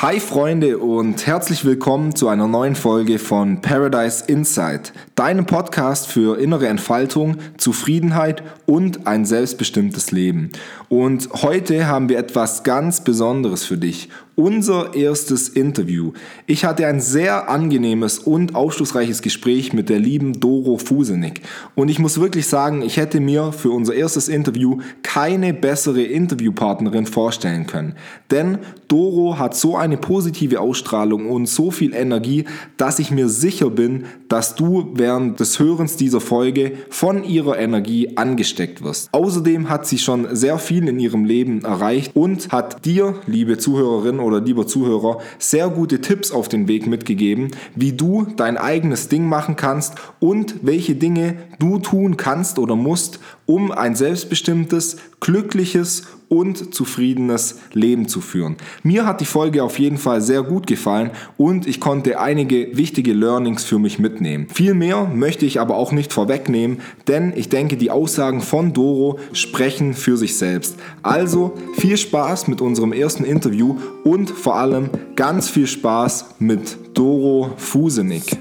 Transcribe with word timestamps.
Hi 0.00 0.20
Freunde 0.20 0.78
und 0.78 1.26
herzlich 1.26 1.64
willkommen 1.64 2.14
zu 2.14 2.28
einer 2.28 2.46
neuen 2.46 2.76
Folge 2.76 3.18
von 3.18 3.60
Paradise 3.60 4.22
Insight, 4.28 4.92
deinem 5.16 5.44
Podcast 5.44 6.06
für 6.06 6.38
innere 6.38 6.68
Entfaltung, 6.68 7.38
Zufriedenheit 7.56 8.44
und 8.64 9.08
ein 9.08 9.24
selbstbestimmtes 9.24 10.12
Leben. 10.12 10.52
Und 10.88 11.28
heute 11.42 11.88
haben 11.88 12.08
wir 12.08 12.16
etwas 12.16 12.62
ganz 12.62 13.02
Besonderes 13.02 13.64
für 13.64 13.76
dich 13.76 14.08
unser 14.38 14.94
erstes 14.94 15.48
Interview. 15.48 16.12
Ich 16.46 16.64
hatte 16.64 16.86
ein 16.86 17.00
sehr 17.00 17.50
angenehmes 17.50 18.20
und 18.20 18.54
aufschlussreiches 18.54 19.20
Gespräch 19.20 19.72
mit 19.72 19.88
der 19.88 19.98
lieben 19.98 20.38
Doro 20.38 20.78
Fusenik. 20.78 21.40
Und 21.74 21.88
ich 21.88 21.98
muss 21.98 22.20
wirklich 22.20 22.46
sagen, 22.46 22.82
ich 22.82 22.98
hätte 22.98 23.18
mir 23.18 23.50
für 23.50 23.72
unser 23.72 23.94
erstes 23.94 24.28
Interview 24.28 24.78
keine 25.02 25.52
bessere 25.52 26.02
Interviewpartnerin 26.02 27.06
vorstellen 27.06 27.66
können. 27.66 27.96
Denn 28.30 28.58
Doro 28.86 29.40
hat 29.40 29.56
so 29.56 29.76
eine 29.88 29.96
positive 29.96 30.60
Ausstrahlung 30.60 31.26
und 31.26 31.46
so 31.46 31.70
viel 31.70 31.94
Energie, 31.94 32.44
dass 32.76 32.98
ich 32.98 33.10
mir 33.10 33.28
sicher 33.28 33.70
bin, 33.70 34.04
dass 34.28 34.54
du 34.54 34.90
während 34.94 35.40
des 35.40 35.58
Hörens 35.58 35.96
dieser 35.96 36.20
Folge 36.20 36.72
von 36.90 37.24
ihrer 37.24 37.58
Energie 37.58 38.16
angesteckt 38.16 38.82
wirst. 38.82 39.08
Außerdem 39.12 39.68
hat 39.68 39.86
sie 39.86 39.98
schon 39.98 40.34
sehr 40.36 40.58
viel 40.58 40.86
in 40.88 41.00
ihrem 41.00 41.24
Leben 41.24 41.64
erreicht 41.64 42.14
und 42.14 42.50
hat 42.50 42.84
dir, 42.84 43.14
liebe 43.26 43.58
Zuhörerin 43.58 44.20
oder 44.20 44.40
lieber 44.40 44.66
Zuhörer, 44.66 45.18
sehr 45.38 45.68
gute 45.68 46.00
Tipps 46.00 46.30
auf 46.30 46.48
den 46.48 46.68
Weg 46.68 46.86
mitgegeben, 46.86 47.50
wie 47.74 47.92
du 47.92 48.26
dein 48.36 48.56
eigenes 48.56 49.08
Ding 49.08 49.26
machen 49.26 49.56
kannst 49.56 49.94
und 50.20 50.56
welche 50.62 50.94
Dinge 50.94 51.36
du 51.58 51.78
tun 51.78 52.16
kannst 52.16 52.58
oder 52.58 52.76
musst, 52.76 53.20
um 53.46 53.72
ein 53.72 53.96
selbstbestimmtes, 53.96 54.98
glückliches 55.20 56.04
und 56.28 56.74
zufriedenes 56.74 57.58
Leben 57.72 58.08
zu 58.08 58.20
führen. 58.20 58.56
Mir 58.82 59.06
hat 59.06 59.20
die 59.20 59.26
Folge 59.26 59.62
auf 59.62 59.78
jeden 59.78 59.98
Fall 59.98 60.20
sehr 60.20 60.42
gut 60.42 60.66
gefallen 60.66 61.10
und 61.36 61.66
ich 61.66 61.80
konnte 61.80 62.20
einige 62.20 62.76
wichtige 62.76 63.12
Learnings 63.12 63.64
für 63.64 63.78
mich 63.78 63.98
mitnehmen. 63.98 64.46
Viel 64.52 64.74
mehr 64.74 65.04
möchte 65.04 65.46
ich 65.46 65.60
aber 65.60 65.76
auch 65.76 65.92
nicht 65.92 66.12
vorwegnehmen, 66.12 66.80
denn 67.06 67.32
ich 67.34 67.48
denke, 67.48 67.76
die 67.76 67.90
Aussagen 67.90 68.40
von 68.40 68.72
Doro 68.72 69.18
sprechen 69.32 69.94
für 69.94 70.16
sich 70.16 70.36
selbst. 70.36 70.76
Also 71.02 71.54
viel 71.74 71.96
Spaß 71.96 72.48
mit 72.48 72.60
unserem 72.60 72.92
ersten 72.92 73.24
Interview 73.24 73.76
und 74.04 74.30
vor 74.30 74.56
allem 74.56 74.90
ganz 75.16 75.48
viel 75.48 75.66
Spaß 75.66 76.34
mit 76.38 76.76
Doro 76.94 77.52
Fusenik. 77.56 78.38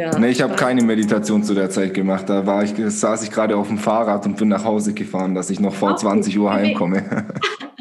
Ja, 0.00 0.18
nee, 0.18 0.30
ich 0.30 0.40
habe 0.40 0.54
keine 0.54 0.82
Meditation 0.82 1.44
zu 1.44 1.52
der 1.52 1.68
Zeit 1.68 1.92
gemacht. 1.92 2.26
Da 2.26 2.46
war 2.46 2.64
ich, 2.64 2.72
saß 2.74 3.22
ich 3.22 3.30
gerade 3.30 3.54
auf 3.54 3.68
dem 3.68 3.76
Fahrrad 3.76 4.24
und 4.24 4.38
bin 4.38 4.48
nach 4.48 4.64
Hause 4.64 4.94
gefahren, 4.94 5.34
dass 5.34 5.50
ich 5.50 5.60
noch 5.60 5.74
vor 5.74 5.94
20 5.94 6.38
Uhr 6.38 6.50
heimkomme. 6.50 7.26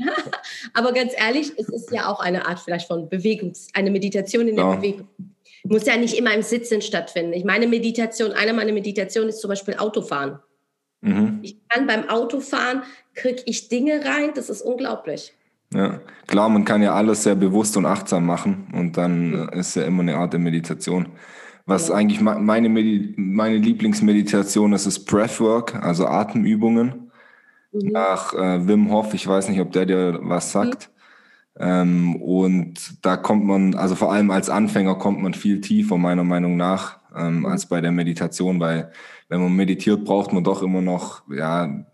Aber 0.73 0.91
ganz 0.91 1.13
ehrlich, 1.15 1.53
es 1.57 1.69
ist 1.69 1.91
ja 1.91 2.09
auch 2.09 2.19
eine 2.19 2.45
Art 2.45 2.59
vielleicht 2.59 2.87
von 2.87 3.07
Bewegung, 3.07 3.53
eine 3.73 3.89
Meditation 3.89 4.49
in 4.49 4.57
der 4.57 4.65
ja. 4.65 4.75
Bewegung. 4.75 5.07
Muss 5.63 5.85
ja 5.85 5.95
nicht 5.95 6.17
immer 6.17 6.33
im 6.33 6.41
Sitzen 6.41 6.81
stattfinden. 6.81 7.31
Ich 7.31 7.45
meine 7.45 7.67
Meditation, 7.67 8.33
eine 8.33 8.51
meiner 8.51 8.73
Meditationen 8.73 9.29
ist 9.29 9.39
zum 9.39 9.47
Beispiel 9.47 9.75
Autofahren. 9.75 10.39
Mhm. 10.99 11.39
Ich 11.41 11.55
kann 11.69 11.87
beim 11.87 12.09
Autofahren, 12.09 12.83
kriege 13.13 13.43
ich 13.45 13.69
Dinge 13.69 14.03
rein, 14.03 14.31
das 14.35 14.49
ist 14.49 14.61
unglaublich. 14.61 15.33
Ja, 15.73 16.01
klar, 16.27 16.49
man 16.49 16.65
kann 16.65 16.81
ja 16.81 16.93
alles 16.93 17.23
sehr 17.23 17.35
bewusst 17.35 17.77
und 17.77 17.85
achtsam 17.85 18.25
machen 18.25 18.67
und 18.73 18.97
dann 18.97 19.29
mhm. 19.29 19.49
ist 19.53 19.77
ja 19.77 19.83
immer 19.83 20.01
eine 20.01 20.17
Art 20.17 20.33
der 20.33 20.41
Meditation. 20.41 21.07
Was 21.69 21.91
eigentlich 21.91 22.19
meine, 22.19 22.67
Medi 22.67 23.13
meine 23.15 23.57
Lieblingsmeditation 23.57 24.73
ist, 24.73 24.87
ist 24.87 25.05
Breathwork, 25.05 25.75
also 25.75 26.07
Atemübungen. 26.07 27.11
Mhm. 27.71 27.91
Nach 27.91 28.33
äh, 28.33 28.67
Wim 28.67 28.91
Hof, 28.91 29.13
ich 29.13 29.27
weiß 29.27 29.49
nicht, 29.49 29.61
ob 29.61 29.71
der 29.71 29.85
dir 29.85 30.19
was 30.23 30.51
sagt. 30.51 30.89
Mhm. 31.53 31.61
Ähm, 31.61 32.15
und 32.15 33.05
da 33.05 33.17
kommt 33.17 33.45
man, 33.45 33.75
also 33.75 33.93
vor 33.93 34.11
allem 34.11 34.31
als 34.31 34.49
Anfänger 34.49 34.95
kommt 34.95 35.21
man 35.21 35.35
viel 35.35 35.61
tiefer, 35.61 35.99
meiner 35.99 36.23
Meinung 36.23 36.57
nach, 36.57 37.01
ähm, 37.15 37.41
mhm. 37.41 37.45
als 37.45 37.67
bei 37.67 37.81
der 37.81 37.91
Meditation, 37.91 38.59
weil 38.59 38.91
wenn 39.27 39.39
man 39.39 39.55
meditiert, 39.55 40.05
braucht 40.05 40.33
man 40.33 40.43
doch 40.43 40.63
immer 40.63 40.81
noch 40.81 41.21
ja, 41.29 41.65
ein 41.65 41.85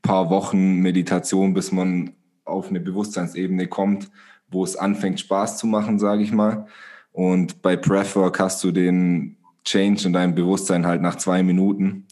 paar 0.00 0.30
Wochen 0.30 0.76
Meditation, 0.76 1.52
bis 1.52 1.72
man 1.72 2.14
auf 2.46 2.70
eine 2.70 2.80
Bewusstseinsebene 2.80 3.66
kommt, 3.66 4.10
wo 4.50 4.64
es 4.64 4.76
anfängt, 4.76 5.20
Spaß 5.20 5.58
zu 5.58 5.66
machen, 5.66 5.98
sage 5.98 6.22
ich 6.22 6.32
mal. 6.32 6.68
Und 7.12 7.62
bei 7.62 7.76
Breathwork 7.76 8.38
hast 8.38 8.62
du 8.64 8.70
den 8.70 9.36
Change 9.64 10.06
in 10.06 10.12
deinem 10.12 10.34
Bewusstsein 10.34 10.86
halt 10.86 11.02
nach 11.02 11.16
zwei 11.16 11.42
Minuten. 11.42 12.06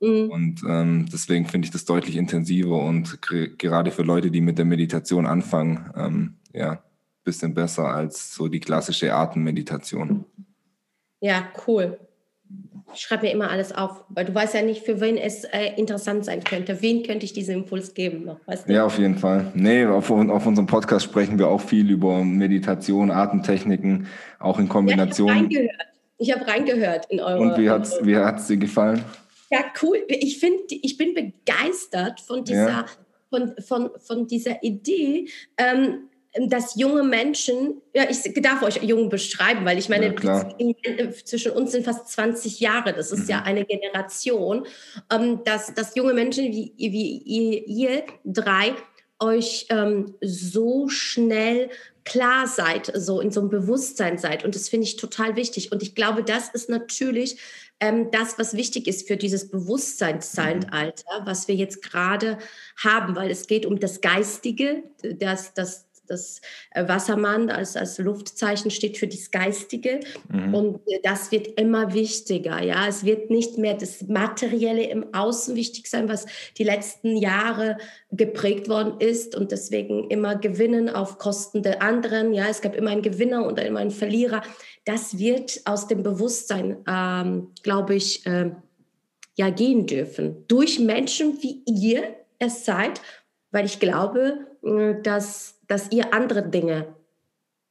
Mhm. 0.00 0.30
Und 0.30 0.62
ähm, 0.68 1.06
deswegen 1.12 1.46
finde 1.46 1.66
ich 1.66 1.72
das 1.72 1.84
deutlich 1.84 2.16
intensiver 2.16 2.82
und 2.82 3.20
gerade 3.58 3.90
für 3.90 4.02
Leute, 4.02 4.30
die 4.30 4.40
mit 4.40 4.58
der 4.58 4.64
Meditation 4.64 5.26
anfangen, 5.26 5.90
ähm, 5.94 6.34
ja, 6.52 6.82
bisschen 7.22 7.54
besser 7.54 7.84
als 7.84 8.34
so 8.34 8.48
die 8.48 8.60
klassische 8.60 9.14
Atemmeditation. 9.14 10.24
Ja, 11.20 11.48
cool. 11.66 11.98
Ich 12.94 13.00
schreibe 13.00 13.26
mir 13.26 13.32
immer 13.32 13.50
alles 13.50 13.72
auf, 13.72 14.04
weil 14.08 14.24
du 14.24 14.34
weißt 14.34 14.54
ja 14.54 14.62
nicht, 14.62 14.84
für 14.84 15.00
wen 15.00 15.16
es 15.16 15.44
äh, 15.44 15.74
interessant 15.76 16.24
sein 16.24 16.42
könnte. 16.44 16.82
Wen 16.82 17.02
könnte 17.02 17.24
ich 17.24 17.32
diesen 17.32 17.54
Impuls 17.54 17.94
geben 17.94 18.24
noch? 18.24 18.40
Weißt 18.46 18.68
du? 18.68 18.72
Ja, 18.72 18.84
auf 18.84 18.98
jeden 18.98 19.18
Fall. 19.18 19.50
Nee, 19.54 19.86
auf, 19.86 20.10
auf 20.10 20.46
unserem 20.46 20.66
Podcast 20.66 21.04
sprechen 21.04 21.38
wir 21.38 21.48
auch 21.48 21.60
viel 21.60 21.90
über 21.90 22.24
Meditation, 22.24 23.10
Atemtechniken, 23.10 24.06
auch 24.38 24.58
in 24.58 24.68
Kombination. 24.68 25.50
Ja, 25.50 25.60
ich 26.18 26.32
habe 26.32 26.46
reingehört. 26.46 26.48
reingehört 26.48 27.06
in 27.06 27.20
eure. 27.20 27.40
Und 27.40 27.58
wie 27.58 27.70
hat 27.70 27.84
es 27.84 27.98
wie 28.02 28.16
hat's 28.16 28.46
dir 28.46 28.56
gefallen? 28.56 29.04
Ja, 29.50 29.64
cool. 29.82 29.98
Ich 30.08 30.38
finde, 30.38 30.62
ich 30.68 30.96
bin 30.96 31.14
begeistert 31.14 32.20
von 32.20 32.44
dieser, 32.44 32.68
ja. 32.68 32.86
von, 33.30 33.54
von, 33.58 33.90
von 33.98 34.26
dieser 34.26 34.62
Idee. 34.62 35.28
Ähm, 35.56 36.09
dass 36.46 36.76
junge 36.76 37.02
Menschen, 37.02 37.82
ja, 37.92 38.04
ich 38.08 38.22
darf 38.42 38.62
euch 38.62 38.82
jung 38.82 39.08
beschreiben, 39.08 39.64
weil 39.64 39.78
ich 39.78 39.88
meine, 39.88 40.14
ja, 40.22 40.48
zwischen 41.24 41.52
uns 41.52 41.72
sind 41.72 41.84
fast 41.84 42.08
20 42.08 42.60
Jahre, 42.60 42.92
das 42.92 43.10
ist 43.10 43.24
mhm. 43.24 43.30
ja 43.30 43.42
eine 43.42 43.64
Generation, 43.64 44.66
ähm, 45.12 45.42
dass, 45.44 45.74
dass 45.74 45.96
junge 45.96 46.14
Menschen 46.14 46.44
wie, 46.44 46.72
wie 46.76 47.18
ihr, 47.18 47.66
ihr 47.66 48.04
drei 48.24 48.74
euch 49.18 49.66
ähm, 49.70 50.14
so 50.20 50.88
schnell 50.88 51.68
klar 52.04 52.46
seid, 52.46 52.90
so 52.94 53.20
in 53.20 53.30
so 53.30 53.40
einem 53.40 53.50
Bewusstsein 53.50 54.16
seid. 54.16 54.44
Und 54.44 54.54
das 54.54 54.68
finde 54.68 54.86
ich 54.86 54.96
total 54.96 55.36
wichtig. 55.36 55.70
Und 55.70 55.82
ich 55.82 55.94
glaube, 55.94 56.24
das 56.24 56.48
ist 56.48 56.68
natürlich 56.70 57.38
ähm, 57.80 58.10
das, 58.10 58.38
was 58.38 58.54
wichtig 58.54 58.86
ist 58.86 59.06
für 59.06 59.16
dieses 59.16 59.50
Bewusstseinszeitalter, 59.50 61.22
was 61.24 61.48
wir 61.48 61.54
jetzt 61.54 61.82
gerade 61.82 62.38
haben, 62.76 63.16
weil 63.16 63.30
es 63.30 63.46
geht 63.46 63.66
um 63.66 63.78
das 63.78 64.00
Geistige, 64.00 64.82
das, 65.02 65.54
das, 65.54 65.89
das 66.10 66.40
äh, 66.72 66.86
Wassermann 66.86 67.50
als, 67.50 67.76
als 67.76 67.98
Luftzeichen 67.98 68.70
steht 68.70 68.98
für 68.98 69.08
das 69.08 69.30
Geistige. 69.30 70.00
Mhm. 70.28 70.54
Und 70.54 70.76
äh, 70.88 71.00
das 71.02 71.32
wird 71.32 71.58
immer 71.60 71.94
wichtiger. 71.94 72.62
Ja, 72.62 72.86
es 72.86 73.04
wird 73.04 73.30
nicht 73.30 73.58
mehr 73.58 73.74
das 73.74 74.02
Materielle 74.08 74.84
im 74.84 75.14
Außen 75.14 75.54
wichtig 75.54 75.88
sein, 75.88 76.08
was 76.08 76.26
die 76.58 76.64
letzten 76.64 77.16
Jahre 77.16 77.78
geprägt 78.10 78.68
worden 78.68 79.00
ist 79.00 79.34
und 79.34 79.52
deswegen 79.52 80.10
immer 80.10 80.36
gewinnen 80.36 80.88
auf 80.88 81.18
Kosten 81.18 81.62
der 81.62 81.82
anderen. 81.82 82.34
Ja, 82.34 82.46
es 82.48 82.60
gab 82.60 82.74
immer 82.74 82.90
einen 82.90 83.02
Gewinner 83.02 83.46
und 83.46 83.58
immer 83.58 83.80
einen 83.80 83.90
Verlierer. 83.90 84.42
Das 84.84 85.18
wird 85.18 85.60
aus 85.64 85.86
dem 85.86 86.02
Bewusstsein, 86.02 86.78
ähm, 86.88 87.48
glaube 87.62 87.94
ich, 87.94 88.26
äh, 88.26 88.50
ja 89.36 89.50
gehen 89.50 89.86
dürfen 89.86 90.44
durch 90.48 90.78
Menschen 90.78 91.42
wie 91.42 91.62
ihr 91.66 92.02
es 92.38 92.64
seid, 92.64 93.00
weil 93.52 93.66
ich 93.66 93.78
glaube, 93.78 94.46
äh, 94.62 94.94
dass 95.02 95.59
dass 95.70 95.92
ihr 95.92 96.12
andere 96.12 96.42
Dinge 96.42 96.86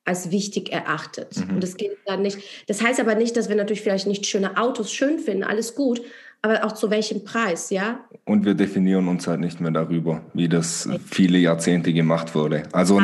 als 0.06 0.32
wichtig 0.32 0.72
erachtet. 0.72 1.36
Mhm. 1.38 1.56
Und 1.56 1.64
das 1.64 1.76
geht 1.76 1.92
dann 2.06 2.22
nicht. 2.22 2.40
Das 2.68 2.82
heißt 2.82 3.00
aber 3.00 3.14
nicht, 3.14 3.36
dass 3.36 3.50
wir 3.50 3.56
natürlich 3.56 3.82
vielleicht 3.82 4.08
nicht 4.08 4.26
schöne 4.26 4.58
Autos 4.58 4.92
schön 4.92 5.20
finden, 5.20 5.44
alles 5.44 5.76
gut, 5.76 6.02
aber 6.42 6.64
auch 6.64 6.72
zu 6.72 6.90
welchem 6.90 7.26
Preis, 7.26 7.70
ja? 7.70 8.00
Und 8.24 8.46
wir 8.46 8.54
definieren 8.54 9.10
uns 9.10 9.28
halt 9.28 9.42
nicht 9.42 9.60
mehr 9.60 9.72
darüber, 9.72 10.22
wie 10.34 10.48
das 10.48 10.88
viele 11.06 11.38
Jahrzehnte 11.38 11.92
gemacht 11.92 12.34
wurde. 12.34 12.64
Also 12.72 13.02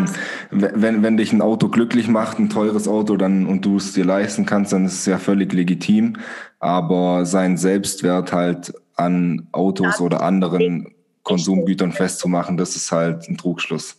wenn, 0.52 1.04
wenn 1.04 1.18
dich 1.18 1.34
ein 1.34 1.42
Auto 1.42 1.68
glücklich 1.68 2.08
macht, 2.08 2.40
ein 2.40 2.50
teures 2.50 2.88
Auto, 2.88 3.18
dann 3.18 3.46
und 3.46 3.66
du 3.66 3.76
es 3.76 3.92
dir 3.92 4.06
leisten 4.06 4.46
kannst, 4.46 4.72
dann 4.72 4.86
ist 4.86 4.94
es 4.94 5.06
ja 5.06 5.18
völlig 5.18 5.52
legitim. 5.52 6.16
Aber 6.60 7.26
sein 7.26 7.58
Selbstwert 7.58 8.32
halt 8.32 8.74
an 8.96 9.50
Autos 9.52 10.00
oder 10.00 10.24
anderen 10.24 10.96
Konsumgütern 11.24 11.92
festzumachen, 11.92 12.56
das 12.56 12.78
ist 12.78 12.94
halt 12.94 13.28
ein 13.28 13.38
Trugschluss. 13.38 13.98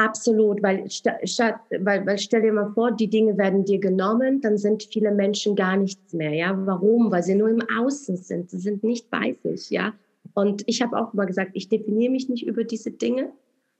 Absolut, 0.00 0.62
weil, 0.62 0.90
statt, 0.90 1.60
weil, 1.78 2.06
weil 2.06 2.16
stell 2.16 2.40
dir 2.40 2.54
mal 2.54 2.72
vor, 2.72 2.90
die 2.90 3.10
Dinge 3.10 3.36
werden 3.36 3.66
dir 3.66 3.78
genommen, 3.78 4.40
dann 4.40 4.56
sind 4.56 4.82
viele 4.90 5.10
Menschen 5.10 5.54
gar 5.54 5.76
nichts 5.76 6.14
mehr. 6.14 6.32
Ja, 6.32 6.58
warum? 6.64 7.12
Weil 7.12 7.22
sie 7.22 7.34
nur 7.34 7.50
im 7.50 7.60
Außen 7.78 8.16
sind. 8.16 8.48
Sie 8.48 8.58
sind 8.58 8.82
nicht 8.82 9.10
bei 9.10 9.36
sich. 9.42 9.68
Ja, 9.68 9.92
und 10.32 10.62
ich 10.66 10.80
habe 10.80 10.96
auch 10.96 11.12
immer 11.12 11.26
gesagt, 11.26 11.50
ich 11.52 11.68
definiere 11.68 12.12
mich 12.12 12.30
nicht 12.30 12.46
über 12.46 12.64
diese 12.64 12.90
Dinge. 12.90 13.30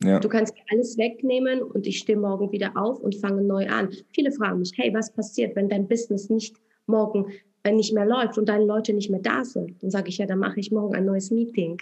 Ja. 0.03 0.21
Du 0.21 0.29
kannst 0.29 0.53
alles 0.71 0.99
wegnehmen 0.99 1.63
und 1.63 1.87
ich 1.87 1.99
stehe 1.99 2.19
morgen 2.19 2.53
wieder 2.53 2.77
auf 2.77 3.01
und 3.01 3.15
fange 3.15 3.41
neu 3.41 3.67
an. 3.69 3.89
Viele 4.15 4.31
fragen 4.31 4.59
mich, 4.59 4.73
hey, 4.77 4.93
was 4.93 5.11
passiert, 5.11 5.57
wenn 5.57 5.71
dein 5.71 5.89
Business 5.89 6.29
nicht 6.29 6.57
morgen 6.87 7.33
äh, 7.63 7.73
nicht 7.73 7.95
mehr 7.95 8.05
läuft 8.07 8.37
und 8.37 8.49
deine 8.49 8.65
Leute 8.65 8.93
nicht 8.93 9.11
mehr 9.11 9.21
da 9.21 9.43
sind? 9.43 9.83
Dann 9.83 9.91
sage 9.91 10.11
ich 10.11 10.19
ja, 10.19 10.27
dann 10.27 10.39
mache 10.39 10.61
ich 10.61 10.71
morgen 10.71 10.95
ein 10.95 11.07
neues 11.07 11.31
Meeting. 11.31 11.79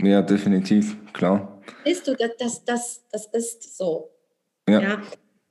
Ja, 0.00 0.22
definitiv, 0.22 0.96
klar. 1.12 1.60
Siehst 1.84 2.06
du, 2.08 2.14
das, 2.14 2.30
das, 2.38 2.64
das, 2.64 3.02
das 3.10 3.26
ist 3.26 3.76
so. 3.76 4.10
Ja. 4.68 4.80
ja? 4.80 5.02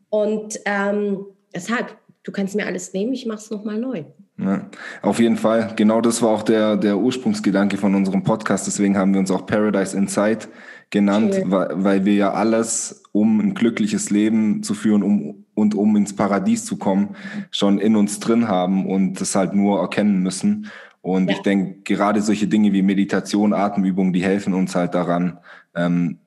Und 0.09 0.59
ähm, 0.65 1.25
deshalb, 1.53 1.97
du 2.23 2.31
kannst 2.31 2.55
mir 2.55 2.65
alles 2.65 2.93
nehmen, 2.93 3.13
ich 3.13 3.25
mache 3.25 3.39
es 3.39 3.49
nochmal 3.49 3.77
neu. 3.77 4.03
Ja, 4.37 4.69
auf 5.03 5.19
jeden 5.19 5.37
Fall. 5.37 5.73
Genau 5.75 6.01
das 6.01 6.21
war 6.21 6.29
auch 6.29 6.41
der, 6.41 6.75
der 6.75 6.97
Ursprungsgedanke 6.97 7.77
von 7.77 7.93
unserem 7.93 8.23
Podcast. 8.23 8.65
Deswegen 8.65 8.97
haben 8.97 9.13
wir 9.13 9.19
uns 9.19 9.29
auch 9.29 9.45
Paradise 9.45 9.95
Inside 9.95 10.47
genannt, 10.89 11.35
weil, 11.45 11.69
weil 11.71 12.05
wir 12.05 12.15
ja 12.15 12.33
alles, 12.33 13.03
um 13.11 13.39
ein 13.39 13.53
glückliches 13.53 14.09
Leben 14.09 14.63
zu 14.63 14.73
führen 14.73 15.03
um, 15.03 15.45
und 15.53 15.75
um 15.75 15.95
ins 15.95 16.15
Paradies 16.15 16.65
zu 16.65 16.77
kommen, 16.77 17.15
schon 17.51 17.77
in 17.77 17.95
uns 17.95 18.19
drin 18.19 18.47
haben 18.47 18.87
und 18.87 19.21
das 19.21 19.35
halt 19.35 19.53
nur 19.53 19.79
erkennen 19.79 20.23
müssen. 20.23 20.71
Und 21.01 21.29
ja. 21.29 21.35
ich 21.35 21.41
denke, 21.41 21.81
gerade 21.81 22.21
solche 22.21 22.47
Dinge 22.47 22.73
wie 22.73 22.81
Meditation, 22.81 23.53
Atemübungen, 23.53 24.13
die 24.13 24.23
helfen 24.23 24.53
uns 24.53 24.75
halt 24.75 24.93
daran, 24.93 25.39
ähm, 25.75 26.19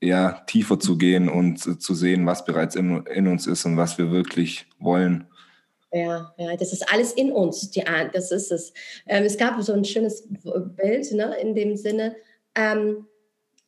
ja, 0.00 0.42
tiefer 0.46 0.80
zu 0.80 0.98
gehen 0.98 1.28
und 1.28 1.58
zu 1.58 1.94
sehen, 1.94 2.26
was 2.26 2.44
bereits 2.44 2.74
in, 2.74 3.06
in 3.06 3.28
uns 3.28 3.46
ist 3.46 3.64
und 3.66 3.76
was 3.76 3.98
wir 3.98 4.10
wirklich 4.10 4.66
wollen. 4.78 5.26
Ja, 5.92 6.32
ja, 6.38 6.56
das 6.56 6.72
ist 6.72 6.90
alles 6.90 7.12
in 7.12 7.30
uns. 7.30 7.70
Die, 7.70 7.84
das 8.12 8.32
ist 8.32 8.50
es. 8.50 8.72
Ähm, 9.06 9.24
es 9.24 9.36
gab 9.36 9.62
so 9.62 9.74
ein 9.74 9.84
schönes 9.84 10.26
Bild 10.76 11.12
ne, 11.12 11.36
in 11.40 11.54
dem 11.54 11.76
Sinne, 11.76 12.16
ähm, 12.54 13.06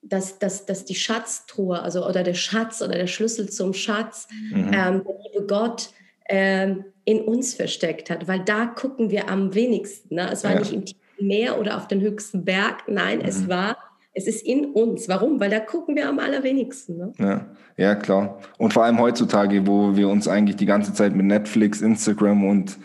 dass, 0.03 0.39
dass, 0.39 0.67
dass 0.67 0.85
die 0.85 0.95
Schatztruhe, 0.95 1.81
also 1.81 2.07
oder 2.07 2.23
der 2.23 2.35
Schatz 2.35 2.83
oder 2.83 2.95
der 2.95 3.07
Schlüssel 3.07 3.49
zum 3.51 3.75
Schatz, 3.75 4.27
mhm. 4.51 4.71
ähm, 4.73 5.05
der 5.05 5.17
liebe 5.33 5.47
Gott 5.47 5.91
ähm, 6.29 6.85
in 7.05 7.21
uns 7.21 7.55
versteckt 7.55 8.11
hat, 8.11 8.29
weil 8.29 8.41
da 8.41 8.67
gucken 8.67 9.11
wir 9.11 9.29
am 9.29 9.55
wenigsten. 9.55 10.15
Ne? 10.15 10.31
Es 10.33 10.45
war 10.45 10.53
ja. 10.53 10.61
nicht 10.61 10.73
im 10.73 10.85
tiefen 10.85 11.01
Meer 11.21 11.61
oder 11.61 11.77
auf 11.77 11.87
den 11.87 12.01
höchsten 12.01 12.45
Berg, 12.45 12.85
nein, 12.89 13.19
mhm. 13.19 13.25
es 13.25 13.49
war 13.49 13.77
es 14.15 14.27
ist 14.29 14.47
in 14.47 14.67
uns. 14.67 15.09
Warum? 15.09 15.41
Weil 15.41 15.51
da 15.51 15.59
gucken 15.59 15.97
wir 15.97 16.09
am 16.09 16.21
allerwenigsten. 16.21 16.97
Ne? 16.97 17.13
Ja. 17.19 17.47
ja, 17.77 17.95
klar. 17.97 18.39
Und 18.59 18.73
vor 18.73 18.85
allem 18.85 19.01
heutzutage, 19.01 19.67
wo 19.67 19.97
wir 19.97 20.09
uns 20.09 20.29
eigentlich 20.29 20.57
die 20.57 20.67
ganze 20.67 20.95
Zeit 20.95 21.15
mit 21.15 21.27
Netflix, 21.27 21.81
Instagram 21.81 22.45
und 22.45 22.79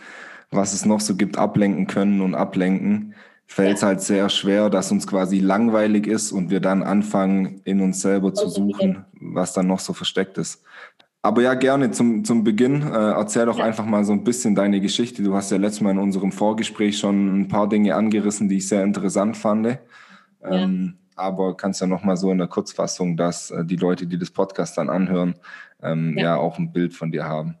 was 0.50 0.72
es 0.72 0.84
noch 0.84 1.00
so 1.00 1.14
gibt, 1.14 1.38
ablenken 1.38 1.86
können 1.86 2.20
und 2.20 2.34
ablenken, 2.34 3.14
fällt 3.46 3.76
es 3.76 3.82
ja. 3.82 3.88
halt 3.88 4.00
sehr 4.00 4.28
schwer, 4.28 4.70
dass 4.70 4.90
uns 4.90 5.06
quasi 5.06 5.38
langweilig 5.38 6.08
ist 6.08 6.32
und 6.32 6.50
wir 6.50 6.60
dann 6.60 6.82
anfangen, 6.82 7.60
in 7.64 7.80
uns 7.80 8.00
selber 8.00 8.34
zu 8.34 8.48
suchen, 8.48 9.04
was 9.12 9.52
dann 9.52 9.68
noch 9.68 9.80
so 9.80 9.92
versteckt 9.92 10.36
ist. 10.36 10.62
Aber 11.22 11.42
ja, 11.42 11.54
gerne 11.54 11.90
zum, 11.90 12.24
zum 12.24 12.44
Beginn. 12.44 12.82
Äh, 12.82 13.12
erzähl 13.12 13.46
doch 13.46 13.58
ja. 13.58 13.64
einfach 13.64 13.84
mal 13.84 14.04
so 14.04 14.12
ein 14.12 14.24
bisschen 14.24 14.54
deine 14.54 14.80
Geschichte. 14.80 15.22
Du 15.22 15.34
hast 15.34 15.50
ja 15.50 15.58
letztes 15.58 15.82
Mal 15.82 15.90
in 15.90 15.98
unserem 15.98 16.32
Vorgespräch 16.32 16.98
schon 16.98 17.40
ein 17.40 17.48
paar 17.48 17.68
Dinge 17.68 17.94
angerissen, 17.94 18.48
die 18.48 18.56
ich 18.56 18.68
sehr 18.68 18.82
interessant 18.82 19.36
fand. 19.36 19.66
Ja. 19.66 19.78
Ähm, 20.42 20.94
aber 21.16 21.54
kannst 21.54 21.82
ja 21.82 21.86
noch 21.86 22.02
mal 22.02 22.16
so 22.16 22.30
in 22.30 22.38
der 22.38 22.46
Kurzfassung, 22.46 23.16
dass 23.16 23.50
äh, 23.50 23.64
die 23.64 23.76
Leute, 23.76 24.06
die 24.06 24.18
das 24.18 24.30
Podcast 24.30 24.78
dann 24.78 24.88
anhören, 24.88 25.34
ähm, 25.82 26.16
ja. 26.16 26.24
ja. 26.24 26.36
auch 26.36 26.58
ein 26.58 26.72
Bild 26.72 26.94
von 26.94 27.12
dir 27.12 27.24
haben. 27.24 27.56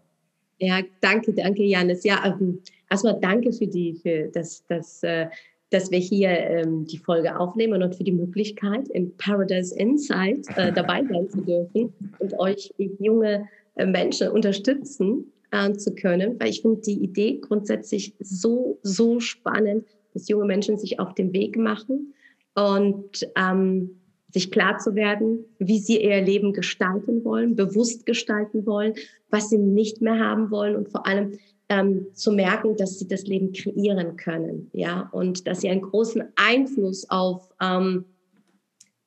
Ja, 0.58 0.80
danke, 1.00 1.32
danke, 1.34 1.62
Janis. 1.62 2.04
Ja, 2.04 2.24
ähm, 2.24 2.60
erstmal 2.88 3.18
danke 3.20 3.52
für 3.52 3.66
die, 3.66 3.94
für 3.94 4.28
das, 4.32 4.64
das, 4.66 5.02
äh, 5.02 5.28
dass 5.70 5.90
wir 5.90 5.98
hier 5.98 6.30
ähm, 6.30 6.84
die 6.84 6.98
Folge 6.98 7.38
aufnehmen 7.38 7.82
und 7.82 7.94
für 7.94 8.04
die 8.04 8.12
Möglichkeit, 8.12 8.88
in 8.88 9.16
Paradise 9.16 9.74
Insight 9.76 10.46
äh, 10.56 10.72
dabei 10.74 11.04
sein 11.04 11.28
zu 11.28 11.40
dürfen 11.42 11.92
und 12.18 12.38
euch 12.38 12.72
junge 12.76 13.48
äh, 13.76 13.86
Menschen 13.86 14.28
unterstützen 14.28 15.32
äh, 15.52 15.72
zu 15.72 15.94
können, 15.94 16.38
weil 16.38 16.50
ich 16.50 16.62
finde 16.62 16.80
die 16.80 17.02
Idee 17.02 17.38
grundsätzlich 17.40 18.14
so, 18.18 18.78
so 18.82 19.20
spannend, 19.20 19.86
dass 20.12 20.28
junge 20.28 20.44
Menschen 20.44 20.76
sich 20.78 20.98
auf 20.98 21.14
den 21.14 21.32
Weg 21.32 21.56
machen 21.56 22.14
und 22.54 23.28
ähm, 23.36 24.00
sich 24.32 24.50
klar 24.50 24.78
zu 24.78 24.94
werden, 24.94 25.44
wie 25.58 25.78
sie 25.78 26.02
ihr 26.02 26.20
Leben 26.20 26.52
gestalten 26.52 27.24
wollen, 27.24 27.56
bewusst 27.56 28.06
gestalten 28.06 28.66
wollen, 28.66 28.94
was 29.28 29.50
sie 29.50 29.58
nicht 29.58 30.00
mehr 30.00 30.18
haben 30.18 30.50
wollen 30.50 30.76
und 30.76 30.88
vor 30.88 31.06
allem 31.06 31.38
ähm, 31.70 32.08
zu 32.14 32.32
merken, 32.32 32.76
dass 32.76 32.98
sie 32.98 33.08
das 33.08 33.22
Leben 33.22 33.52
kreieren 33.52 34.16
können, 34.16 34.70
ja, 34.72 35.08
und 35.12 35.46
dass 35.46 35.62
sie 35.62 35.70
einen 35.70 35.82
großen 35.82 36.24
Einfluss 36.36 37.08
auf 37.08 37.48
ähm, 37.62 38.04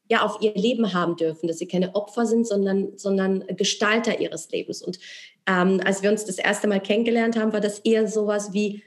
ja 0.09 0.23
auf 0.23 0.37
ihr 0.41 0.53
Leben 0.55 0.93
haben 0.93 1.15
dürfen, 1.15 1.47
dass 1.47 1.59
sie 1.59 1.67
keine 1.67 1.93
Opfer 1.93 2.25
sind, 2.25 2.47
sondern 2.47 2.97
sondern 2.97 3.43
Gestalter 3.57 4.19
ihres 4.19 4.49
Lebens. 4.49 4.81
Und 4.81 4.97
ähm, 5.45 5.81
als 5.85 6.01
wir 6.01 6.09
uns 6.09 6.25
das 6.25 6.37
erste 6.37 6.67
Mal 6.67 6.79
kennengelernt 6.79 7.37
haben, 7.37 7.53
war 7.53 7.61
das 7.61 7.79
eher 7.79 8.07
sowas 8.07 8.53
wie 8.53 8.81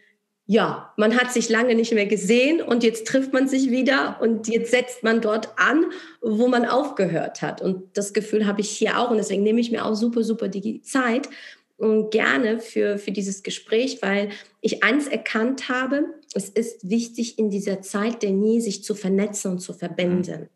ja, 0.49 0.93
man 0.97 1.17
hat 1.17 1.33
sich 1.33 1.49
lange 1.49 1.75
nicht 1.75 1.93
mehr 1.93 2.07
gesehen 2.07 2.63
und 2.63 2.85
jetzt 2.85 3.09
trifft 3.09 3.33
man 3.33 3.49
sich 3.49 3.69
wieder 3.71 4.19
und 4.21 4.47
jetzt 4.47 4.71
setzt 4.71 5.03
man 5.03 5.21
dort 5.21 5.49
an, 5.57 5.87
wo 6.21 6.47
man 6.47 6.65
aufgehört 6.65 7.43
hat. 7.43 7.61
Und 7.61 7.97
das 7.97 8.15
Gefühl 8.15 8.47
habe 8.47 8.61
ich 8.61 8.71
hier 8.71 9.01
auch 9.01 9.11
und 9.11 9.17
deswegen 9.17 9.43
nehme 9.43 9.61
ich 9.61 9.73
mir 9.73 9.85
auch 9.85 9.95
super, 9.95 10.23
super 10.23 10.47
die 10.47 10.83
Zeit 10.83 11.29
gerne 11.79 12.59
für, 12.59 12.99
für 12.99 13.13
dieses 13.13 13.43
Gespräch, 13.43 13.99
weil 14.01 14.31
ich 14.61 14.83
eins 14.83 15.09
erkannt 15.09 15.69
habe, 15.69 16.07
es 16.35 16.49
ist 16.49 16.89
wichtig 16.89 17.39
in 17.39 17.51
dieser 17.51 17.83
Zeit 17.83 18.23
der 18.23 18.31
Nie 18.31 18.61
sich 18.61 18.83
zu 18.83 18.95
vernetzen 18.95 19.53
und 19.53 19.59
zu 19.59 19.73
verbinden. 19.73 20.49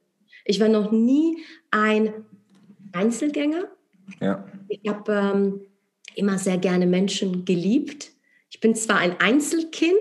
Ich 0.45 0.61
war 0.61 0.69
noch 0.69 0.91
nie 0.91 1.39
ein 1.71 2.13
Einzelgänger. 2.93 3.71
Ja. 4.21 4.47
Ich 4.69 4.81
habe 4.89 5.13
ähm, 5.13 5.61
immer 6.15 6.39
sehr 6.39 6.59
gerne 6.59 6.87
Menschen 6.87 7.45
geliebt 7.45 8.13
ich 8.51 8.61
bin 8.61 8.75
zwar 8.75 8.99
ein 8.99 9.19
Einzelkind, 9.21 9.97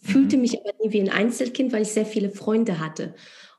fühlte 0.00 0.36
mhm. 0.36 0.42
mich 0.42 0.60
aber 0.60 0.72
nie 0.82 0.92
wie 0.92 1.00
ein 1.00 1.10
Einzelkind, 1.10 1.72
weil 1.72 1.82
ich 1.82 1.88
sehr 1.88 2.06
viele 2.06 2.30
Freunde 2.30 2.78
hatte. 2.78 3.14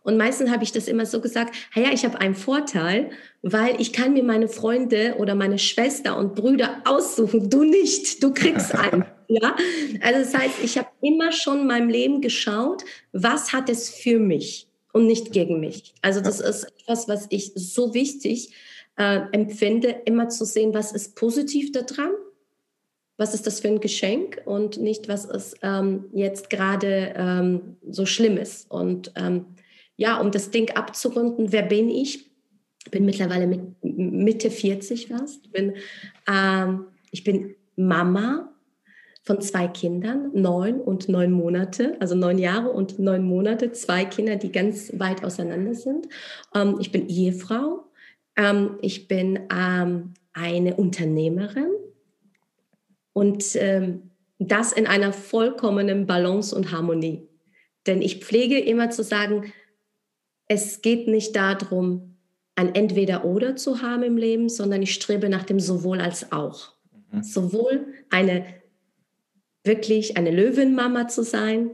Und 0.06 0.18
meistens 0.18 0.52
habe 0.52 0.64
ich 0.64 0.72
das 0.72 0.88
immer 0.88 1.08
so 1.08 1.20
gesagt, 1.20 1.56
ja, 1.74 1.92
ich 1.92 2.06
habe 2.06 2.22
einen 2.22 2.36
Vorteil, 2.36 3.10
weil 3.42 3.82
ich 3.82 3.92
kann 3.92 4.14
mir 4.14 4.24
meine 4.24 4.48
Freunde 4.48 5.16
oder 5.18 5.34
meine 5.34 5.58
Schwester 5.58 6.16
und 6.16 6.36
Brüder 6.36 6.84
aussuchen. 6.86 7.50
Du 7.50 7.64
nicht, 7.64 8.24
du 8.24 8.32
kriegst 8.32 8.74
einen. 8.76 9.04
ja? 9.28 9.56
Also 10.02 10.20
das 10.20 10.38
heißt, 10.38 10.64
ich 10.64 10.78
habe 10.78 10.90
immer 11.02 11.32
schon 11.32 11.62
in 11.62 11.68
meinem 11.68 11.90
Leben 11.90 12.22
geschaut, 12.22 12.84
was 13.14 13.52
hat 13.52 13.68
es 13.68 13.90
für 13.90 14.20
mich 14.20 14.68
und 14.94 15.08
nicht 15.08 15.32
gegen 15.34 15.60
mich. 15.60 15.96
Also 16.04 16.22
das 16.22 16.40
ist 16.40 16.68
etwas, 16.82 17.08
was 17.08 17.26
ich 17.30 17.54
so 17.56 17.96
wichtig 17.96 18.54
äh, 18.98 19.22
empfinde, 19.32 20.04
immer 20.06 20.30
zu 20.30 20.46
sehen, 20.46 20.76
was 20.76 20.92
ist 20.92 21.16
positiv 21.16 21.72
daran 21.72 22.12
was 23.18 23.34
ist 23.34 23.48
das 23.48 23.62
für 23.62 23.70
ein 23.70 23.80
Geschenk 23.80 24.42
und 24.46 24.78
nicht, 24.78 25.08
was 25.08 25.26
ist 25.26 25.56
ähm, 25.62 26.06
jetzt 26.14 26.50
gerade 26.50 27.14
ähm, 27.16 27.78
so 27.90 28.06
schlimm 28.06 28.38
ist. 28.38 28.70
Und 28.70 29.14
ähm, 29.16 29.46
ja, 29.98 30.20
um 30.20 30.32
das 30.32 30.52
Ding 30.52 30.72
abzurunden, 30.72 31.52
wer 31.52 31.64
bin 31.64 31.90
ich? 31.90 32.30
Ich 32.86 32.92
bin 32.92 33.06
mittlerweile 33.06 33.48
mit 33.48 33.62
Mitte 33.82 34.52
40 34.52 35.08
fast. 35.08 35.46
Ich 35.46 35.52
bin, 35.52 35.74
ähm, 36.32 36.86
ich 37.12 37.24
bin 37.24 37.56
Mama 37.76 38.52
von 39.24 39.42
zwei 39.42 39.68
Kindern, 39.68 40.30
neun 40.34 40.80
und 40.80 41.10
neun 41.10 41.32
Monate, 41.32 41.98
also 42.00 42.14
neun 42.14 42.38
Jahre 42.38 42.70
und 42.70 43.00
neun 43.00 43.24
Monate, 43.24 43.72
zwei 43.72 44.06
Kinder, 44.06 44.36
die 44.36 44.52
ganz 44.52 44.92
weit 45.00 45.24
auseinander 45.24 45.74
sind. 45.74 46.08
Ähm, 46.54 46.78
ich 46.80 46.92
bin 46.92 47.10
Ehefrau. 47.10 47.86
Ähm, 48.36 48.78
ich 48.82 49.08
bin 49.08 49.40
eine 49.50 50.76
Unternehmerin 50.76 51.72
und 53.14 53.44
ähm, 53.56 54.12
das 54.40 54.74
in 54.74 54.88
einer 54.88 55.14
vollkommenen 55.14 56.06
Balance 56.06 56.54
und 56.54 56.72
Harmonie. 56.72 57.28
Denn 57.88 58.02
ich 58.02 58.24
pflege 58.24 58.60
immer 58.60 58.90
zu 58.90 59.04
sagen, 59.04 59.54
es 60.48 60.82
geht 60.82 61.08
nicht 61.08 61.36
darum, 61.36 62.16
ein 62.56 62.74
Entweder-Oder 62.74 63.56
zu 63.56 63.82
haben 63.82 64.04
im 64.04 64.18
Leben, 64.18 64.50
sondern 64.50 64.82
ich 64.82 64.94
strebe 64.94 65.30
nach 65.30 65.44
dem 65.44 65.60
sowohl 65.60 66.00
als 66.00 66.32
auch. 66.32 66.74
Mhm. 67.12 67.24
Sowohl 67.24 67.88
eine 68.10 68.46
wirklich 69.64 70.16
eine 70.16 70.32
Löwenmama 70.32 71.08
zu 71.08 71.24
sein, 71.24 71.72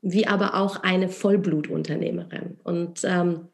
wie 0.00 0.26
aber 0.26 0.54
auch 0.54 0.82
eine 0.82 1.08
Vollblutunternehmerin. 1.08 2.58
Und 2.64 3.02
ähm, 3.04 3.48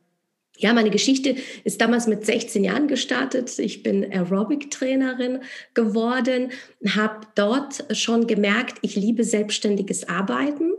ja, 0.56 0.72
meine 0.72 0.90
Geschichte 0.90 1.36
ist 1.64 1.80
damals 1.80 2.06
mit 2.06 2.24
16 2.24 2.64
Jahren 2.64 2.88
gestartet. 2.88 3.58
Ich 3.58 3.82
bin 3.82 4.04
Aerobic-Trainerin 4.10 5.40
geworden, 5.74 6.50
habe 6.94 7.26
dort 7.34 7.84
schon 7.96 8.26
gemerkt, 8.26 8.78
ich 8.82 8.96
liebe 8.96 9.24
selbstständiges 9.24 10.08
Arbeiten. 10.08 10.72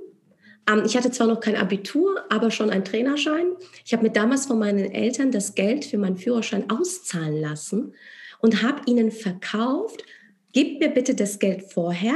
Ähm, 0.70 0.84
ich 0.86 0.96
hatte 0.96 1.12
zwar 1.12 1.28
noch 1.28 1.40
kein 1.40 1.56
Abitur, 1.56 2.24
aber 2.30 2.52
schon 2.52 2.70
einen 2.70 2.86
Trainerschein. 2.86 3.54
Ich 3.86 3.94
habe 3.94 4.04
mir 4.04 4.12
damals 4.12 4.46
von 4.46 4.60
meinen 4.60 4.92
Eltern 4.92 5.32
das 5.32 5.56
Geld 5.56 5.86
für 5.86 5.98
meinen 5.98 6.18
Führerschein 6.18 6.70
auszahlen 6.70 7.40
lassen 7.40 7.94
und 8.40 8.62
habe 8.64 8.82
ihnen 8.86 9.12
verkauft, 9.12 10.04
gebt 10.52 10.80
mir 10.80 10.90
bitte 10.90 11.14
das 11.14 11.38
Geld 11.38 11.64
vorher 11.72 12.16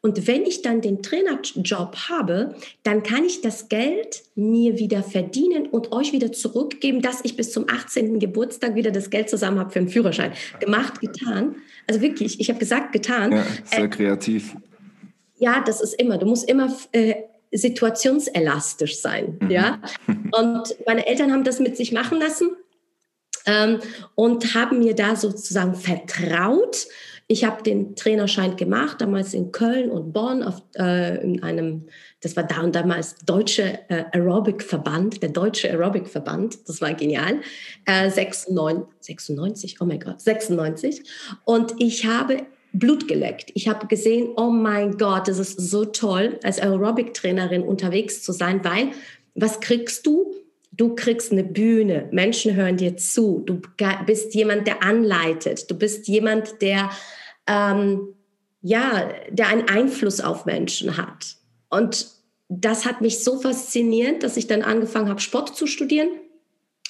und 0.00 0.26
wenn 0.26 0.46
ich 0.46 0.62
dann 0.62 0.80
den 0.80 1.02
Trainerjob 1.02 1.96
habe, 2.08 2.54
dann 2.82 3.02
kann 3.02 3.24
ich 3.24 3.42
das 3.42 3.68
Geld 3.68 4.22
mir 4.34 4.78
wieder 4.78 5.02
verdienen 5.02 5.66
und 5.66 5.92
euch 5.92 6.12
wieder 6.12 6.32
zurückgeben, 6.32 7.02
dass 7.02 7.20
ich 7.24 7.36
bis 7.36 7.52
zum 7.52 7.66
18. 7.68 8.18
Geburtstag 8.20 8.74
wieder 8.74 8.90
das 8.90 9.10
Geld 9.10 9.28
zusammen 9.28 9.58
habe 9.58 9.70
für 9.70 9.80
einen 9.80 9.90
Führerschein. 9.90 10.32
Gemacht, 10.60 11.00
getan. 11.00 11.56
Also 11.86 12.00
wirklich, 12.00 12.40
ich 12.40 12.48
habe 12.48 12.58
gesagt, 12.58 12.92
getan. 12.92 13.32
Ja, 13.32 13.44
sehr 13.64 13.84
äh, 13.84 13.88
kreativ. 13.88 14.56
Ja, 15.36 15.62
das 15.66 15.82
ist 15.82 16.00
immer. 16.00 16.16
Du 16.16 16.24
musst 16.24 16.48
immer 16.48 16.74
äh, 16.92 17.14
situationselastisch 17.54 19.00
sein. 19.00 19.38
Mhm. 19.40 19.50
Ja? 19.50 19.80
Und 20.06 20.76
meine 20.86 21.06
Eltern 21.06 21.32
haben 21.32 21.44
das 21.44 21.60
mit 21.60 21.76
sich 21.76 21.92
machen 21.92 22.18
lassen 22.18 22.50
ähm, 23.46 23.78
und 24.14 24.54
haben 24.54 24.78
mir 24.80 24.94
da 24.94 25.16
sozusagen 25.16 25.74
vertraut. 25.74 26.86
Ich 27.26 27.44
habe 27.44 27.62
den 27.62 27.96
Trainerschein 27.96 28.56
gemacht, 28.56 29.00
damals 29.00 29.32
in 29.32 29.50
Köln 29.50 29.90
und 29.90 30.12
Bonn, 30.12 30.42
auf, 30.42 30.62
äh, 30.76 31.22
in 31.22 31.42
einem, 31.42 31.86
das 32.20 32.36
war 32.36 32.44
da 32.44 32.60
und 32.60 32.74
damals 32.74 33.16
Deutsche 33.24 33.78
äh, 33.88 34.04
Aerobic-Verband, 34.12 35.22
der 35.22 35.30
Deutsche 35.30 35.70
Aerobic-Verband, 35.70 36.68
das 36.68 36.82
war 36.82 36.92
genial, 36.92 37.40
äh, 37.86 38.10
96, 38.10 38.86
96, 39.00 39.80
oh 39.80 39.86
mein 39.86 40.00
Gott, 40.00 40.20
96. 40.20 41.02
Und 41.44 41.74
ich 41.78 42.06
habe 42.06 42.46
Blut 42.74 43.08
geleckt. 43.08 43.52
Ich 43.54 43.68
habe 43.68 43.86
gesehen, 43.86 44.30
oh 44.36 44.50
mein 44.50 44.98
Gott, 44.98 45.28
das 45.28 45.38
ist 45.38 45.60
so 45.60 45.84
toll, 45.84 46.38
als 46.42 46.60
Aerobic-Trainerin 46.60 47.62
unterwegs 47.62 48.22
zu 48.22 48.32
sein, 48.32 48.64
weil 48.64 48.90
was 49.34 49.60
kriegst 49.60 50.06
du? 50.06 50.34
Du 50.72 50.96
kriegst 50.96 51.30
eine 51.30 51.44
Bühne, 51.44 52.08
Menschen 52.10 52.56
hören 52.56 52.76
dir 52.76 52.96
zu, 52.96 53.42
du 53.46 53.62
bist 54.06 54.34
jemand, 54.34 54.66
der 54.66 54.82
anleitet, 54.82 55.70
du 55.70 55.78
bist 55.78 56.08
jemand, 56.08 56.60
der, 56.62 56.90
ähm, 57.46 58.08
ja, 58.60 59.08
der 59.30 59.48
einen 59.48 59.68
Einfluss 59.68 60.20
auf 60.20 60.46
Menschen 60.46 60.96
hat. 60.96 61.36
Und 61.70 62.08
das 62.48 62.86
hat 62.86 63.00
mich 63.00 63.22
so 63.22 63.38
fasziniert, 63.38 64.24
dass 64.24 64.36
ich 64.36 64.48
dann 64.48 64.62
angefangen 64.62 65.08
habe, 65.08 65.20
Sport 65.20 65.56
zu 65.56 65.68
studieren, 65.68 66.08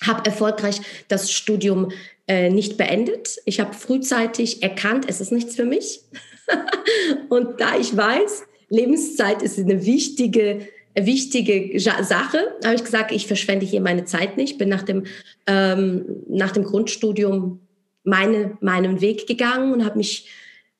habe 0.02 0.24
erfolgreich 0.24 0.80
das 1.08 1.30
Studium 1.30 1.92
äh, 2.26 2.50
nicht 2.50 2.76
beendet. 2.76 3.38
Ich 3.44 3.60
habe 3.60 3.74
frühzeitig 3.74 4.62
erkannt, 4.62 5.06
es 5.08 5.20
ist 5.20 5.32
nichts 5.32 5.56
für 5.56 5.64
mich. 5.64 6.00
Und 7.28 7.60
da 7.60 7.76
ich 7.78 7.96
weiß, 7.96 8.44
Lebenszeit 8.68 9.42
ist 9.42 9.58
eine 9.58 9.84
wichtige 9.84 10.66
wichtige 10.94 11.78
Sache. 11.80 12.54
habe 12.64 12.76
ich 12.76 12.84
gesagt, 12.84 13.10
ich 13.10 13.26
verschwende 13.26 13.66
hier 13.66 13.80
meine 13.80 14.04
Zeit 14.04 14.36
nicht. 14.36 14.58
Bin 14.58 14.68
nach 14.68 14.82
dem, 14.82 15.04
ähm, 15.46 16.22
nach 16.28 16.52
dem 16.52 16.64
Grundstudium 16.64 17.60
meine, 18.04 18.56
meinen 18.60 19.00
Weg 19.00 19.26
gegangen 19.26 19.72
und 19.72 19.84
habe 19.84 19.98
mich 19.98 20.28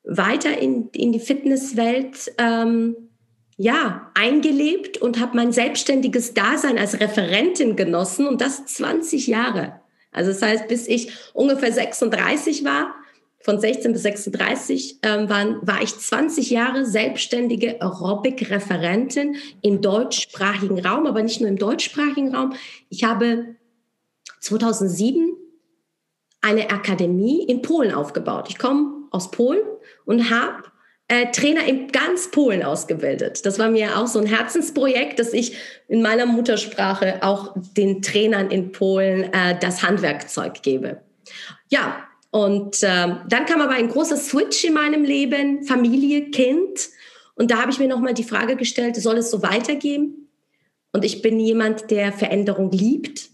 weiter 0.03 0.57
in, 0.57 0.89
in 0.93 1.11
die 1.11 1.19
Fitnesswelt 1.19 2.31
ähm, 2.37 2.95
ja, 3.57 4.11
eingelebt 4.13 4.97
und 4.97 5.19
habe 5.19 5.35
mein 5.35 5.51
selbstständiges 5.51 6.33
Dasein 6.33 6.77
als 6.77 6.99
Referentin 6.99 7.75
genossen 7.75 8.27
und 8.27 8.41
das 8.41 8.65
20 8.65 9.27
Jahre. 9.27 9.79
Also 10.15 10.31
das 10.31 10.41
heißt, 10.41 10.67
bis 10.67 10.87
ich 10.87 11.11
ungefähr 11.33 11.71
36 11.71 12.63
war, 12.63 12.95
von 13.45 13.59
16 13.59 13.93
bis 13.93 14.01
36 14.01 14.99
ähm, 15.03 15.29
waren, 15.29 15.59
war 15.67 15.83
ich 15.83 15.95
20 15.95 16.49
Jahre 16.49 16.83
selbstständige 16.83 17.79
Aerobic-Referentin 17.79 19.35
im 19.61 19.81
deutschsprachigen 19.81 20.83
Raum, 20.83 21.05
aber 21.05 21.21
nicht 21.21 21.41
nur 21.41 21.49
im 21.49 21.57
deutschsprachigen 21.57 22.33
Raum. 22.33 22.53
Ich 22.89 23.03
habe 23.03 23.55
2007 24.39 25.35
eine 26.41 26.71
Akademie 26.71 27.43
in 27.43 27.61
Polen 27.61 27.93
aufgebaut. 27.93 28.47
Ich 28.49 28.57
komme 28.57 29.07
aus 29.11 29.29
Polen 29.29 29.61
und 30.05 30.31
habe 30.31 30.63
äh, 31.07 31.31
Trainer 31.31 31.65
in 31.65 31.87
ganz 31.89 32.31
Polen 32.31 32.63
ausgebildet. 32.63 33.45
Das 33.45 33.59
war 33.59 33.69
mir 33.69 33.97
auch 33.97 34.07
so 34.07 34.19
ein 34.19 34.25
Herzensprojekt, 34.25 35.19
dass 35.19 35.33
ich 35.33 35.55
in 35.87 36.01
meiner 36.01 36.25
Muttersprache 36.25 37.19
auch 37.21 37.53
den 37.55 38.01
Trainern 38.01 38.49
in 38.49 38.71
Polen 38.71 39.31
äh, 39.31 39.57
das 39.59 39.83
Handwerkzeug 39.83 40.63
gebe. 40.63 41.01
Ja, 41.69 42.07
und 42.31 42.83
äh, 42.83 43.15
dann 43.27 43.45
kam 43.47 43.61
aber 43.61 43.73
ein 43.73 43.87
großer 43.89 44.17
Switch 44.17 44.63
in 44.65 44.73
meinem 44.73 45.03
Leben, 45.03 45.63
Familie, 45.63 46.31
Kind. 46.31 46.89
Und 47.35 47.51
da 47.51 47.61
habe 47.61 47.71
ich 47.71 47.79
mir 47.79 47.87
nochmal 47.87 48.13
die 48.13 48.23
Frage 48.23 48.55
gestellt, 48.55 48.95
soll 48.95 49.17
es 49.17 49.31
so 49.31 49.41
weitergehen? 49.41 50.29
Und 50.91 51.05
ich 51.05 51.21
bin 51.21 51.39
jemand, 51.39 51.91
der 51.91 52.11
Veränderung 52.11 52.71
liebt. 52.71 53.29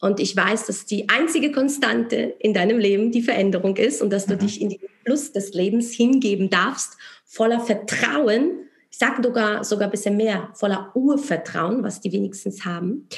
Und 0.00 0.20
ich 0.20 0.36
weiß, 0.36 0.66
dass 0.66 0.84
die 0.84 1.08
einzige 1.08 1.52
Konstante 1.52 2.34
in 2.38 2.52
deinem 2.52 2.78
Leben 2.78 3.12
die 3.12 3.22
Veränderung 3.22 3.76
ist 3.76 4.02
und 4.02 4.10
dass 4.10 4.26
du 4.26 4.34
mhm. 4.34 4.38
dich 4.38 4.60
in 4.60 4.68
den 4.70 4.80
Fluss 5.04 5.32
des 5.32 5.54
Lebens 5.54 5.92
hingeben 5.92 6.50
darfst, 6.50 6.96
voller 7.24 7.60
Vertrauen. 7.60 8.68
Ich 8.90 8.98
sage 8.98 9.22
sogar, 9.22 9.64
sogar 9.64 9.88
ein 9.88 9.90
bisschen 9.90 10.16
mehr, 10.16 10.50
voller 10.54 10.90
Urvertrauen, 10.94 11.82
was 11.82 12.00
die 12.00 12.12
wenigstens 12.12 12.64
haben. 12.64 13.08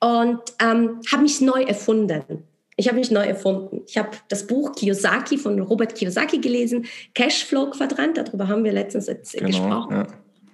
Und 0.00 0.40
ähm, 0.60 1.00
habe 1.10 1.22
mich 1.22 1.40
neu 1.40 1.62
erfunden. 1.62 2.44
Ich 2.76 2.86
habe 2.86 2.98
mich 2.98 3.10
neu 3.10 3.24
erfunden. 3.24 3.82
Ich 3.86 3.98
habe 3.98 4.10
das 4.28 4.46
Buch 4.46 4.72
Kiyosaki 4.72 5.36
von 5.36 5.60
Robert 5.60 5.94
Kiyosaki 5.94 6.38
gelesen, 6.38 6.86
Cashflow 7.14 7.70
Quadrant, 7.70 8.16
darüber 8.16 8.46
haben 8.46 8.62
wir 8.62 8.72
letztens 8.72 9.06
genau, 9.32 9.46
gesprochen. 9.46 9.96
Ja. 9.96 10.06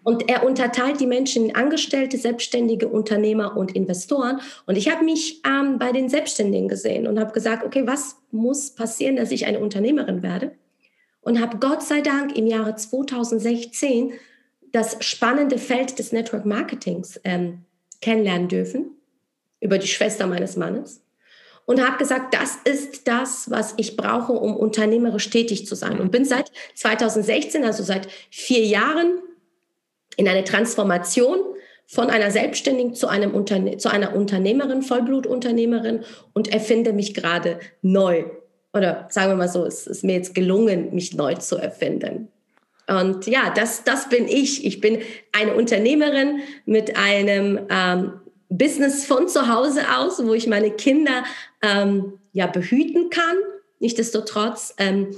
Und 0.05 0.29
er 0.29 0.45
unterteilt 0.45 1.01
die 1.01 1.07
Menschen 1.07 1.47
in 1.47 1.57
Angestellte, 1.57 2.19
Selbstständige, 2.19 2.89
Unternehmer 2.89 3.57
und 3.57 3.75
Investoren. 3.75 4.41
Und 4.67 4.77
ich 4.77 4.91
habe 4.91 5.05
mich 5.05 5.43
ähm, 5.47 5.79
bei 5.79 5.93
den 5.93 6.09
Selbstständigen 6.09 6.69
gesehen 6.69 7.07
und 7.07 7.19
habe 7.19 7.33
gesagt, 7.33 7.65
okay, 7.65 7.87
was 7.87 8.17
muss 8.31 8.71
passieren, 8.71 9.17
dass 9.17 9.31
ich 9.31 9.47
eine 9.47 9.59
Unternehmerin 9.59 10.23
werde? 10.23 10.53
Und 11.23 11.41
habe 11.41 11.59
Gott 11.59 11.83
sei 11.83 12.03
Dank 12.03 12.37
im 12.37 12.47
Jahre 12.47 12.77
2016 12.77 14.13
das 14.73 14.99
spannende 15.01 15.59
Feld 15.59 15.99
des 15.99 16.13
Network 16.13 16.45
Marketings 16.45 17.19
ähm, 17.25 17.65
kennenlernen 18.01 18.49
dürfen 18.49 18.91
über 19.61 19.79
die 19.79 19.87
Schwester 19.87 20.27
meines 20.27 20.57
Mannes 20.57 21.05
und 21.67 21.85
habe 21.85 21.97
gesagt, 21.97 22.35
das 22.35 22.59
ist 22.65 23.09
das, 23.09 23.51
was 23.51 23.75
ich 23.77 23.97
brauche, 23.97 24.33
um 24.33 24.57
unternehmerisch 24.57 25.31
tätig 25.31 25.67
zu 25.67 25.75
sein. 25.75 25.99
Und 26.01 26.11
bin 26.11 26.25
seit 26.25 26.53
2016, 26.75 27.65
also 27.65 27.83
seit 27.83 28.09
vier 28.31 28.65
Jahren, 28.65 29.21
in 30.17 30.29
eine 30.29 30.45
Transformation 30.45 31.39
von 31.87 32.11
einer 32.11 32.31
Selbstständigen 32.31 32.95
zu, 32.95 33.09
einem 33.09 33.35
Unterne 33.35 33.77
zu 33.77 33.91
einer 33.91 34.15
Unternehmerin, 34.15 34.83
Vollblutunternehmerin 34.83 36.05
und 36.33 36.53
erfinde 36.53 36.93
mich 36.93 37.15
gerade 37.15 37.61
neu. 37.83 38.25
Oder 38.73 39.07
sagen 39.11 39.33
wir 39.33 39.37
mal 39.37 39.49
so, 39.49 39.65
es 39.65 39.87
ist 39.87 40.03
mir 40.03 40.15
jetzt 40.15 40.35
gelungen, 40.35 40.95
mich 40.95 41.15
neu 41.15 41.35
zu 41.35 41.57
erfinden. 41.57 42.29
Und 42.87 43.27
ja, 43.27 43.53
das, 43.55 43.85
das 43.85 44.09
bin 44.09 44.29
ich. 44.29 44.67
Ich 44.67 44.81
bin 44.81 44.99
eine 45.33 45.55
Unternehmerin 45.55 46.41
mit 46.67 46.97
einem 46.97 47.61
ähm, 47.71 48.13
Business 48.49 49.05
von 49.05 49.29
zu 49.29 49.49
Hause 49.49 49.83
aus, 49.97 50.25
wo 50.25 50.35
ich 50.35 50.47
meine 50.47 50.71
Kinder 50.71 51.25
ähm, 51.63 52.15
ja 52.33 52.47
behüten 52.47 53.11
kann, 53.11 53.37
nichtsdestotrotz 53.81 54.75
ähm, 54.79 55.17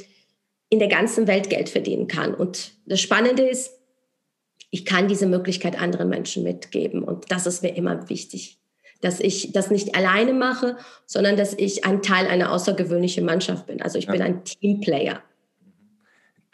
in 0.69 0.79
der 0.79 0.88
ganzen 0.88 1.26
Welt 1.26 1.50
Geld 1.50 1.69
verdienen 1.69 2.09
kann. 2.09 2.35
Und 2.35 2.73
das 2.87 3.00
Spannende 3.00 3.49
ist, 3.49 3.75
ich 4.70 4.85
kann 4.85 5.08
diese 5.08 5.26
Möglichkeit 5.26 5.80
anderen 5.80 6.08
Menschen 6.08 6.42
mitgeben. 6.42 7.02
Und 7.02 7.30
das 7.30 7.46
ist 7.46 7.62
mir 7.62 7.76
immer 7.76 8.08
wichtig, 8.08 8.58
dass 9.00 9.20
ich 9.20 9.52
das 9.52 9.70
nicht 9.70 9.94
alleine 9.94 10.32
mache, 10.32 10.76
sondern 11.06 11.37
dass 11.37 11.54
ich 11.54 11.85
ein 11.85 12.02
Teil 12.02 12.26
einer 12.26 12.52
außergewöhnlichen 12.52 13.25
Mannschaft 13.25 13.66
bin. 13.66 13.82
Also 13.82 13.99
ich 13.99 14.06
ja. 14.06 14.12
bin 14.12 14.23
ein 14.23 14.44
Teamplayer. 14.44 15.20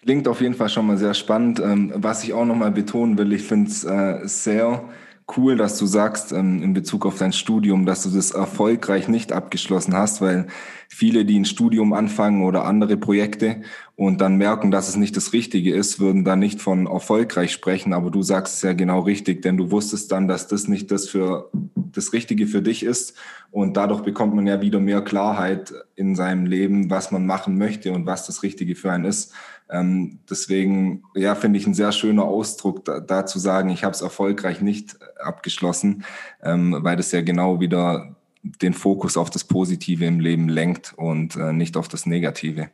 Klingt 0.02 0.26
auf 0.26 0.40
jeden 0.40 0.54
Fall 0.54 0.68
schon 0.68 0.86
mal 0.86 0.98
sehr 0.98 1.14
spannend. 1.14 1.60
Ähm, 1.60 1.92
was 1.94 2.24
ich 2.24 2.32
auch 2.32 2.44
noch 2.44 2.56
mal 2.56 2.72
betonen 2.72 3.16
will, 3.18 3.32
ich 3.32 3.42
finde 3.42 3.70
es 3.70 3.84
äh, 3.84 4.18
sehr 4.24 4.88
cool, 5.36 5.56
dass 5.56 5.78
du 5.78 5.86
sagst 5.86 6.32
ähm, 6.32 6.62
in 6.62 6.72
Bezug 6.72 7.06
auf 7.06 7.18
dein 7.18 7.32
Studium, 7.32 7.86
dass 7.86 8.02
du 8.02 8.10
das 8.10 8.30
erfolgreich 8.32 9.08
nicht 9.08 9.32
abgeschlossen 9.32 9.94
hast, 9.94 10.20
weil 10.20 10.46
viele, 10.88 11.24
die 11.24 11.38
ein 11.38 11.44
Studium 11.44 11.92
anfangen 11.92 12.44
oder 12.44 12.64
andere 12.64 12.96
Projekte 12.96 13.62
und 13.96 14.20
dann 14.20 14.36
merken, 14.36 14.70
dass 14.70 14.88
es 14.88 14.96
nicht 14.96 15.16
das 15.16 15.32
Richtige 15.32 15.74
ist, 15.74 16.00
würden 16.00 16.24
dann 16.24 16.38
nicht 16.38 16.60
von 16.60 16.86
erfolgreich 16.86 17.52
sprechen. 17.52 17.92
Aber 17.92 18.10
du 18.10 18.22
sagst 18.22 18.56
es 18.56 18.62
ja 18.62 18.72
genau 18.72 19.00
richtig, 19.00 19.42
denn 19.42 19.56
du 19.56 19.70
wusstest 19.70 20.12
dann, 20.12 20.28
dass 20.28 20.48
das 20.48 20.68
nicht 20.68 20.90
das 20.90 21.08
für 21.08 21.50
das 21.74 22.12
Richtige 22.12 22.46
für 22.46 22.62
dich 22.62 22.82
ist. 22.82 23.14
Und 23.50 23.76
dadurch 23.76 24.00
bekommt 24.00 24.34
man 24.34 24.46
ja 24.46 24.60
wieder 24.60 24.80
mehr 24.80 25.02
Klarheit 25.02 25.72
in 25.94 26.16
seinem 26.16 26.46
Leben, 26.46 26.90
was 26.90 27.10
man 27.10 27.26
machen 27.26 27.58
möchte 27.58 27.92
und 27.92 28.06
was 28.06 28.26
das 28.26 28.42
Richtige 28.42 28.74
für 28.74 28.90
einen 28.90 29.04
ist. 29.04 29.32
Ähm, 29.72 30.18
deswegen, 30.28 31.02
ja, 31.14 31.34
finde 31.34 31.58
ich 31.58 31.66
ein 31.66 31.72
sehr 31.72 31.92
schöner 31.92 32.24
Ausdruck, 32.24 32.84
da, 32.84 33.00
da 33.00 33.24
zu 33.24 33.38
sagen, 33.38 33.70
ich 33.70 33.84
habe 33.84 33.94
es 33.94 34.02
erfolgreich 34.02 34.60
nicht 34.60 34.98
abgeschlossen, 35.18 36.04
ähm, 36.42 36.76
weil 36.80 36.96
das 36.96 37.10
ja 37.10 37.22
genau 37.22 37.58
wieder 37.58 38.14
den 38.42 38.74
Fokus 38.74 39.16
auf 39.16 39.30
das 39.30 39.44
Positive 39.44 40.04
im 40.04 40.20
Leben 40.20 40.48
lenkt 40.48 40.92
und 40.96 41.36
äh, 41.36 41.52
nicht 41.52 41.76
auf 41.78 41.88
das 41.88 42.04
Negative. 42.04 42.68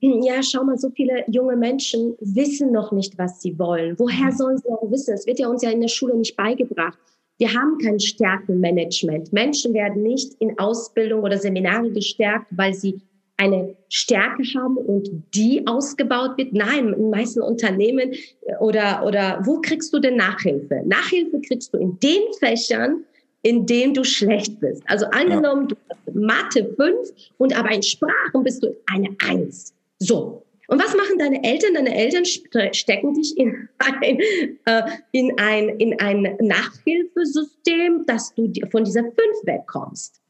Ja, 0.00 0.42
schau 0.42 0.64
mal, 0.64 0.76
so 0.76 0.90
viele 0.90 1.24
junge 1.28 1.56
Menschen 1.56 2.14
wissen 2.20 2.72
noch 2.72 2.92
nicht, 2.92 3.16
was 3.16 3.40
sie 3.40 3.58
wollen. 3.58 3.98
Woher 3.98 4.26
mhm. 4.26 4.36
sollen 4.36 4.58
sie 4.58 4.68
auch 4.68 4.90
wissen? 4.90 5.14
Es 5.14 5.26
wird 5.26 5.38
ja 5.38 5.48
uns 5.48 5.62
ja 5.62 5.70
in 5.70 5.80
der 5.80 5.88
Schule 5.88 6.14
nicht 6.14 6.36
beigebracht. 6.36 6.98
Wir 7.38 7.54
haben 7.54 7.78
kein 7.78 7.98
Stärkenmanagement. 7.98 9.32
Menschen 9.32 9.72
werden 9.72 10.02
nicht 10.02 10.34
in 10.40 10.58
Ausbildung 10.58 11.22
oder 11.22 11.38
Seminare 11.38 11.90
gestärkt, 11.90 12.46
weil 12.50 12.74
sie 12.74 13.00
eine 13.44 13.76
Stärke 13.88 14.42
haben 14.54 14.76
und 14.76 15.08
die 15.34 15.66
ausgebaut 15.66 16.36
wird. 16.36 16.52
Nein, 16.52 16.92
in 16.92 17.10
meisten 17.10 17.42
Unternehmen 17.42 18.12
äh, 18.12 18.56
oder, 18.60 19.04
oder 19.04 19.40
wo 19.44 19.60
kriegst 19.60 19.92
du 19.92 19.98
denn 19.98 20.16
Nachhilfe? 20.16 20.82
Nachhilfe 20.84 21.40
kriegst 21.40 21.72
du 21.72 21.78
in 21.78 21.98
den 22.00 22.22
Fächern, 22.38 23.04
in 23.42 23.66
denen 23.66 23.94
du 23.94 24.04
schlecht 24.04 24.58
bist. 24.60 24.82
Also 24.86 25.06
angenommen, 25.06 25.68
du 25.68 25.76
hast 25.88 26.14
Mathe 26.14 26.74
5 26.76 27.08
und 27.38 27.56
aber 27.56 27.72
in 27.72 27.82
Sprachen 27.82 28.42
bist 28.42 28.62
du 28.62 28.74
eine 28.86 29.14
1. 29.18 29.74
So. 29.98 30.42
Und 30.68 30.82
was 30.82 30.96
machen 30.96 31.18
deine 31.18 31.44
Eltern? 31.44 31.74
Deine 31.74 31.94
Eltern 31.94 32.24
stecken 32.24 33.12
dich 33.12 33.36
in 33.36 33.68
ein, 33.78 34.18
äh, 34.64 34.82
in 35.12 35.38
ein, 35.38 35.68
in 35.78 36.00
ein 36.00 36.36
Nachhilfesystem, 36.40 38.06
dass 38.06 38.34
du 38.34 38.50
von 38.70 38.84
dieser 38.84 39.02
5 39.02 39.16
wegkommst. 39.44 40.22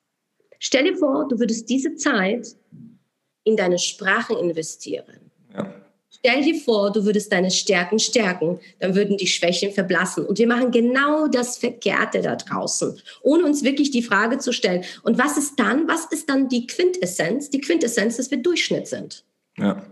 Stell 0.59 0.85
dir 0.85 0.97
vor, 0.97 1.29
du 1.29 1.39
würdest 1.39 1.69
diese 1.69 1.95
Zeit 1.95 2.57
in 3.45 3.57
deine 3.57 3.79
Sprachen 3.79 4.37
investieren. 4.37 5.31
Ja. 5.55 5.73
Stell 6.09 6.43
dir 6.43 6.59
vor, 6.59 6.91
du 6.91 7.05
würdest 7.05 7.33
deine 7.33 7.51
Stärken 7.51 7.99
stärken, 7.99 8.59
dann 8.81 8.95
würden 8.95 9.19
die 9.19 9.27
Schwächen 9.27 9.73
verblassen. 9.73 10.25
Und 10.25 10.39
wir 10.39 10.47
machen 10.47 10.71
genau 10.71 11.29
das 11.29 11.59
Verkehrte 11.59 12.23
da 12.23 12.37
draußen, 12.37 12.99
ohne 13.23 13.45
uns 13.45 13.63
wirklich 13.63 13.91
die 13.91 14.03
Frage 14.03 14.39
zu 14.39 14.53
stellen. 14.53 14.85
Und 15.03 15.19
was 15.19 15.37
ist 15.37 15.59
dann? 15.59 15.87
Was 15.87 16.07
ist 16.07 16.31
dann 16.31 16.49
die 16.49 16.67
Quintessenz? 16.67 17.51
Die 17.51 17.61
Quintessenz, 17.61 18.17
dass 18.17 18.31
wir 18.31 18.39
Durchschnitt 18.39 18.89
sind. 18.89 19.25
Ja. 19.59 19.85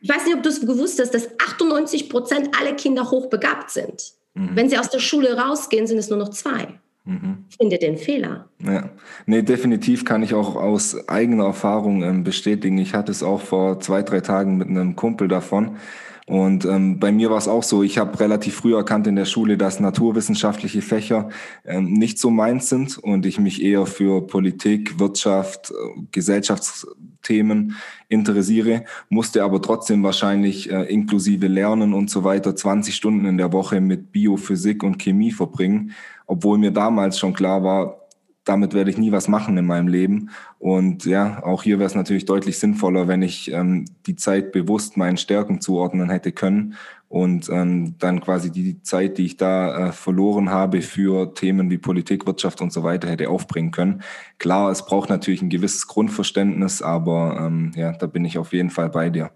Ich 0.00 0.08
weiß 0.08 0.26
nicht, 0.26 0.36
ob 0.36 0.42
du 0.42 0.48
es 0.48 0.60
gewusst 0.60 1.00
hast, 1.00 1.14
dass 1.14 1.28
98 1.38 2.08
Prozent 2.08 2.58
aller 2.58 2.74
Kinder 2.74 3.10
hochbegabt 3.10 3.70
sind. 3.70 4.12
Mhm. 4.34 4.50
Wenn 4.54 4.70
sie 4.70 4.78
aus 4.78 4.90
der 4.90 5.00
Schule 5.00 5.36
rausgehen, 5.36 5.86
sind 5.86 5.98
es 5.98 6.08
nur 6.08 6.18
noch 6.18 6.30
zwei. 6.30 6.80
Mhm. 7.04 7.44
Finde 7.56 7.78
den 7.78 7.96
Fehler. 7.96 8.48
Ja, 8.62 8.90
nee, 9.26 9.42
definitiv 9.42 10.04
kann 10.04 10.22
ich 10.22 10.34
auch 10.34 10.56
aus 10.56 11.08
eigener 11.08 11.44
Erfahrung 11.44 12.02
ähm, 12.02 12.24
bestätigen. 12.24 12.78
Ich 12.78 12.94
hatte 12.94 13.12
es 13.12 13.22
auch 13.22 13.40
vor 13.40 13.80
zwei, 13.80 14.02
drei 14.02 14.20
Tagen 14.20 14.58
mit 14.58 14.68
einem 14.68 14.94
Kumpel 14.94 15.28
davon. 15.28 15.76
Und 16.28 16.66
ähm, 16.66 17.00
bei 17.00 17.10
mir 17.10 17.30
war 17.30 17.38
es 17.38 17.48
auch 17.48 17.62
so, 17.62 17.82
ich 17.82 17.96
habe 17.98 18.20
relativ 18.20 18.56
früh 18.56 18.76
erkannt 18.76 19.06
in 19.06 19.16
der 19.16 19.24
Schule, 19.24 19.56
dass 19.56 19.80
naturwissenschaftliche 19.80 20.82
Fächer 20.82 21.30
ähm, 21.64 21.94
nicht 21.94 22.18
so 22.18 22.30
meins 22.30 22.68
sind 22.68 22.98
und 22.98 23.24
ich 23.24 23.40
mich 23.40 23.62
eher 23.62 23.86
für 23.86 24.26
Politik, 24.26 25.00
Wirtschaft, 25.00 25.70
äh, 25.70 25.74
Gesellschaftsthemen 26.12 27.76
interessiere, 28.08 28.84
musste 29.08 29.42
aber 29.42 29.62
trotzdem 29.62 30.02
wahrscheinlich 30.02 30.70
äh, 30.70 30.82
inklusive 30.82 31.46
Lernen 31.46 31.94
und 31.94 32.10
so 32.10 32.24
weiter 32.24 32.54
20 32.54 32.94
Stunden 32.94 33.24
in 33.24 33.38
der 33.38 33.52
Woche 33.52 33.80
mit 33.80 34.12
Biophysik 34.12 34.82
und 34.82 34.98
Chemie 34.98 35.32
verbringen 35.32 35.94
obwohl 36.28 36.58
mir 36.58 36.70
damals 36.70 37.18
schon 37.18 37.32
klar 37.32 37.64
war, 37.64 38.07
damit 38.48 38.74
werde 38.74 38.90
ich 38.90 38.98
nie 38.98 39.12
was 39.12 39.28
machen 39.28 39.56
in 39.58 39.66
meinem 39.66 39.88
Leben. 39.88 40.30
Und 40.58 41.04
ja, 41.04 41.42
auch 41.44 41.62
hier 41.62 41.78
wäre 41.78 41.86
es 41.86 41.94
natürlich 41.94 42.24
deutlich 42.24 42.58
sinnvoller, 42.58 43.06
wenn 43.06 43.22
ich 43.22 43.52
ähm, 43.52 43.84
die 44.06 44.16
Zeit 44.16 44.52
bewusst 44.52 44.96
meinen 44.96 45.18
Stärken 45.18 45.60
zuordnen 45.60 46.10
hätte 46.10 46.32
können 46.32 46.74
und 47.08 47.48
ähm, 47.50 47.94
dann 47.98 48.20
quasi 48.20 48.50
die 48.50 48.82
Zeit, 48.82 49.18
die 49.18 49.26
ich 49.26 49.36
da 49.36 49.88
äh, 49.88 49.92
verloren 49.92 50.50
habe 50.50 50.82
für 50.82 51.34
Themen 51.34 51.70
wie 51.70 51.78
Politik, 51.78 52.26
Wirtschaft 52.26 52.60
und 52.60 52.72
so 52.72 52.82
weiter, 52.82 53.08
hätte 53.08 53.30
aufbringen 53.30 53.70
können. 53.70 54.02
Klar, 54.38 54.70
es 54.70 54.84
braucht 54.84 55.08
natürlich 55.08 55.42
ein 55.42 55.50
gewisses 55.50 55.86
Grundverständnis, 55.86 56.82
aber 56.82 57.38
ähm, 57.40 57.72
ja, 57.74 57.92
da 57.92 58.06
bin 58.06 58.24
ich 58.24 58.38
auf 58.38 58.52
jeden 58.52 58.70
Fall 58.70 58.90
bei 58.90 59.10
dir. 59.10 59.30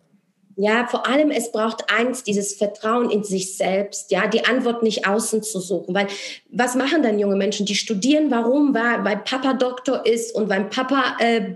Ja, 0.57 0.87
vor 0.87 1.07
allem 1.07 1.31
es 1.31 1.51
braucht 1.51 1.91
eins, 1.91 2.25
dieses 2.25 2.55
Vertrauen 2.55 3.11
in 3.11 3.25
sich 3.25 3.57
selbst, 3.57 4.11
ja, 4.11 4.27
die 4.27 4.45
Antwort 4.45 4.83
nicht 4.83 5.07
außen 5.07 5.43
zu 5.43 5.61
suchen, 5.61 5.95
weil 5.95 6.09
was 6.51 6.75
machen 6.75 7.03
dann 7.03 7.19
junge 7.19 7.37
Menschen? 7.37 7.65
Die 7.65 7.75
studieren, 7.75 8.31
warum? 8.31 8.75
Weil, 8.75 9.17
Papa 9.25 9.55
Doktor 9.55 10.05
ist 10.05 10.35
und 10.35 10.49
weil 10.49 10.65
Papa 10.65 11.17
äh, 11.21 11.55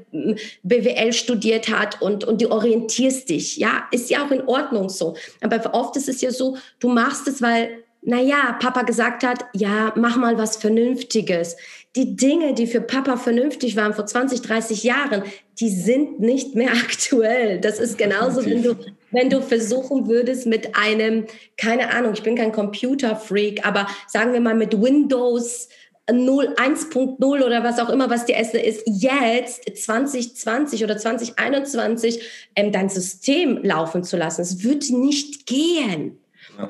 BWL 0.63 1.13
studiert 1.13 1.69
hat 1.69 2.01
und, 2.01 2.25
und 2.25 2.41
du 2.41 2.51
orientierst 2.51 3.29
dich, 3.29 3.57
ja, 3.57 3.87
ist 3.91 4.09
ja 4.09 4.25
auch 4.25 4.31
in 4.31 4.47
Ordnung 4.47 4.89
so. 4.89 5.15
Aber 5.43 5.75
oft 5.75 5.97
ist 5.97 6.09
es 6.09 6.21
ja 6.21 6.31
so, 6.31 6.57
du 6.79 6.89
machst 6.89 7.29
es, 7.29 7.43
weil 7.43 7.85
naja, 8.03 8.57
Papa 8.61 8.83
gesagt 8.83 9.25
hat, 9.25 9.47
ja, 9.53 9.93
mach 9.97 10.17
mal 10.17 10.39
was 10.39 10.57
Vernünftiges. 10.57 11.57
Die 11.97 12.15
Dinge, 12.15 12.55
die 12.55 12.69
für 12.69 12.81
Papa 12.81 13.17
vernünftig 13.17 13.75
waren 13.75 13.95
vor 13.95 14.07
20, 14.07 14.43
30 14.43 14.85
Jahren, 14.85 15.25
die 15.61 15.71
sind 15.71 16.21
nicht 16.21 16.55
mehr 16.55 16.73
aktuell. 16.85 17.61
Das 17.61 17.79
ist 17.79 17.99
genauso, 17.99 18.45
wenn 18.45 18.63
du, 18.63 18.77
wenn 19.11 19.31
du 19.31 19.41
versuchen 19.43 20.09
würdest 20.09 20.47
mit 20.47 20.77
einem, 20.77 21.27
keine 21.57 21.93
Ahnung, 21.93 22.13
ich 22.15 22.23
bin 22.23 22.37
kein 22.37 22.53
Computerfreak, 22.53 23.67
aber 23.67 23.87
sagen 24.07 24.33
wir 24.33 24.41
mal 24.41 24.55
mit 24.55 24.81
Windows 24.81 25.69
0, 26.11 26.55
1.0 26.57 27.19
oder 27.21 27.65
was 27.65 27.81
auch 27.81 27.89
immer, 27.89 28.09
was 28.09 28.27
die 28.27 28.35
Essen 28.35 28.61
ist, 28.61 28.83
jetzt 28.87 29.67
2020 29.85 30.85
oder 30.85 30.97
2021 30.97 32.21
ähm, 32.55 32.71
dein 32.71 32.89
System 32.89 33.59
laufen 33.65 34.05
zu 34.05 34.17
lassen. 34.17 34.43
Es 34.43 34.63
wird 34.63 34.89
nicht 34.91 35.47
gehen. 35.47 36.19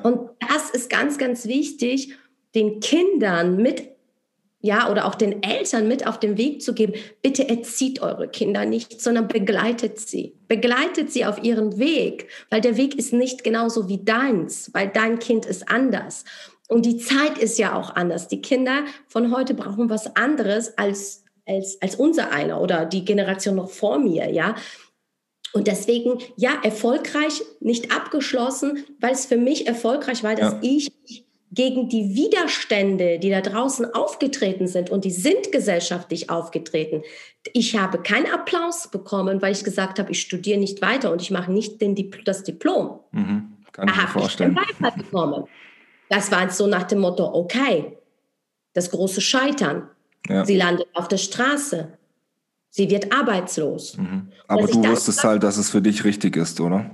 Und 0.03 0.31
das 0.41 0.71
ist 0.71 0.89
ganz, 0.89 1.19
ganz 1.19 1.47
wichtig, 1.47 2.15
den 2.55 2.81
Kindern 2.81 3.57
mit 3.59 3.96
ja, 4.67 4.91
oder 4.91 5.07
auch 5.07 5.15
den 5.15 5.43
Eltern 5.43 5.87
mit 5.89 6.07
auf 6.07 6.19
den 6.19 6.37
Weg 6.37 6.61
zu 6.61 6.75
geben, 6.75 6.95
bitte 7.23 7.49
erzieht 7.49 8.03
eure 8.03 8.29
Kinder 8.29 8.67
nicht, 8.67 9.01
sondern 9.01 9.29
begleitet 9.29 10.01
sie. 10.01 10.35
Begleitet 10.49 11.13
sie 11.13 11.25
auf 11.25 11.43
ihren 11.43 11.79
Weg, 11.79 12.29
weil 12.51 12.61
der 12.61 12.77
Weg 12.77 12.97
ist 12.97 13.13
nicht 13.13 13.45
genauso 13.45 13.89
wie 13.89 14.05
deins, 14.05 14.71
weil 14.75 14.89
dein 14.89 15.21
Kind 15.21 15.47
ist 15.47 15.69
anders. 15.69 16.25
Und 16.69 16.85
die 16.85 16.97
Zeit 16.97 17.39
ist 17.39 17.59
ja 17.59 17.79
auch 17.79 17.95
anders. 17.95 18.27
Die 18.27 18.43
Kinder 18.43 18.85
von 19.07 19.35
heute 19.35 19.55
brauchen 19.55 19.89
was 19.89 20.17
anderes 20.17 20.77
als, 20.77 21.23
als, 21.47 21.81
als 21.81 21.95
unser 21.95 22.33
einer 22.33 22.61
oder 22.61 22.87
die 22.87 23.05
Generation 23.05 23.55
noch 23.55 23.71
vor 23.71 23.99
mir, 24.01 24.31
ja. 24.31 24.57
Und 25.53 25.69
deswegen, 25.69 26.19
ja, 26.37 26.51
erfolgreich, 26.65 27.41
nicht 27.61 27.95
abgeschlossen, 27.95 28.85
weil 29.01 29.13
es 29.13 29.27
für 29.27 29.39
mich 29.39 29.67
erfolgreich 29.67 30.23
war, 30.25 30.35
dass 30.35 30.55
ja. 30.55 30.59
ich 30.63 31.26
gegen 31.57 31.89
die 31.89 32.15
Widerstände, 32.15 33.19
die 33.19 33.31
da 33.31 33.41
draußen 33.41 33.93
aufgetreten 33.95 34.69
sind, 34.69 34.91
und 34.91 35.05
die 35.05 35.11
sind 35.11 35.51
gesellschaftlich 35.51 36.31
aufgetreten, 36.31 37.03
ich 37.53 37.77
habe 37.77 37.99
keinen 37.99 38.31
Applaus 38.33 38.89
bekommen, 38.89 39.43
weil 39.43 39.53
ich 39.53 39.65
gesagt 39.65 39.99
habe, 39.99 40.13
ich 40.13 40.21
studiere 40.21 40.61
nicht 40.61 40.83
weiter 40.83 41.11
und 41.11 41.23
ich 41.23 41.31
mache 41.31 41.51
nicht 41.51 41.81
den 41.81 41.95
Dipl 41.95 42.23
das 42.25 42.45
Diplom. 42.45 43.01
Mhm, 43.11 43.55
kann 43.73 43.89
ich 43.89 43.97
mir 43.97 44.09
vorstellen. 44.09 44.59
Ich 44.71 44.95
bekommen. 44.95 45.45
Das 46.11 46.31
war 46.31 46.49
so 46.51 46.67
nach 46.67 46.85
dem 46.85 47.01
Motto, 47.01 47.25
okay, 47.25 47.97
das 48.75 48.91
große 48.91 49.23
Scheitern. 49.23 49.89
Ja. 50.29 50.45
Sie 50.45 50.57
landet 50.57 50.87
auf 50.93 51.09
der 51.09 51.17
Straße. 51.17 51.97
Sie 52.69 52.91
wird 52.91 53.13
arbeitslos. 53.13 53.97
Mhm. 53.97 54.29
Aber 54.47 54.67
du 54.67 54.85
wusstest 54.85 55.25
halt, 55.25 55.43
dass 55.43 55.57
es 55.57 55.71
für 55.71 55.81
dich 55.81 56.05
richtig 56.05 56.37
ist, 56.37 56.61
oder? 56.61 56.91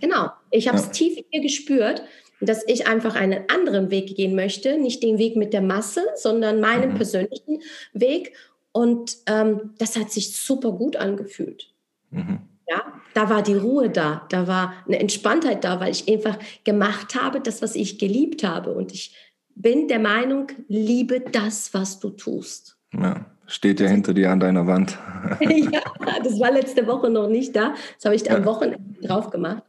Genau. 0.00 0.30
Ich 0.50 0.66
habe 0.68 0.76
es 0.76 0.86
ja. 0.86 0.90
tief 0.90 1.16
in 1.16 1.24
mir 1.32 1.42
gespürt, 1.42 2.02
dass 2.42 2.66
ich 2.66 2.86
einfach 2.86 3.14
einen 3.14 3.44
anderen 3.48 3.90
Weg 3.90 4.16
gehen 4.16 4.34
möchte. 4.34 4.78
Nicht 4.78 5.02
den 5.02 5.18
Weg 5.18 5.36
mit 5.36 5.52
der 5.52 5.62
Masse, 5.62 6.02
sondern 6.16 6.60
meinen 6.60 6.92
mhm. 6.92 6.96
persönlichen 6.96 7.62
Weg. 7.92 8.34
Und 8.72 9.18
ähm, 9.26 9.74
das 9.78 9.96
hat 9.96 10.10
sich 10.10 10.36
super 10.36 10.72
gut 10.72 10.96
angefühlt. 10.96 11.72
Mhm. 12.10 12.40
Ja, 12.68 12.84
da 13.14 13.28
war 13.28 13.42
die 13.42 13.54
Ruhe 13.54 13.90
da, 13.90 14.26
da 14.30 14.46
war 14.46 14.72
eine 14.86 14.98
Entspanntheit 14.98 15.64
da, 15.64 15.80
weil 15.80 15.90
ich 15.90 16.10
einfach 16.10 16.38
gemacht 16.64 17.14
habe, 17.14 17.40
das, 17.40 17.60
was 17.60 17.74
ich 17.74 17.98
geliebt 17.98 18.44
habe. 18.44 18.72
Und 18.72 18.92
ich 18.92 19.14
bin 19.54 19.88
der 19.88 19.98
Meinung, 19.98 20.48
liebe 20.68 21.20
das, 21.20 21.74
was 21.74 21.98
du 22.00 22.10
tust. 22.10 22.78
Ja. 22.94 23.26
Steht 23.46 23.80
ja 23.80 23.86
hinter 23.86 24.14
dir 24.14 24.30
an 24.30 24.40
deiner 24.40 24.66
Wand. 24.66 24.96
ja, 25.40 25.82
das 26.24 26.40
war 26.40 26.52
letzte 26.52 26.86
Woche 26.86 27.10
noch 27.10 27.28
nicht 27.28 27.54
da. 27.54 27.74
Das 27.96 28.06
habe 28.06 28.14
ich 28.14 28.30
am 28.30 28.46
Wochenende 28.46 29.06
drauf 29.06 29.28
gemacht. 29.28 29.62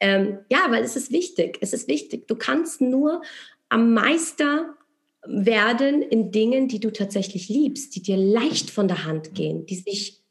Ähm, 0.00 0.38
ja, 0.50 0.66
weil 0.70 0.84
es 0.84 0.96
ist 0.96 1.10
wichtig. 1.10 1.58
Es 1.60 1.72
ist 1.72 1.88
wichtig. 1.88 2.28
Du 2.28 2.36
kannst 2.36 2.80
nur 2.80 3.22
am 3.68 3.94
Meister 3.94 4.74
werden 5.26 6.02
in 6.02 6.30
Dingen, 6.30 6.68
die 6.68 6.80
du 6.80 6.92
tatsächlich 6.92 7.48
liebst, 7.48 7.96
die 7.96 8.02
dir 8.02 8.16
leicht 8.16 8.70
von 8.70 8.88
der 8.88 9.04
Hand 9.04 9.34
gehen, 9.34 9.66
die 9.66 9.76
sich 9.76 10.22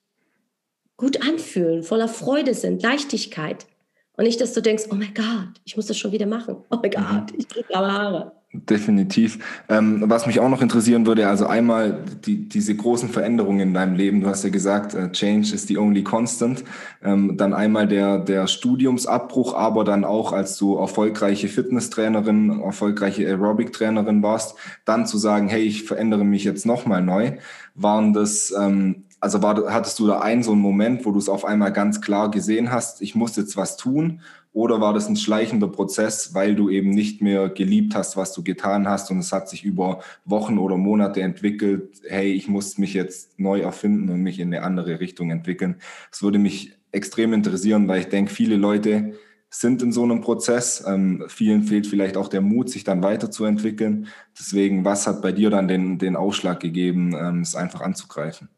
gut 0.98 1.22
anfühlen, 1.22 1.84
voller 1.84 2.08
Freude 2.08 2.54
sind, 2.54 2.82
Leichtigkeit. 2.82 3.66
Und 4.14 4.24
nicht, 4.24 4.40
dass 4.40 4.54
du 4.54 4.62
denkst, 4.62 4.86
oh 4.92 4.96
mein 4.96 5.14
Gott, 5.14 5.62
ich 5.66 5.76
muss 5.76 5.88
das 5.88 5.98
schon 5.98 6.14
wieder 6.14 6.26
machen. 6.26 6.64
Oh 6.70 6.78
mein 6.82 6.92
mhm. 6.92 6.96
Gott, 6.96 7.34
ich 7.38 7.48
kriege 7.48 7.68
graue 7.68 7.92
Haare. 7.92 8.35
Definitiv. 8.70 9.40
Ähm, 9.70 10.04
was 10.08 10.28
mich 10.28 10.40
auch 10.40 10.50
noch 10.50 10.62
interessieren 10.62 11.06
würde, 11.06 11.28
also 11.28 11.48
einmal 11.48 12.04
die, 12.26 12.48
diese 12.48 12.76
großen 12.76 13.10
Veränderungen 13.10 13.60
in 13.60 13.74
deinem 13.74 13.96
Leben. 13.96 14.22
Du 14.22 14.28
hast 14.28 14.44
ja 14.44 14.50
gesagt, 14.50 14.94
äh, 14.94 15.12
Change 15.12 15.54
is 15.54 15.68
the 15.68 15.78
only 15.78 16.04
constant. 16.04 16.64
Ähm, 17.04 17.38
dann 17.38 17.54
einmal 17.54 17.88
der, 17.88 18.20
der 18.20 18.48
Studiumsabbruch, 18.48 19.56
aber 19.56 19.84
dann 19.84 20.06
auch, 20.06 20.32
als 20.32 20.58
du 20.58 20.78
erfolgreiche 20.78 21.48
Fitnesstrainerin, 21.48 22.62
erfolgreiche 22.62 23.26
Aerobic-Trainerin 23.28 24.24
warst, 24.24 24.56
dann 24.86 25.06
zu 25.06 25.18
sagen, 25.18 25.48
hey, 25.48 25.64
ich 25.64 25.84
verändere 25.84 26.24
mich 26.24 26.44
jetzt 26.44 26.66
nochmal 26.66 27.02
neu. 27.02 27.34
Waren 27.74 28.14
das, 28.14 28.54
ähm, 28.58 29.04
also 29.26 29.42
war, 29.42 29.74
hattest 29.74 29.98
du 29.98 30.06
da 30.06 30.20
einen 30.20 30.44
so 30.44 30.52
einen 30.52 30.62
Moment, 30.62 31.04
wo 31.04 31.12
du 31.12 31.18
es 31.18 31.30
auf 31.30 31.46
einmal 31.46 31.74
ganz 31.74 32.00
klar 32.00 32.30
gesehen 32.30 32.72
hast, 32.72 33.02
ich 33.02 33.16
muss 33.16 33.36
jetzt 33.36 33.58
was 33.58 33.76
tun? 33.76 34.22
Oder 34.54 34.82
war 34.82 34.94
das 34.94 35.10
ein 35.10 35.16
schleichender 35.16 35.68
Prozess, 35.68 36.36
weil 36.36 36.54
du 36.54 36.70
eben 36.70 36.92
nicht 36.92 37.24
mehr 37.24 37.50
geliebt 37.50 37.96
hast, 37.96 38.18
was 38.18 38.34
du 38.34 38.44
getan 38.44 38.88
hast 38.88 39.10
und 39.10 39.18
es 39.18 39.32
hat 39.32 39.50
sich 39.50 39.64
über 39.64 40.02
Wochen 40.26 40.60
oder 40.60 40.78
Monate 40.78 41.24
entwickelt, 41.24 42.02
hey, 42.08 42.34
ich 42.34 42.48
muss 42.48 42.78
mich 42.78 42.94
jetzt 42.94 43.40
neu 43.40 43.62
erfinden 43.62 44.10
und 44.10 44.22
mich 44.22 44.40
in 44.40 44.54
eine 44.54 44.64
andere 44.64 45.00
Richtung 45.00 45.32
entwickeln. 45.32 45.78
Es 46.12 46.22
würde 46.22 46.38
mich 46.38 46.78
extrem 46.92 47.34
interessieren, 47.34 47.88
weil 47.88 48.02
ich 48.02 48.10
denke, 48.10 48.32
viele 48.32 48.58
Leute 48.58 49.14
sind 49.50 49.82
in 49.82 49.92
so 49.92 50.04
einem 50.04 50.22
Prozess. 50.22 50.84
Ähm, 50.86 51.24
vielen 51.30 51.64
fehlt 51.64 51.88
vielleicht 51.88 52.16
auch 52.16 52.28
der 52.28 52.42
Mut, 52.42 52.70
sich 52.70 52.84
dann 52.84 53.02
weiterzuentwickeln. 53.02 54.06
Deswegen, 54.38 54.86
was 54.86 55.08
hat 55.08 55.24
bei 55.24 55.32
dir 55.32 55.50
dann 55.50 55.68
den, 55.68 55.98
den 55.98 56.16
Ausschlag 56.16 56.60
gegeben, 56.60 57.16
ähm, 57.20 57.42
es 57.42 57.56
einfach 57.56 57.82
anzugreifen? 57.82 58.50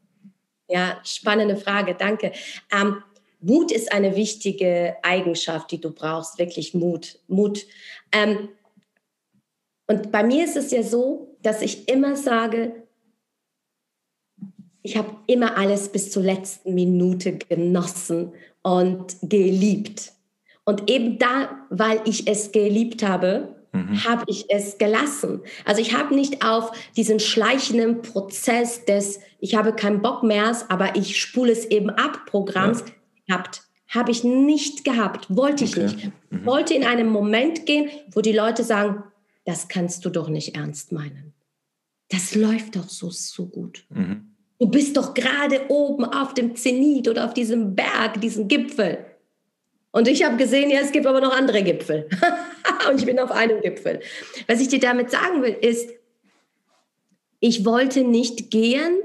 Ja, 0.68 1.00
spannende 1.04 1.56
Frage, 1.56 1.94
danke. 1.94 2.32
Ähm, 2.70 3.02
Mut 3.40 3.72
ist 3.72 3.92
eine 3.92 4.16
wichtige 4.16 4.96
Eigenschaft, 5.02 5.70
die 5.70 5.80
du 5.80 5.92
brauchst, 5.92 6.38
wirklich 6.38 6.74
Mut. 6.74 7.18
Mut. 7.28 7.64
Ähm, 8.12 8.50
und 9.86 10.12
bei 10.12 10.22
mir 10.22 10.44
ist 10.44 10.56
es 10.56 10.70
ja 10.70 10.82
so, 10.82 11.36
dass 11.42 11.62
ich 11.62 11.88
immer 11.88 12.16
sage, 12.16 12.82
ich 14.82 14.96
habe 14.96 15.16
immer 15.26 15.56
alles 15.56 15.90
bis 15.90 16.10
zur 16.10 16.22
letzten 16.22 16.74
Minute 16.74 17.36
genossen 17.36 18.32
und 18.62 19.16
geliebt. 19.22 20.12
Und 20.64 20.90
eben 20.90 21.18
da, 21.18 21.66
weil 21.70 22.02
ich 22.04 22.26
es 22.26 22.52
geliebt 22.52 23.02
habe, 23.02 23.57
mhm. 23.72 24.04
habe 24.04 24.24
ich 24.26 24.46
es 24.48 24.78
gelassen. 24.78 25.40
Also 25.64 25.80
ich 25.80 25.96
habe 25.96 26.14
nicht 26.14 26.44
auf 26.44 26.72
diesen 26.96 27.20
schleichenden 27.20 28.02
Prozess 28.02 28.84
des, 28.84 29.20
ich 29.40 29.54
habe 29.54 29.72
keinen 29.72 30.02
Bock 30.02 30.22
mehr, 30.22 30.56
aber 30.68 30.96
ich 30.96 31.20
spule 31.20 31.52
es 31.52 31.66
eben 31.66 31.90
ab, 31.90 32.26
Programms 32.26 32.84
ja. 33.26 33.36
gehabt. 33.36 33.62
Habe 33.88 34.10
ich 34.10 34.22
nicht 34.22 34.84
gehabt, 34.84 35.34
wollte 35.34 35.64
ich 35.64 35.76
okay. 35.76 35.82
nicht. 35.82 36.10
Mhm. 36.30 36.44
Wollte 36.44 36.74
in 36.74 36.84
einem 36.84 37.08
Moment 37.08 37.64
gehen, 37.64 37.88
wo 38.12 38.20
die 38.20 38.32
Leute 38.32 38.62
sagen, 38.62 39.04
das 39.44 39.68
kannst 39.68 40.04
du 40.04 40.10
doch 40.10 40.28
nicht 40.28 40.56
ernst 40.56 40.92
meinen. 40.92 41.32
Das 42.10 42.34
läuft 42.34 42.76
doch 42.76 42.88
so, 42.88 43.10
so 43.10 43.46
gut. 43.46 43.86
Mhm. 43.88 44.34
Du 44.58 44.66
bist 44.66 44.96
doch 44.96 45.14
gerade 45.14 45.70
oben 45.70 46.04
auf 46.04 46.34
dem 46.34 46.56
Zenit 46.56 47.08
oder 47.08 47.24
auf 47.24 47.32
diesem 47.32 47.74
Berg, 47.74 48.20
diesem 48.20 48.48
Gipfel. 48.48 49.06
Und 49.98 50.06
ich 50.06 50.24
habe 50.24 50.36
gesehen, 50.36 50.70
ja, 50.70 50.78
es 50.78 50.92
gibt 50.92 51.08
aber 51.08 51.20
noch 51.20 51.36
andere 51.36 51.60
Gipfel. 51.60 52.08
und 52.88 53.00
ich 53.00 53.04
bin 53.04 53.18
auf 53.18 53.32
einem 53.32 53.60
Gipfel. 53.60 53.98
Was 54.46 54.60
ich 54.60 54.68
dir 54.68 54.78
damit 54.78 55.10
sagen 55.10 55.42
will, 55.42 55.56
ist, 55.60 55.90
ich 57.40 57.64
wollte 57.64 58.04
nicht 58.04 58.52
gehen, 58.52 59.00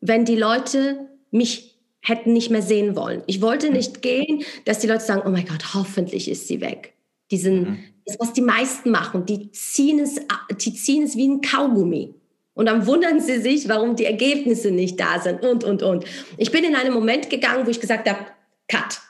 wenn 0.00 0.24
die 0.24 0.36
Leute 0.36 1.08
mich 1.32 1.76
hätten 2.00 2.32
nicht 2.32 2.52
mehr 2.52 2.62
sehen 2.62 2.94
wollen. 2.94 3.24
Ich 3.26 3.42
wollte 3.42 3.70
nicht 3.70 4.02
gehen, 4.02 4.44
dass 4.64 4.78
die 4.78 4.86
Leute 4.86 5.00
sagen, 5.00 5.22
oh 5.26 5.30
mein 5.30 5.46
Gott, 5.46 5.74
hoffentlich 5.74 6.30
ist 6.30 6.46
sie 6.46 6.60
weg. 6.60 6.92
Diesen, 7.32 7.58
mhm. 7.58 7.78
das, 8.04 8.20
was 8.20 8.32
die 8.32 8.40
meisten 8.40 8.92
machen, 8.92 9.26
die 9.26 9.50
ziehen, 9.50 9.98
es, 9.98 10.20
die 10.60 10.74
ziehen 10.74 11.02
es 11.02 11.16
wie 11.16 11.26
ein 11.26 11.40
Kaugummi. 11.40 12.14
Und 12.54 12.66
dann 12.66 12.86
wundern 12.86 13.18
sie 13.18 13.40
sich, 13.40 13.68
warum 13.68 13.96
die 13.96 14.04
Ergebnisse 14.04 14.70
nicht 14.70 15.00
da 15.00 15.18
sind 15.18 15.44
und, 15.44 15.64
und, 15.64 15.82
und. 15.82 16.04
Ich 16.36 16.52
bin 16.52 16.62
in 16.62 16.76
einen 16.76 16.94
Moment 16.94 17.30
gegangen, 17.30 17.66
wo 17.66 17.70
ich 17.70 17.80
gesagt 17.80 18.08
habe, 18.08 18.26
cut 18.68 19.00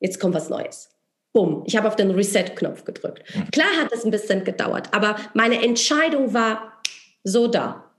jetzt 0.00 0.18
kommt 0.18 0.34
was 0.34 0.48
Neues. 0.48 0.90
Bumm, 1.32 1.62
ich 1.66 1.76
habe 1.76 1.86
auf 1.86 1.96
den 1.96 2.10
Reset-Knopf 2.10 2.84
gedrückt. 2.84 3.22
Mhm. 3.34 3.50
Klar 3.52 3.68
hat 3.80 3.92
es 3.92 4.04
ein 4.04 4.10
bisschen 4.10 4.44
gedauert, 4.44 4.88
aber 4.92 5.16
meine 5.34 5.62
Entscheidung 5.62 6.34
war 6.34 6.80
so 7.22 7.46
da. 7.46 7.90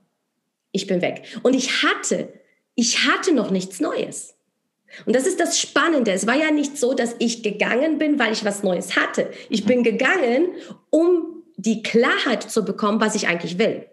Ich 0.72 0.86
bin 0.86 1.00
weg. 1.00 1.22
Und 1.42 1.54
ich 1.54 1.82
hatte, 1.82 2.32
ich 2.74 3.06
hatte 3.06 3.32
noch 3.32 3.50
nichts 3.50 3.80
Neues. 3.80 4.34
Und 5.06 5.16
das 5.16 5.26
ist 5.26 5.40
das 5.40 5.58
Spannende. 5.58 6.12
Es 6.12 6.26
war 6.26 6.34
ja 6.34 6.50
nicht 6.50 6.76
so, 6.76 6.92
dass 6.92 7.16
ich 7.18 7.42
gegangen 7.42 7.98
bin, 7.98 8.18
weil 8.18 8.32
ich 8.32 8.44
was 8.44 8.62
Neues 8.62 8.96
hatte. 8.96 9.30
Ich 9.48 9.64
bin 9.64 9.82
gegangen, 9.82 10.48
um 10.90 11.42
die 11.56 11.82
Klarheit 11.82 12.42
zu 12.42 12.64
bekommen, 12.64 13.00
was 13.00 13.14
ich 13.14 13.28
eigentlich 13.28 13.58
will. 13.58 13.86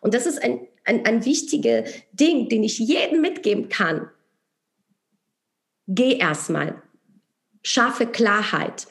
Und 0.00 0.14
das 0.14 0.26
ist 0.26 0.42
ein, 0.42 0.66
ein, 0.84 1.04
ein 1.04 1.24
wichtiges 1.24 1.92
Ding, 2.12 2.48
den 2.48 2.64
ich 2.64 2.78
jedem 2.78 3.20
mitgeben 3.20 3.68
kann. 3.68 4.08
Geh 5.86 6.16
erstmal 6.16 6.82
schaffe 7.62 8.06
Klarheit. 8.06 8.86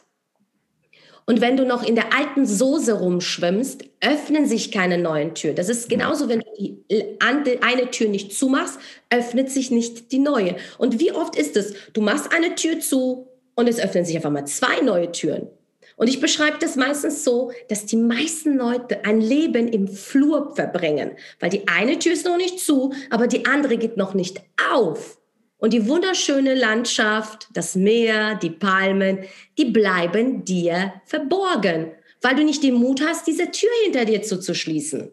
Und 1.29 1.41
wenn 1.41 1.57
du 1.57 1.63
noch 1.63 1.83
in 1.87 1.93
der 1.93 2.11
alten 2.11 2.47
Soße 2.47 2.93
rumschwimmst, 2.93 3.85
öffnen 4.01 4.47
sich 4.47 4.71
keine 4.71 4.97
neuen 4.97 5.35
Türen. 5.35 5.55
Das 5.55 5.69
ist 5.69 5.87
genauso, 5.87 6.27
wenn 6.27 6.39
du 6.39 6.45
die 6.57 6.83
eine 7.21 7.91
Tür 7.91 8.09
nicht 8.09 8.33
zumachst, 8.33 8.79
öffnet 9.11 9.51
sich 9.51 9.69
nicht 9.69 10.11
die 10.11 10.17
neue. 10.17 10.55
Und 10.79 10.99
wie 10.99 11.11
oft 11.11 11.35
ist 11.35 11.55
es, 11.55 11.75
du 11.93 12.01
machst 12.01 12.33
eine 12.33 12.55
Tür 12.55 12.79
zu 12.79 13.27
und 13.53 13.69
es 13.69 13.79
öffnen 13.79 14.05
sich 14.05 14.15
einfach 14.15 14.31
mal 14.31 14.45
zwei 14.45 14.81
neue 14.81 15.11
Türen. 15.11 15.49
Und 15.97 16.07
ich 16.07 16.19
beschreibe 16.19 16.57
das 16.59 16.75
meistens 16.77 17.23
so, 17.23 17.51
dass 17.67 17.85
die 17.85 17.97
meisten 17.97 18.57
Leute 18.57 19.05
ein 19.05 19.21
Leben 19.21 19.67
im 19.67 19.87
Flur 19.87 20.55
verbringen, 20.55 21.11
weil 21.39 21.51
die 21.51 21.67
eine 21.67 21.99
Tür 21.99 22.13
ist 22.13 22.25
noch 22.25 22.37
nicht 22.37 22.59
zu, 22.59 22.93
aber 23.11 23.27
die 23.27 23.45
andere 23.45 23.77
geht 23.77 23.97
noch 23.97 24.15
nicht 24.15 24.41
auf. 24.71 25.18
Und 25.59 25.73
die 25.73 25.87
wunderschöne 25.87 26.55
Landschaft, 26.55 27.49
das 27.53 27.75
Meer, 27.75 28.35
die 28.35 28.49
Palmen, 28.49 29.19
die 29.57 29.65
bleiben 29.65 30.45
dir 30.45 30.93
verborgen, 31.05 31.91
weil 32.21 32.35
du 32.35 32.43
nicht 32.43 32.63
den 32.63 32.75
Mut 32.75 33.01
hast, 33.05 33.27
diese 33.27 33.51
Tür 33.51 33.69
hinter 33.83 34.05
dir 34.05 34.21
zuzuschließen. 34.21 35.11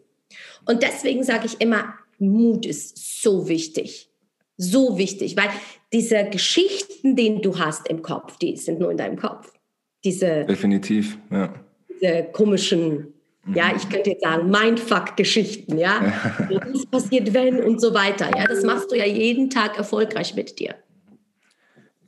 Und 0.65 0.83
deswegen 0.83 1.23
sage 1.23 1.45
ich 1.45 1.61
immer, 1.61 1.93
Mut 2.17 2.65
ist 2.65 3.21
so 3.21 3.47
wichtig. 3.47 4.09
So 4.55 4.97
wichtig, 4.97 5.37
weil 5.37 5.49
diese 5.93 6.25
Geschichten, 6.25 7.15
die 7.15 7.41
du 7.41 7.59
hast 7.59 7.87
im 7.89 8.01
Kopf, 8.01 8.37
die 8.37 8.57
sind 8.57 8.79
nur 8.79 8.89
in 8.89 8.97
deinem 8.97 9.17
Kopf. 9.17 9.53
Diese, 10.03 10.45
Definitiv, 10.45 11.17
ja. 11.29 11.53
Diese 11.89 12.27
komischen 12.31 13.13
ja, 13.53 13.71
ich 13.75 13.89
könnte 13.89 14.11
jetzt 14.11 14.23
sagen, 14.23 14.49
Mindfuck-Geschichten, 14.49 15.77
ja. 15.77 16.13
Was 16.73 16.85
passiert, 16.85 17.33
wenn 17.33 17.63
und 17.63 17.81
so 17.81 17.93
weiter. 17.93 18.29
Ja, 18.35 18.45
das 18.45 18.63
machst 18.63 18.91
du 18.91 18.95
ja 18.95 19.05
jeden 19.05 19.49
Tag 19.49 19.77
erfolgreich 19.77 20.35
mit 20.35 20.59
dir. 20.59 20.75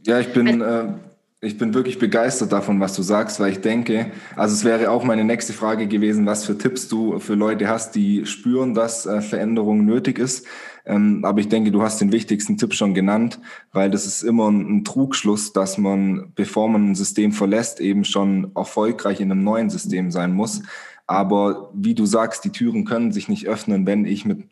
Ja, 0.06 0.20
ich 0.20 0.32
bin, 0.34 0.62
also, 0.62 0.66
äh, 0.66 0.94
ich 1.42 1.58
bin 1.58 1.74
wirklich 1.74 2.00
begeistert 2.00 2.52
davon, 2.52 2.80
was 2.80 2.96
du 2.96 3.02
sagst, 3.02 3.40
weil 3.40 3.52
ich 3.52 3.62
denke, 3.62 4.12
also 4.36 4.54
es 4.54 4.66
wäre 4.66 4.92
auch 4.92 5.04
meine 5.04 5.24
nächste 5.24 5.54
Frage 5.54 5.88
gewesen, 5.88 6.26
was 6.26 6.46
für 6.46 6.58
Tipps 6.58 6.88
du 6.90 7.20
für 7.20 7.36
Leute 7.36 7.68
hast, 7.68 7.96
die 7.96 8.26
spüren, 8.26 8.74
dass 8.74 9.06
äh, 9.06 9.22
Veränderung 9.22 9.86
nötig 9.86 10.20
ist. 10.20 10.46
Ähm, 10.86 11.24
aber 11.24 11.40
ich 11.40 11.48
denke, 11.48 11.72
du 11.72 11.82
hast 11.82 12.02
den 12.02 12.12
wichtigsten 12.12 12.58
Tipp 12.58 12.74
schon 12.74 12.94
genannt, 12.94 13.40
weil 13.72 13.90
das 13.90 14.06
ist 14.06 14.24
immer 14.24 14.50
ein, 14.50 14.80
ein 14.80 14.84
Trugschluss, 14.84 15.54
dass 15.54 15.78
man, 15.78 16.32
bevor 16.36 16.68
man 16.68 16.92
ein 16.92 16.96
System 16.96 17.32
verlässt, 17.32 17.80
eben 17.80 18.04
schon 18.04 18.52
erfolgreich 18.56 19.22
in 19.22 19.32
einem 19.32 19.44
neuen 19.44 19.70
System 19.70 20.12
sein 20.12 20.34
muss. 20.34 20.62
Aber 21.10 21.72
wie 21.74 21.96
du 21.96 22.06
sagst, 22.06 22.46
die 22.46 22.52
Türen 22.52 22.86
können 22.86 23.12
sich 23.12 23.30
nicht 23.30 23.48
öffnen, 23.48 23.88
wenn 23.88 24.06
ich 24.06 24.26
mit 24.26 24.46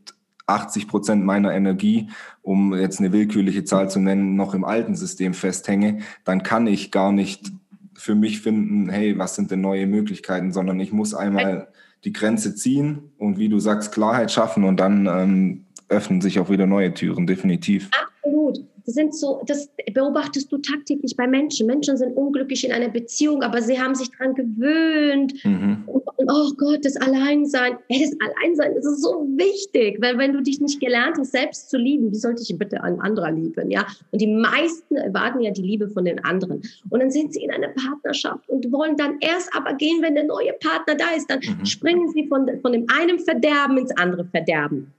80 0.48 0.88
Prozent 0.88 1.24
meiner 1.24 1.54
Energie, 1.54 2.10
um 2.42 2.74
jetzt 2.74 2.98
eine 2.98 3.14
willkürliche 3.14 3.64
Zahl 3.64 3.92
zu 3.92 4.00
nennen, 4.00 4.36
noch 4.36 4.56
im 4.56 4.66
alten 4.66 4.96
System 4.96 5.36
festhänge, 5.36 6.00
dann 6.24 6.42
kann 6.42 6.66
ich 6.66 6.90
gar 6.90 7.12
nicht 7.12 7.52
für 7.94 8.16
mich 8.16 8.42
finden, 8.42 8.90
hey, 8.90 9.20
was 9.20 9.36
sind 9.36 9.52
denn 9.52 9.62
neue 9.62 9.86
Möglichkeiten, 9.86 10.52
sondern 10.52 10.80
ich 10.80 10.92
muss 10.92 11.14
einmal 11.14 11.68
die 12.04 12.12
Grenze 12.14 12.56
ziehen 12.56 13.12
und 13.20 13.38
wie 13.38 13.50
du 13.50 13.60
sagst, 13.60 13.92
Klarheit 13.92 14.32
schaffen 14.32 14.64
und 14.64 14.80
dann 14.80 15.06
ähm, 15.06 15.66
öffnen 15.90 16.22
sich 16.22 16.40
auch 16.40 16.50
wieder 16.50 16.66
neue 16.66 16.92
Türen, 16.92 17.28
definitiv. 17.28 17.88
Absolut. 17.92 18.66
Das 18.88 18.96
sind 18.96 19.14
so, 19.14 19.42
das 19.46 19.70
beobachtest 19.94 20.50
du 20.50 20.60
tagtäglich 20.60 21.18
bei 21.18 21.28
Menschen. 21.28 21.68
Menschen 21.68 21.98
sind 21.98 22.16
unglücklich 22.16 22.64
in 22.64 22.72
einer 22.72 22.88
Beziehung, 22.88 23.44
aber 23.44 23.62
sie 23.62 23.78
haben 23.78 23.94
sich 23.96 24.10
daran 24.12 24.34
gewöhnt. 24.34 25.34
Mhm. 25.44 25.84
Und, 25.88 26.04
oh 26.32 26.54
Gott, 26.56 26.86
das 26.86 26.96
Alleinsein. 26.96 27.78
Hey, 27.90 28.10
das 28.10 28.18
Alleinsein, 28.22 28.76
das 28.76 28.86
ist 28.86 29.04
so 29.04 29.28
wichtig, 29.36 29.98
weil 30.02 30.18
wenn 30.18 30.32
du 30.32 30.42
dich 30.42 30.62
nicht 30.62 30.80
gelernt 30.80 31.18
hast, 31.20 31.34
selbst 31.34 31.70
zu 31.70 31.78
lieben, 31.78 32.14
wie 32.14 32.16
sollte 32.16 32.42
ich 32.44 32.58
bitte 32.58 32.82
einen 32.82 33.02
anderer 33.02 33.30
lieben, 33.30 33.70
ja? 33.70 33.86
Und 34.12 34.22
die 34.22 34.34
meisten 34.34 34.96
erwarten 34.96 35.42
ja 35.42 35.52
die 35.52 35.64
Liebe 35.64 35.90
von 35.90 36.06
den 36.06 36.24
anderen. 36.24 36.62
Und 36.90 37.02
dann 37.02 37.12
sind 37.12 37.34
sie 37.34 37.44
in 37.44 37.52
einer 37.52 37.74
Partnerschaft 37.74 38.48
und 38.48 38.72
wollen 38.72 38.96
dann 38.96 39.18
erst 39.20 39.54
aber 39.54 39.74
gehen, 39.74 40.02
wenn 40.02 40.16
der 40.16 40.24
neue 40.24 40.54
Partner 40.54 40.96
da 40.96 41.14
ist. 41.14 41.30
Dann 41.30 41.42
mhm. 41.42 41.66
springen 41.66 42.10
sie 42.14 42.26
von, 42.28 42.50
von 42.62 42.72
dem 42.72 42.86
einen 42.88 43.20
Verderben 43.20 43.80
ins 43.80 43.92
andere 43.98 44.24
Verderben. 44.24 44.94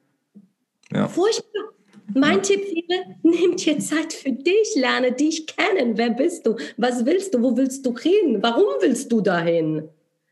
Ja. 0.92 1.08
Furchtbar. 1.08 1.72
Mein. 2.14 2.42
Tipp 2.42 2.64
wäre, 2.64 3.16
nimm 3.22 3.56
dir 3.56 3.78
Zeit 3.78 4.12
für 4.12 4.32
dich, 4.32 4.74
lerne 4.76 5.12
dich 5.12 5.46
kennen. 5.46 5.96
Wer 5.98 6.10
bist 6.10 6.46
du? 6.46 6.56
Was 6.76 7.04
willst 7.04 7.34
du? 7.34 7.42
Wo 7.42 7.56
willst 7.56 7.84
du 7.84 7.96
hin? 7.96 8.38
Warum 8.40 8.66
willst 8.80 9.10
du 9.12 9.20
dahin? 9.20 9.88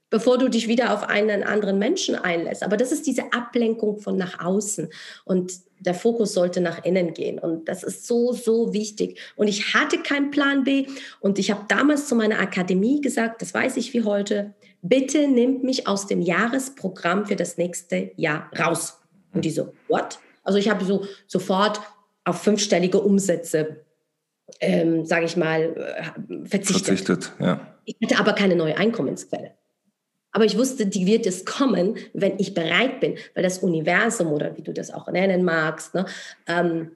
Bevor 0.09 0.39
du 0.39 0.49
dich 0.49 0.69
wieder 0.69 0.95
auf 0.95 1.03
einen 1.09 1.43
anderen 1.43 1.79
Menschen 1.79 2.15
einlässt. 2.15 2.63
Aber 2.63 2.77
das 2.77 2.93
ist 2.93 3.07
diese 3.07 3.33
Ablenkung 3.33 3.99
von 3.99 4.17
nach 4.17 4.45
außen. 4.45 4.89
Und 5.25 5.53
der 5.81 5.95
Fokus 5.95 6.33
sollte 6.33 6.61
nach 6.61 6.85
innen 6.85 7.13
gehen. 7.13 7.39
Und 7.39 7.69
das 7.69 7.83
ist 7.83 8.07
so, 8.07 8.33
so 8.33 8.73
wichtig. 8.73 9.19
Und 9.35 9.49
ich 9.49 9.75
hatte 9.75 9.99
keinen 9.99 10.31
Plan 10.31 10.65
B. 10.65 10.87
Und 11.21 11.39
ich 11.39 11.51
habe 11.51 11.65
damals 11.69 12.07
zu 12.07 12.15
meiner 12.15 12.39
Akademie 12.39 13.01
gesagt, 13.01 13.43
das 13.43 13.53
weiß 13.53 13.77
ich 13.77 13.93
wie 13.93 14.05
heute, 14.05 14.55
bitte 14.81 15.27
nimmt 15.27 15.65
mich 15.65 15.89
aus 15.89 16.07
dem 16.07 16.23
Jahresprogramm 16.23 17.27
für 17.27 17.37
das 17.37 17.59
nächste 17.59 18.13
Jahr 18.17 18.51
raus. 18.57 19.01
Und 19.35 19.45
die 19.45 19.51
so, 19.51 19.73
what? 19.89 20.19
Also 20.47 20.59
ich 20.59 20.69
habe 20.71 20.85
so 20.85 21.05
sofort 21.27 21.81
auf 22.25 22.43
fünfstellige 22.43 23.01
Umsätze, 23.01 23.85
ähm, 24.61 25.05
sage 25.05 25.27
ich 25.27 25.37
mal, 25.37 25.75
äh, 25.77 26.47
verzichtet. 26.49 26.87
Verzichtet, 26.87 27.33
ja. 27.41 27.61
Ich 27.85 27.97
hatte 28.03 28.19
aber 28.19 28.33
keine 28.33 28.57
neue 28.57 28.77
Einkommensquelle. 28.77 29.53
Aber 30.33 30.45
ich 30.45 30.59
wusste, 30.59 30.87
die 30.87 31.07
wird 31.07 31.25
es 31.27 31.45
kommen, 31.45 31.97
wenn 32.13 32.39
ich 32.39 32.53
bereit 32.53 33.01
bin, 33.01 33.17
weil 33.35 33.43
das 33.43 33.61
Universum 33.61 34.29
oder 34.29 34.57
wie 34.57 34.63
du 34.63 34.73
das 34.73 34.91
auch 34.91 35.09
nennen 35.09 35.45
magst, 35.45 35.95
ne, 35.95 36.05
ähm, 36.47 36.91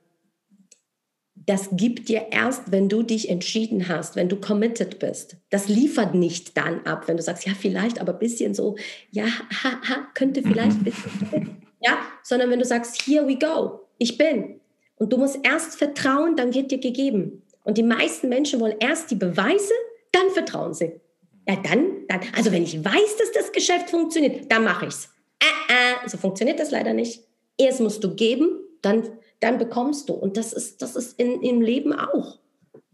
das 1.47 1.71
gibt 1.73 2.09
dir 2.09 2.27
erst, 2.31 2.71
wenn 2.71 2.89
du 2.89 3.03
dich 3.03 3.31
entschieden 3.31 3.89
hast, 3.89 4.15
wenn 4.15 4.29
du 4.29 4.37
committed 4.37 4.99
bist. 4.99 5.37
Das 5.49 5.69
liefert 5.69 6.15
nicht 6.15 6.57
dann 6.57 6.85
ab, 6.85 7.09
wenn 7.09 7.17
du 7.17 7.23
sagst, 7.23 7.47
ja, 7.47 7.55
vielleicht, 7.59 8.01
aber 8.01 8.13
ein 8.13 8.19
bisschen 8.19 8.55
so, 8.55 8.77
ja, 9.11 9.25
ha, 9.25 9.81
ha, 9.89 10.07
könnte 10.15 10.43
vielleicht 10.43 10.77
ein 10.79 10.85
bisschen, 10.85 11.57
ja, 11.81 11.99
sondern 12.23 12.51
wenn 12.51 12.59
du 12.59 12.65
sagst, 12.65 13.03
here 13.07 13.27
we 13.27 13.37
go, 13.37 13.81
ich 13.99 14.19
bin. 14.19 14.61
Und 14.97 15.13
du 15.13 15.17
musst 15.17 15.39
erst 15.43 15.77
vertrauen, 15.77 16.37
dann 16.37 16.55
wird 16.55 16.71
dir 16.71 16.79
gegeben. 16.79 17.43
Und 17.65 17.79
die 17.79 17.83
meisten 17.83 18.29
Menschen 18.29 18.61
wollen 18.61 18.77
erst 18.81 19.11
die 19.11 19.17
Beweise, 19.17 19.73
dann 20.13 20.31
vertrauen 20.31 20.75
sie. 20.75 21.01
Ja, 21.49 21.57
dann, 21.57 22.07
dann, 22.09 22.21
also 22.37 22.53
wenn 22.53 22.63
ich 22.63 22.85
weiß, 22.85 23.17
dass 23.19 23.33
das 23.33 23.53
Geschäft 23.53 23.91
funktioniert, 23.91 24.51
dann 24.51 24.65
mache 24.65 24.87
ich 24.87 24.95
es. 24.95 25.09
Äh, 25.41 26.05
äh, 26.05 26.09
so 26.09 26.19
funktioniert 26.19 26.61
das 26.61 26.71
leider 26.71 26.93
nicht. 26.93 27.23
Erst 27.57 27.81
musst 27.81 28.05
du 28.05 28.15
geben, 28.15 28.61
dann 28.83 29.05
dann 29.41 29.59
bekommst 29.59 30.09
du. 30.09 30.13
Und 30.13 30.37
das 30.37 30.53
ist, 30.53 30.83
das 30.83 30.95
ist 30.95 31.19
in, 31.19 31.43
im 31.43 31.61
Leben 31.61 31.93
auch. 31.93 32.39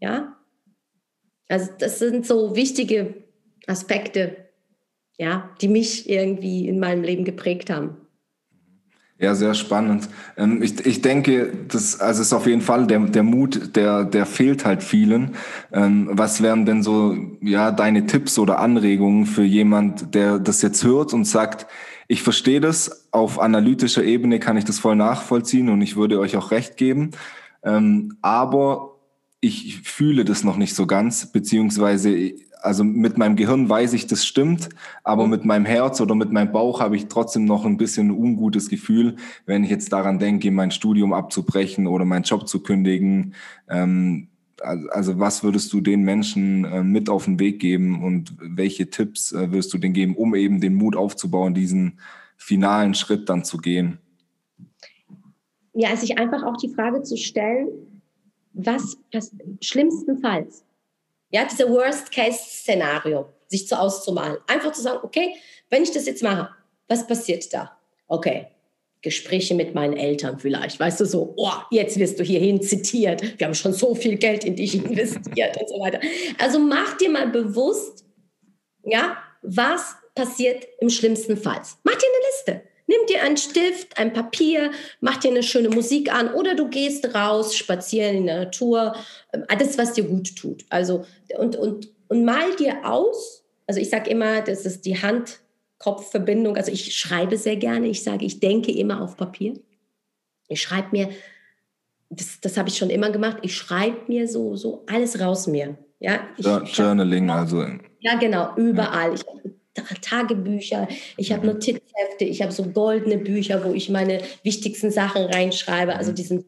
Ja. 0.01 0.37
Also 1.49 1.71
das 1.79 1.99
sind 1.99 2.27
so 2.27 2.57
wichtige 2.57 3.25
Aspekte, 3.67 4.37
ja, 5.19 5.55
die 5.61 5.69
mich 5.69 6.09
irgendwie 6.09 6.69
in 6.69 6.79
meinem 6.79 7.03
Leben 7.03 7.25
geprägt 7.25 7.69
haben. 7.71 7.97
Ja, 9.19 9.35
sehr 9.35 9.55
spannend. 9.55 10.11
Ähm, 10.37 10.63
ich, 10.63 10.85
ich 10.85 11.01
denke, 11.01 11.51
das 11.69 12.01
also 12.01 12.21
ist 12.21 12.35
auf 12.35 12.47
jeden 12.47 12.61
Fall 12.61 12.87
der, 12.87 12.99
der 12.99 13.23
Mut, 13.23 13.75
der, 13.75 14.05
der 14.05 14.27
fehlt 14.27 14.67
halt 14.67 14.83
vielen. 14.83 15.37
Ähm, 15.73 16.11
was 16.13 16.43
wären 16.43 16.67
denn 16.67 16.83
so 16.83 17.17
ja 17.41 17.71
deine 17.71 18.07
Tipps 18.07 18.39
oder 18.39 18.59
Anregungen 18.59 19.25
für 19.25 19.45
jemand, 19.45 20.15
der 20.15 20.39
das 20.39 20.61
jetzt 20.61 20.85
hört 20.85 21.15
und 21.15 21.25
sagt, 21.25 21.67
ich 22.09 22.23
verstehe 22.23 22.61
das. 22.61 23.09
Auf 23.11 23.41
analytischer 23.41 24.05
Ebene 24.05 24.39
kann 24.39 24.59
ich 24.59 24.67
das 24.67 24.79
voll 24.79 24.97
nachvollziehen 24.97 25.71
und 25.71 25.81
ich 25.81 25.97
würde 25.97 26.21
euch 26.21 26.37
auch 26.37 26.51
recht 26.51 26.77
geben. 26.77 27.13
Ähm, 27.65 28.19
aber 28.21 28.96
ich 29.41 29.83
fühle 29.83 30.25
das 30.25 30.45
noch 30.45 30.57
nicht 30.57 30.75
so 30.75 30.87
ganz, 30.87 31.31
beziehungsweise 31.33 32.35
also 32.63 32.85
mit 32.85 33.17
meinem 33.17 33.37
Gehirn 33.37 33.69
weiß 33.69 33.93
ich, 33.93 34.07
das 34.07 34.27
stimmt, 34.27 34.71
aber 35.05 35.27
mit 35.27 35.45
meinem 35.45 35.65
Herz 35.65 36.01
oder 36.01 36.15
mit 36.15 36.33
meinem 36.33 36.53
Bauch 36.53 36.81
habe 36.81 36.97
ich 36.97 37.07
trotzdem 37.07 37.45
noch 37.45 37.65
ein 37.65 37.77
bisschen 37.77 38.09
ein 38.09 38.19
ungutes 38.19 38.69
Gefühl, 38.69 39.17
wenn 39.47 39.63
ich 39.63 39.71
jetzt 39.71 39.93
daran 39.93 40.19
denke, 40.19 40.51
mein 40.51 40.71
Studium 40.73 41.13
abzubrechen 41.13 41.87
oder 41.87 42.05
meinen 42.05 42.25
Job 42.25 42.49
zu 42.49 42.63
kündigen. 42.63 43.35
Ähm, 43.69 44.29
also 44.63 45.19
was 45.21 45.45
würdest 45.45 45.73
du 45.73 45.81
den 45.81 46.03
Menschen 46.03 46.65
äh, 46.65 46.83
mit 46.83 47.09
auf 47.09 47.27
den 47.27 47.39
Weg 47.39 47.61
geben 47.61 48.03
und 48.03 48.35
welche 48.41 48.91
Tipps 48.91 49.33
äh, 49.33 49.53
würdest 49.53 49.73
du 49.73 49.79
denen 49.79 49.95
geben, 49.95 50.17
um 50.17 50.35
eben 50.35 50.61
den 50.61 50.75
Mut 50.75 50.97
aufzubauen, 50.97 51.55
diesen 51.55 52.01
finalen 52.37 52.95
Schritt 52.95 53.29
dann 53.29 53.45
zu 53.45 53.59
gehen? 53.59 53.99
Ja, 55.75 55.95
sich 55.95 56.19
einfach 56.19 56.43
auch 56.43 56.57
die 56.57 56.73
Frage 56.75 57.03
zu 57.03 57.17
stellen, 57.17 57.69
was 58.57 58.97
schlimmstenfalls, 59.61 60.65
ja, 61.31 61.45
dieser 61.45 61.69
Worst-Case-Szenario, 61.69 63.29
sich 63.49 63.69
zu 63.69 63.79
auszumalen. 63.79 64.39
Einfach 64.47 64.73
zu 64.73 64.83
sagen, 64.83 65.01
okay, 65.03 65.35
wenn 65.71 65.83
ich 65.83 65.91
das 65.93 66.07
jetzt 66.07 66.23
mache, 66.23 66.49
was 66.89 67.07
passiert 67.07 67.53
da? 67.53 67.77
Okay, 68.09 68.47
Gespräche 69.03 69.55
mit 69.55 69.75
meinen 69.75 69.97
Eltern 69.97 70.39
vielleicht, 70.39 70.81
weißt 70.81 71.01
du, 71.01 71.05
so, 71.05 71.35
oh, 71.37 71.53
jetzt 71.71 71.99
wirst 71.99 72.19
du 72.19 72.25
hierhin 72.25 72.63
zitiert, 72.63 73.39
wir 73.39 73.47
haben 73.47 73.55
schon 73.55 73.73
so 73.73 73.95
viel 73.95 74.17
Geld 74.17 74.45
in 74.45 74.57
dich 74.57 74.75
investiert 74.85 75.57
und 75.61 75.69
so 75.69 75.79
weiter. 75.81 76.01
Also 76.39 76.59
mach 76.59 76.97
dir 76.97 77.11
mal 77.11 77.29
bewusst, 77.29 78.05
ja, 78.85 79.19
was 79.43 79.97
passiert 80.15 80.67
im 80.81 80.89
schlimmsten 80.89 81.37
Fall. 81.37 81.61
Mach 81.85 81.95
dir. 81.95 82.07
Nimm 82.87 82.99
dir 83.09 83.23
einen 83.23 83.37
Stift, 83.37 83.99
ein 83.99 84.13
Papier, 84.13 84.71
mach 85.01 85.17
dir 85.17 85.33
eine 85.33 85.43
schöne 85.43 85.71
Musik 85.71 86.13
an 86.13 86.33
oder 86.33 86.55
du 86.55 86.69
gehst 86.69 87.15
raus, 87.15 87.57
spazieren 87.57 88.17
in 88.17 88.27
der 88.27 88.45
Natur, 88.45 88.95
ähm, 89.33 89.45
alles, 89.49 89.77
was 89.77 89.93
dir 89.95 90.05
gut 90.05 90.37
tut. 90.37 90.65
Also, 90.69 91.05
und, 91.37 91.57
und, 91.57 91.89
und 92.09 92.25
mal 92.25 92.55
dir 92.57 92.85
aus, 92.85 93.45
also 93.67 93.81
ich 93.81 93.91
sage 93.91 94.11
immer, 94.11 94.41
das 94.43 94.65
ist 94.65 94.87
die 94.87 95.01
Hand 95.03 95.41
Kopfverbindung. 95.79 96.57
Also 96.57 96.73
ich 96.73 96.97
schreibe 96.97 97.37
sehr 97.37 97.57
gerne. 97.57 97.89
Ich 97.89 98.03
sage, 98.03 98.25
ich 98.25 98.41
denke 98.41 98.73
immer 98.73 99.03
auf 99.03 99.17
Papier. 99.17 99.55
Ich 100.49 100.63
schreibe 100.63 100.89
mir, 100.93 101.11
das, 102.09 102.41
das 102.41 102.57
habe 102.57 102.69
ich 102.69 102.79
schon 102.79 102.91
immer 102.91 103.11
gemacht, 103.11 103.39
ich 103.43 103.55
schreibe 103.55 104.01
mir 104.07 104.29
so, 104.29 104.57
so 104.57 104.85
alles 104.87 105.21
raus 105.21 105.47
mir. 105.47 105.77
Ja, 105.99 106.21
ich, 106.37 106.47
Journaling, 106.47 107.31
also. 107.31 107.65
Ja, 108.01 108.17
genau, 108.19 108.55
überall. 108.57 109.09
Ja. 109.09 109.15
Ich 109.15 109.25
Tagebücher, 110.01 110.89
ich 111.17 111.33
habe 111.33 111.47
mhm. 111.47 111.55
Notizhefte, 111.55 112.25
ich 112.25 112.43
habe 112.43 112.53
so 112.53 112.65
goldene 112.65 113.19
Bücher, 113.19 113.65
wo 113.65 113.73
ich 113.73 113.89
meine 113.89 114.21
wichtigsten 114.43 114.91
Sachen 114.91 115.25
reinschreibe. 115.25 115.97
Also 115.97 116.11
mhm. 116.11 116.17
diesen, 116.17 116.45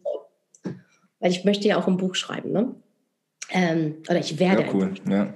weil 1.21 1.31
ich 1.31 1.45
möchte 1.45 1.69
ja 1.69 1.79
auch 1.79 1.87
ein 1.87 1.97
Buch 1.97 2.15
schreiben, 2.15 2.53
ne? 2.53 2.75
Ähm, 3.51 3.97
oder 4.09 4.19
ich 4.19 4.39
werde. 4.39 4.63
Ja, 4.63 4.75
cool, 4.75 4.95
ja. 5.09 5.35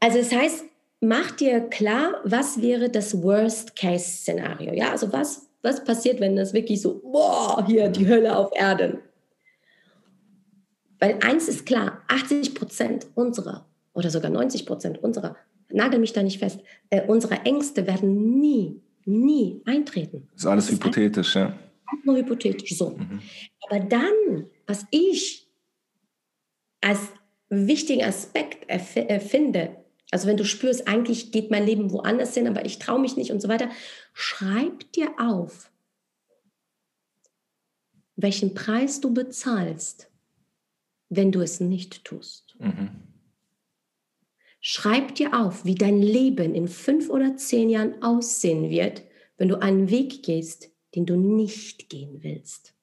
Also 0.00 0.18
das 0.18 0.32
heißt, 0.32 0.64
mach 1.00 1.32
dir 1.32 1.60
klar, 1.60 2.20
was 2.24 2.62
wäre 2.62 2.88
das 2.88 3.20
Worst-Case-Szenario. 3.22 4.72
Ja, 4.74 4.92
also 4.92 5.12
was, 5.12 5.48
was 5.62 5.82
passiert, 5.84 6.20
wenn 6.20 6.36
das 6.36 6.54
wirklich 6.54 6.80
so, 6.80 7.00
boah, 7.00 7.64
hier 7.66 7.88
die 7.88 8.06
Hölle 8.06 8.36
auf 8.36 8.50
Erden. 8.54 8.98
Weil 11.00 11.18
eins 11.22 11.48
ist 11.48 11.66
klar, 11.66 12.02
80 12.08 12.54
Prozent 12.54 13.06
unserer 13.14 13.66
oder 13.98 14.10
sogar 14.10 14.30
90 14.30 14.64
Prozent 14.64 15.02
unserer, 15.02 15.36
nagel 15.70 16.00
mich 16.00 16.12
da 16.12 16.22
nicht 16.22 16.38
fest, 16.38 16.60
äh, 16.90 17.06
unsere 17.06 17.42
Ängste 17.44 17.86
werden 17.86 18.40
nie, 18.40 18.80
nie 19.04 19.62
eintreten. 19.64 20.28
Das 20.32 20.42
ist 20.42 20.46
alles 20.46 20.66
das 20.66 20.74
ist 20.74 20.84
hypothetisch, 20.84 21.34
ja. 21.36 21.58
Nur 22.04 22.16
hypothetisch, 22.16 22.76
so. 22.76 22.90
Mhm. 22.90 23.20
Aber 23.68 23.80
dann, 23.80 24.46
was 24.66 24.86
ich 24.90 25.48
als 26.80 27.00
wichtigen 27.48 28.04
Aspekt 28.04 28.68
erfinde, 28.68 29.76
also 30.10 30.26
wenn 30.26 30.36
du 30.36 30.44
spürst, 30.44 30.86
eigentlich 30.88 31.32
geht 31.32 31.50
mein 31.50 31.66
Leben 31.66 31.90
woanders 31.90 32.34
hin, 32.34 32.46
aber 32.46 32.64
ich 32.64 32.78
traue 32.78 33.00
mich 33.00 33.16
nicht 33.16 33.30
und 33.30 33.40
so 33.40 33.48
weiter, 33.48 33.70
schreib 34.12 34.90
dir 34.92 35.10
auf, 35.18 35.70
welchen 38.16 38.54
Preis 38.54 39.00
du 39.00 39.12
bezahlst, 39.12 40.10
wenn 41.08 41.32
du 41.32 41.40
es 41.40 41.60
nicht 41.60 42.04
tust. 42.04 42.56
Mhm. 42.58 42.90
Schreib 44.70 45.14
dir 45.14 45.32
auf, 45.32 45.64
wie 45.64 45.76
dein 45.76 46.02
Leben 46.02 46.54
in 46.54 46.68
fünf 46.68 47.08
oder 47.08 47.38
zehn 47.38 47.70
Jahren 47.70 48.02
aussehen 48.02 48.68
wird, 48.68 49.02
wenn 49.38 49.48
du 49.48 49.62
einen 49.62 49.88
Weg 49.88 50.22
gehst, 50.22 50.68
den 50.94 51.06
du 51.06 51.16
nicht 51.16 51.88
gehen 51.88 52.22
willst. 52.22 52.74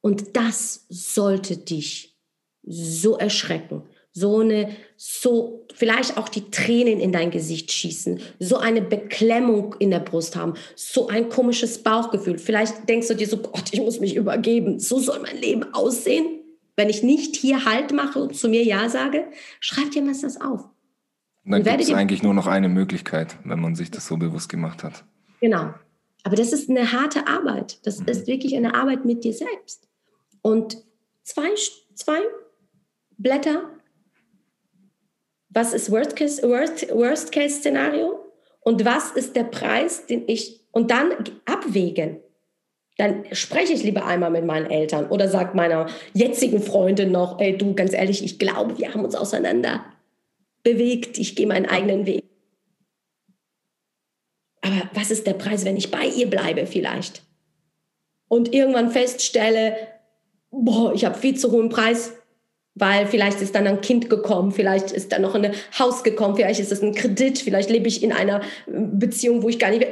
Und 0.00 0.36
das 0.36 0.86
sollte 0.88 1.56
dich 1.56 2.18
so 2.64 3.16
erschrecken, 3.16 3.84
so 4.10 4.40
eine, 4.40 4.74
so 4.96 5.68
vielleicht 5.72 6.18
auch 6.18 6.28
die 6.28 6.50
Tränen 6.50 6.98
in 6.98 7.12
dein 7.12 7.30
Gesicht 7.30 7.70
schießen, 7.70 8.18
so 8.40 8.56
eine 8.56 8.82
Beklemmung 8.82 9.76
in 9.78 9.92
der 9.92 10.00
Brust 10.00 10.34
haben, 10.34 10.54
so 10.74 11.06
ein 11.06 11.28
komisches 11.28 11.80
Bauchgefühl. 11.80 12.38
Vielleicht 12.38 12.88
denkst 12.88 13.06
du 13.06 13.14
dir 13.14 13.28
so, 13.28 13.36
Gott, 13.36 13.72
ich 13.72 13.80
muss 13.80 14.00
mich 14.00 14.16
übergeben. 14.16 14.80
So 14.80 14.98
soll 14.98 15.20
mein 15.20 15.40
Leben 15.40 15.72
aussehen, 15.74 16.33
wenn 16.76 16.88
ich 16.88 17.02
nicht 17.02 17.36
hier 17.36 17.64
Halt 17.64 17.92
mache 17.92 18.18
und 18.18 18.36
zu 18.36 18.48
mir 18.48 18.64
Ja 18.64 18.88
sage. 18.88 19.26
Schreib 19.60 19.90
dir 19.92 20.02
mal 20.02 20.14
das 20.20 20.40
auf. 20.40 20.68
Und 21.44 21.52
dann 21.52 21.62
gibt 21.62 21.82
es 21.82 21.92
eigentlich 21.92 22.22
nur 22.22 22.34
noch 22.34 22.46
eine 22.46 22.68
Möglichkeit, 22.68 23.36
wenn 23.44 23.60
man 23.60 23.74
sich 23.74 23.90
das 23.90 24.06
so 24.06 24.16
bewusst 24.16 24.48
gemacht 24.48 24.82
hat. 24.82 25.04
Genau. 25.40 25.74
Aber 26.22 26.36
das 26.36 26.52
ist 26.52 26.70
eine 26.70 26.90
harte 26.90 27.26
Arbeit. 27.26 27.86
Das 27.86 28.00
mhm. 28.00 28.08
ist 28.08 28.26
wirklich 28.26 28.56
eine 28.56 28.74
Arbeit 28.74 29.04
mit 29.04 29.24
dir 29.24 29.34
selbst. 29.34 29.88
Und 30.40 30.78
zwei, 31.22 31.50
zwei 31.94 32.20
Blätter 33.18 33.70
was 35.54 35.72
ist 35.72 35.90
Worst 35.90 36.16
Case, 36.16 36.42
Worst, 36.42 36.90
Worst 36.90 37.30
Case 37.30 37.60
Szenario 37.60 38.18
und 38.60 38.84
was 38.84 39.12
ist 39.12 39.36
der 39.36 39.44
Preis, 39.44 40.04
den 40.06 40.24
ich 40.26 40.60
und 40.72 40.90
dann 40.90 41.12
abwägen. 41.44 42.18
Dann 42.96 43.24
spreche 43.32 43.72
ich 43.72 43.82
lieber 43.82 44.06
einmal 44.06 44.30
mit 44.30 44.44
meinen 44.44 44.70
Eltern 44.70 45.06
oder 45.08 45.28
sage 45.28 45.56
meiner 45.56 45.86
jetzigen 46.12 46.62
Freundin 46.62 47.10
noch, 47.10 47.40
ey 47.40 47.58
du, 47.58 47.74
ganz 47.74 47.92
ehrlich, 47.92 48.24
ich 48.24 48.38
glaube, 48.38 48.78
wir 48.78 48.94
haben 48.94 49.04
uns 49.04 49.16
auseinander 49.16 49.84
bewegt, 50.62 51.18
ich 51.18 51.34
gehe 51.34 51.46
meinen 51.46 51.66
eigenen 51.66 52.06
Weg. 52.06 52.24
Aber 54.60 54.88
was 54.94 55.10
ist 55.10 55.26
der 55.26 55.34
Preis, 55.34 55.64
wenn 55.64 55.76
ich 55.76 55.90
bei 55.90 56.06
ihr 56.06 56.30
bleibe 56.30 56.66
vielleicht? 56.66 57.22
Und 58.28 58.54
irgendwann 58.54 58.90
feststelle, 58.90 59.76
boah, 60.50 60.94
ich 60.94 61.04
habe 61.04 61.18
viel 61.18 61.36
zu 61.36 61.50
hohen 61.50 61.68
Preis 61.68 62.14
weil 62.74 63.06
vielleicht 63.06 63.40
ist 63.40 63.54
dann 63.54 63.66
ein 63.66 63.80
Kind 63.80 64.10
gekommen, 64.10 64.50
vielleicht 64.50 64.90
ist 64.90 65.12
dann 65.12 65.22
noch 65.22 65.34
ein 65.34 65.54
Haus 65.78 66.02
gekommen, 66.02 66.36
vielleicht 66.36 66.60
ist 66.60 66.72
es 66.72 66.82
ein 66.82 66.94
Kredit, 66.94 67.38
vielleicht 67.38 67.70
lebe 67.70 67.86
ich 67.86 68.02
in 68.02 68.12
einer 68.12 68.42
Beziehung, 68.66 69.42
wo 69.42 69.48
ich 69.48 69.58
gar 69.58 69.70
nicht. 69.70 69.82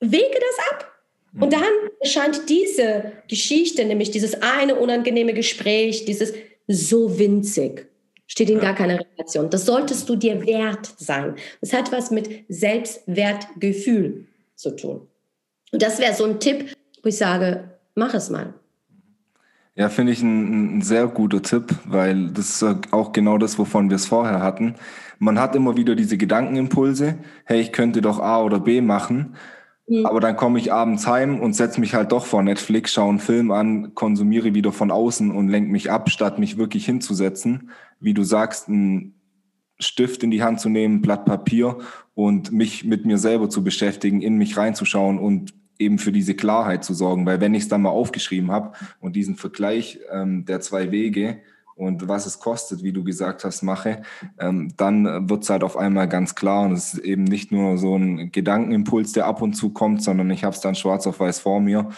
Wege 0.00 0.38
das 0.38 0.70
ab. 0.70 0.93
Und 1.40 1.48
mhm. 1.48 1.50
dann 1.50 1.62
erscheint 2.00 2.48
diese 2.48 3.12
Geschichte, 3.28 3.84
nämlich 3.84 4.10
dieses 4.10 4.40
eine 4.42 4.76
unangenehme 4.76 5.34
Gespräch, 5.34 6.04
dieses 6.04 6.32
so 6.66 7.18
winzig, 7.18 7.86
steht 8.26 8.50
in 8.50 8.60
gar 8.60 8.74
keiner 8.74 9.00
Relation. 9.00 9.50
Das 9.50 9.66
solltest 9.66 10.08
du 10.08 10.16
dir 10.16 10.46
wert 10.46 10.94
sein. 10.96 11.34
Das 11.60 11.72
hat 11.72 11.92
was 11.92 12.10
mit 12.10 12.44
Selbstwertgefühl 12.48 14.26
zu 14.54 14.76
tun. 14.76 15.08
Und 15.72 15.82
das 15.82 15.98
wäre 15.98 16.14
so 16.14 16.24
ein 16.24 16.40
Tipp, 16.40 16.74
wo 17.02 17.08
ich 17.08 17.16
sage, 17.16 17.64
mach 17.94 18.14
es 18.14 18.30
mal. 18.30 18.54
Ja, 19.76 19.88
finde 19.88 20.12
ich 20.12 20.22
ein, 20.22 20.78
ein, 20.78 20.82
sehr 20.82 21.08
guter 21.08 21.42
Tipp, 21.42 21.74
weil 21.84 22.28
das 22.28 22.62
ist 22.62 22.92
auch 22.92 23.10
genau 23.10 23.38
das, 23.38 23.58
wovon 23.58 23.90
wir 23.90 23.96
es 23.96 24.06
vorher 24.06 24.40
hatten. 24.40 24.76
Man 25.18 25.40
hat 25.40 25.56
immer 25.56 25.76
wieder 25.76 25.96
diese 25.96 26.16
Gedankenimpulse, 26.16 27.18
hey, 27.44 27.60
ich 27.60 27.72
könnte 27.72 28.00
doch 28.00 28.20
A 28.20 28.42
oder 28.42 28.60
B 28.60 28.80
machen, 28.80 29.34
mhm. 29.86 30.06
aber 30.06 30.20
dann 30.20 30.36
komme 30.36 30.58
ich 30.58 30.72
abends 30.72 31.06
heim 31.06 31.40
und 31.40 31.54
setze 31.54 31.80
mich 31.80 31.94
halt 31.94 32.12
doch 32.12 32.26
vor 32.26 32.42
Netflix, 32.42 32.92
schaue 32.92 33.10
einen 33.10 33.18
Film 33.18 33.50
an, 33.50 33.94
konsumiere 33.94 34.54
wieder 34.54 34.72
von 34.72 34.90
außen 34.90 35.30
und 35.30 35.48
lenke 35.48 35.70
mich 35.70 35.90
ab, 35.90 36.10
statt 36.10 36.38
mich 36.38 36.56
wirklich 36.56 36.86
hinzusetzen. 36.86 37.70
Wie 38.00 38.14
du 38.14 38.22
sagst, 38.22 38.68
ein 38.68 39.14
Stift 39.78 40.22
in 40.22 40.30
die 40.30 40.42
Hand 40.42 40.60
zu 40.60 40.68
nehmen, 40.68 41.02
Blatt 41.02 41.24
Papier 41.24 41.78
und 42.14 42.52
mich 42.52 42.84
mit 42.84 43.04
mir 43.04 43.18
selber 43.18 43.50
zu 43.50 43.64
beschäftigen, 43.64 44.22
in 44.22 44.36
mich 44.36 44.56
reinzuschauen 44.56 45.18
und 45.18 45.54
eben 45.78 45.98
für 45.98 46.12
diese 46.12 46.34
Klarheit 46.34 46.84
zu 46.84 46.94
sorgen. 46.94 47.26
Weil 47.26 47.40
wenn 47.40 47.54
ich 47.54 47.64
es 47.64 47.68
dann 47.68 47.82
mal 47.82 47.90
aufgeschrieben 47.90 48.50
habe 48.50 48.72
und 49.00 49.16
diesen 49.16 49.36
Vergleich 49.36 49.98
ähm, 50.12 50.44
der 50.44 50.60
zwei 50.60 50.90
Wege 50.92 51.38
und 51.76 52.08
was 52.08 52.26
es 52.26 52.38
kostet, 52.38 52.82
wie 52.82 52.92
du 52.92 53.04
gesagt 53.04 53.44
hast, 53.44 53.62
mache, 53.62 54.02
ähm, 54.38 54.72
dann 54.76 55.28
wird 55.28 55.42
es 55.42 55.50
halt 55.50 55.64
auf 55.64 55.76
einmal 55.76 56.08
ganz 56.08 56.34
klar 56.34 56.62
und 56.62 56.72
es 56.72 56.94
ist 56.94 57.00
eben 57.00 57.24
nicht 57.24 57.52
nur 57.52 57.78
so 57.78 57.96
ein 57.96 58.30
Gedankenimpuls, 58.30 59.12
der 59.12 59.26
ab 59.26 59.42
und 59.42 59.54
zu 59.54 59.70
kommt, 59.70 60.02
sondern 60.02 60.30
ich 60.30 60.44
habe 60.44 60.54
es 60.54 60.60
dann 60.60 60.74
schwarz 60.74 61.06
auf 61.06 61.20
weiß 61.20 61.40
vor 61.40 61.60
mir 61.60 61.90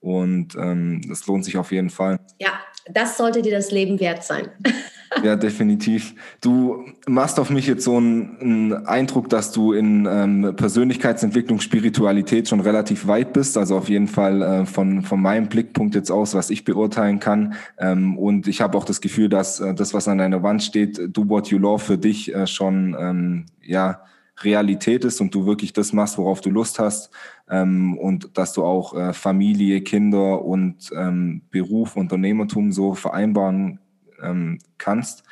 und 0.00 0.54
ähm, 0.56 1.00
das 1.08 1.26
lohnt 1.26 1.44
sich 1.44 1.56
auf 1.56 1.72
jeden 1.72 1.90
Fall. 1.90 2.20
Ja, 2.38 2.52
das 2.92 3.16
sollte 3.16 3.42
dir 3.42 3.52
das 3.52 3.70
Leben 3.70 3.98
wert 4.00 4.22
sein. 4.22 4.48
Ja, 5.22 5.36
definitiv. 5.36 6.14
Du 6.40 6.84
machst 7.06 7.38
auf 7.38 7.50
mich 7.50 7.66
jetzt 7.66 7.84
so 7.84 7.96
einen, 7.96 8.36
einen 8.40 8.86
Eindruck, 8.86 9.28
dass 9.28 9.52
du 9.52 9.72
in 9.72 10.06
ähm, 10.10 10.54
Persönlichkeitsentwicklung, 10.56 11.60
Spiritualität 11.60 12.48
schon 12.48 12.60
relativ 12.60 13.06
weit 13.06 13.32
bist. 13.32 13.56
Also 13.56 13.76
auf 13.76 13.88
jeden 13.88 14.08
Fall 14.08 14.42
äh, 14.42 14.66
von, 14.66 15.02
von 15.02 15.20
meinem 15.20 15.48
Blickpunkt 15.48 15.94
jetzt 15.94 16.10
aus, 16.10 16.34
was 16.34 16.50
ich 16.50 16.64
beurteilen 16.64 17.20
kann. 17.20 17.54
Ähm, 17.78 18.18
und 18.18 18.48
ich 18.48 18.60
habe 18.60 18.76
auch 18.76 18.84
das 18.84 19.00
Gefühl, 19.00 19.28
dass 19.28 19.60
äh, 19.60 19.74
das, 19.74 19.94
was 19.94 20.08
an 20.08 20.18
deiner 20.18 20.42
Wand 20.42 20.62
steht, 20.62 21.00
Do 21.16 21.28
What 21.28 21.48
You 21.48 21.58
Love 21.58 21.82
für 21.82 21.98
dich 21.98 22.34
äh, 22.34 22.46
schon 22.46 22.96
ähm, 22.98 23.46
ja 23.62 24.00
Realität 24.42 25.04
ist 25.04 25.20
und 25.20 25.34
du 25.34 25.46
wirklich 25.46 25.72
das 25.72 25.92
machst, 25.92 26.18
worauf 26.18 26.40
du 26.40 26.50
Lust 26.50 26.78
hast 26.78 27.10
ähm, 27.48 27.96
und 27.98 28.36
dass 28.36 28.52
du 28.52 28.64
auch 28.64 28.94
äh, 28.94 29.12
Familie, 29.12 29.80
Kinder 29.82 30.44
und 30.44 30.90
ähm, 30.96 31.42
Beruf, 31.50 31.96
Unternehmertum 31.96 32.72
so 32.72 32.94
vereinbaren 32.94 33.78
ähm, 34.24 34.58
kannst. 34.78 35.24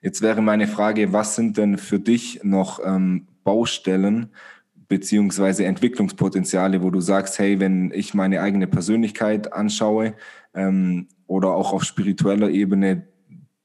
Jetzt 0.00 0.22
wäre 0.22 0.42
meine 0.42 0.68
Frage, 0.68 1.12
was 1.12 1.34
sind 1.34 1.56
denn 1.56 1.76
für 1.76 1.98
dich 1.98 2.40
noch 2.44 2.80
ähm, 2.84 3.26
Baustellen 3.44 4.30
beziehungsweise 4.88 5.66
Entwicklungspotenziale, 5.66 6.82
wo 6.82 6.90
du 6.90 7.00
sagst, 7.00 7.38
hey, 7.38 7.60
wenn 7.60 7.92
ich 7.92 8.14
meine 8.14 8.40
eigene 8.40 8.66
Persönlichkeit 8.66 9.52
anschaue 9.52 10.14
ähm, 10.54 11.08
oder 11.26 11.50
auch 11.50 11.72
auf 11.72 11.84
spiritueller 11.84 12.48
Ebene, 12.48 13.06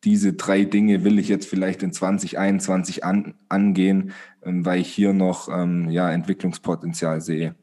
diese 0.04 0.34
drei 0.34 0.65
Dinge 0.65 1.06
will 1.06 1.17
ich 1.17 1.30
jetzt 1.30 1.48
vielleicht 1.48 1.82
in 1.82 1.93
2021 1.93 3.06
an, 3.06 3.36
angehen, 3.48 4.12
ähm, 4.43 4.65
weil 4.65 4.82
ich 4.82 4.93
hier 4.93 5.13
noch 5.13 5.48
ähm, 5.50 5.89
ja, 5.89 6.12
Entwicklungspotenzial 6.12 7.22
sehe. 7.22 7.56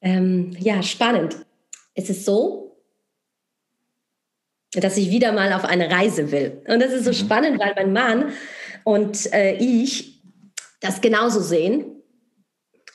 Ähm, 0.00 0.56
ja, 0.58 0.82
spannend. 0.82 1.44
Es 1.94 2.08
ist 2.08 2.24
so, 2.24 2.61
dass 4.74 4.96
ich 4.96 5.10
wieder 5.10 5.32
mal 5.32 5.52
auf 5.52 5.64
eine 5.64 5.90
Reise 5.90 6.32
will. 6.32 6.62
Und 6.66 6.80
das 6.80 6.92
ist 6.92 7.04
so 7.04 7.10
mhm. 7.10 7.14
spannend, 7.14 7.60
weil 7.60 7.74
mein 7.76 7.92
Mann 7.92 8.32
und 8.84 9.32
äh, 9.32 9.54
ich 9.56 10.22
das 10.80 11.00
genauso 11.00 11.40
sehen. 11.40 11.84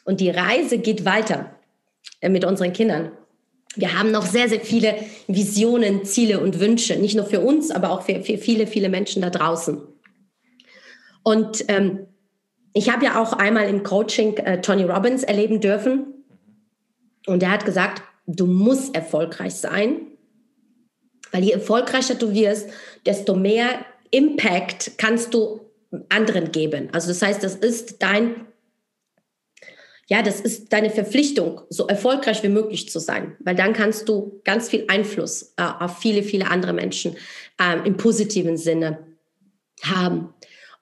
Und 0.03 0.21
die 0.21 0.29
Reise 0.29 0.77
geht 0.77 1.05
weiter 1.05 1.55
äh, 2.21 2.29
mit 2.29 2.45
unseren 2.45 2.73
Kindern. 2.73 3.11
Wir 3.75 3.97
haben 3.97 4.11
noch 4.11 4.25
sehr, 4.25 4.49
sehr 4.49 4.59
viele 4.59 4.95
Visionen, 5.27 6.03
Ziele 6.03 6.39
und 6.39 6.59
Wünsche, 6.59 6.95
nicht 6.95 7.15
nur 7.15 7.25
für 7.25 7.41
uns, 7.41 7.69
aber 7.69 7.91
auch 7.91 8.01
für, 8.01 8.21
für 8.21 8.37
viele, 8.37 8.65
viele 8.65 8.89
Menschen 8.89 9.21
da 9.21 9.29
draußen. 9.29 9.81
Und 11.23 11.65
ähm, 11.67 12.07
ich 12.73 12.91
habe 12.91 13.05
ja 13.05 13.21
auch 13.21 13.33
einmal 13.33 13.69
im 13.69 13.83
Coaching 13.83 14.37
äh, 14.37 14.61
Tony 14.61 14.83
Robbins 14.83 15.23
erleben 15.23 15.61
dürfen. 15.61 16.25
Und 17.27 17.43
er 17.43 17.51
hat 17.51 17.65
gesagt, 17.65 18.01
du 18.25 18.47
musst 18.47 18.95
erfolgreich 18.95 19.53
sein, 19.53 20.07
weil 21.31 21.43
je 21.43 21.51
erfolgreicher 21.51 22.15
du 22.15 22.33
wirst, 22.33 22.69
desto 23.05 23.35
mehr 23.35 23.85
Impact 24.11 24.97
kannst 24.97 25.33
du 25.33 25.61
anderen 26.09 26.51
geben. 26.51 26.89
Also 26.91 27.09
das 27.09 27.21
heißt, 27.21 27.43
das 27.43 27.55
ist 27.55 28.01
dein, 28.01 28.47
ja, 30.07 30.21
das 30.21 30.39
ist 30.41 30.71
deine 30.73 30.89
Verpflichtung, 30.89 31.61
so 31.69 31.87
erfolgreich 31.87 32.43
wie 32.43 32.49
möglich 32.49 32.89
zu 32.89 32.99
sein, 32.99 33.35
weil 33.39 33.55
dann 33.55 33.73
kannst 33.73 34.07
du 34.09 34.41
ganz 34.43 34.69
viel 34.69 34.85
Einfluss 34.87 35.53
äh, 35.57 35.63
auf 35.63 35.99
viele, 35.99 36.23
viele 36.23 36.49
andere 36.49 36.73
Menschen 36.73 37.15
äh, 37.61 37.85
im 37.85 37.97
positiven 37.97 38.57
Sinne 38.57 38.99
haben. 39.83 40.33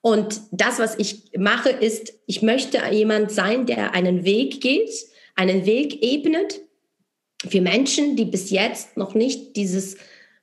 Und 0.01 0.41
das, 0.51 0.77
was 0.77 0.99
ich 0.99 1.31
mache, 1.35 1.69
ist, 1.69 2.13
ich 2.27 2.43
möchte 2.43 2.79
jemand 2.91 3.31
sein, 3.31 3.65
der 3.65 3.95
einen 3.95 4.23
Weg 4.23 4.61
geht, 4.61 4.91
einen 5.35 5.65
Weg 5.65 6.03
ebnet 6.03 6.61
für 7.47 7.61
Menschen, 7.61 8.15
die 8.15 8.25
bis 8.25 8.51
jetzt 8.51 8.97
noch 8.97 9.15
nicht 9.15 9.55
dieses 9.55 9.97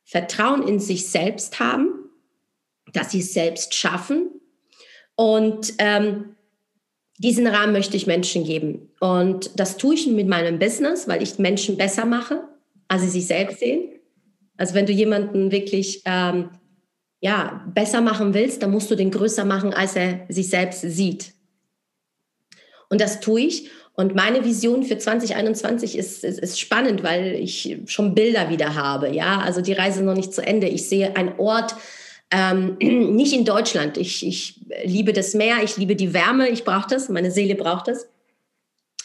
Vertrauen 0.05 0.67
in 0.67 0.81
sich 0.81 1.09
selbst 1.09 1.61
haben, 1.61 2.11
dass 2.93 3.12
sie 3.12 3.21
es 3.21 3.33
selbst 3.33 3.75
schaffen. 3.75 4.31
Und 5.15 5.75
ähm, 5.79 6.37
diesen 7.19 7.47
Rahmen 7.47 7.73
möchte 7.73 7.97
ich 7.97 8.07
Menschen 8.07 8.45
geben. 8.45 8.91
Und 9.01 9.59
das 9.59 9.77
tue 9.77 9.95
ich 9.95 10.07
mit 10.07 10.29
meinem 10.29 10.59
Business, 10.59 11.07
weil 11.09 11.23
ich 11.23 11.38
Menschen 11.38 11.77
besser 11.77 12.05
mache, 12.05 12.43
als 12.88 13.03
sie 13.03 13.09
sich 13.09 13.27
selbst 13.27 13.61
sehen. 13.61 14.01
Also 14.57 14.75
wenn 14.75 14.87
du 14.87 14.93
jemanden 14.93 15.51
wirklich 15.51 16.03
ähm, 16.05 16.51
ja, 17.21 17.65
besser 17.73 18.01
machen 18.01 18.35
willst, 18.35 18.62
dann 18.62 18.73
musst 18.73 18.91
du 18.91 18.97
den 18.97 19.11
größer 19.11 19.45
machen, 19.45 19.73
als 19.73 19.95
er 19.95 20.27
sich 20.29 20.51
selbst 20.51 20.81
sieht. 20.81 21.33
Und 22.91 23.01
das 23.01 23.21
tue 23.21 23.43
ich. 23.43 23.71
Und 24.03 24.17
meine 24.17 24.45
Vision 24.45 24.83
für 24.83 24.99
2021 24.99 25.97
ist, 25.97 26.25
ist, 26.25 26.41
ist, 26.41 26.59
spannend, 26.59 27.05
weil 27.05 27.37
ich 27.37 27.79
schon 27.87 28.17
Bilder 28.17 28.51
wieder 28.51 28.75
habe. 28.75 29.09
Ja, 29.15 29.38
also 29.38 29.61
die 29.61 29.75
Reise 29.75 30.01
ist 30.01 30.05
noch 30.05 30.17
nicht 30.17 30.35
zu 30.35 30.45
Ende. 30.45 30.67
Ich 30.67 30.88
sehe 30.88 31.15
einen 31.15 31.38
Ort, 31.38 31.77
ähm, 32.33 32.77
nicht 32.81 33.33
in 33.33 33.45
Deutschland. 33.45 33.97
Ich, 33.97 34.27
ich 34.27 34.61
liebe 34.83 35.12
das 35.12 35.35
Meer, 35.35 35.62
ich 35.62 35.77
liebe 35.77 35.95
die 35.95 36.12
Wärme, 36.12 36.49
ich 36.49 36.65
brauche 36.65 36.88
das, 36.91 37.11
meine 37.11 37.31
Seele 37.31 37.55
braucht 37.55 37.87
das. 37.87 38.09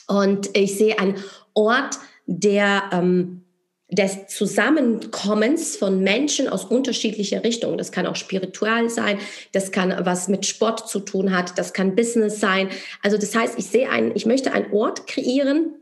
Und 0.08 0.58
ich 0.58 0.76
sehe 0.80 0.98
einen 0.98 1.24
Ort, 1.54 2.00
der 2.26 2.90
ähm, 2.92 3.44
des 3.90 4.28
Zusammenkommens 4.28 5.78
von 5.78 6.02
Menschen 6.04 6.50
aus 6.50 6.66
unterschiedlicher 6.66 7.44
Richtungen. 7.44 7.78
Das 7.78 7.92
kann 7.92 8.06
auch 8.06 8.18
spirituell 8.18 8.90
sein, 8.90 9.18
das 9.54 9.72
kann 9.72 9.96
was 10.06 10.28
mit 10.28 10.46
Sport 10.46 10.90
zu 10.90 11.00
tun 11.00 11.36
hat, 11.36 11.58
das 11.58 11.74
kann 11.74 11.96
Business 11.96 12.40
sein. 12.40 12.70
Also 13.02 13.18
das 13.18 13.34
heißt, 13.34 13.58
ich 13.58 13.68
sehe 13.68 13.90
einen, 13.90 14.14
ich 14.16 14.26
möchte 14.26 14.52
einen 14.52 14.74
Ort 14.74 15.08
kreieren, 15.08 15.76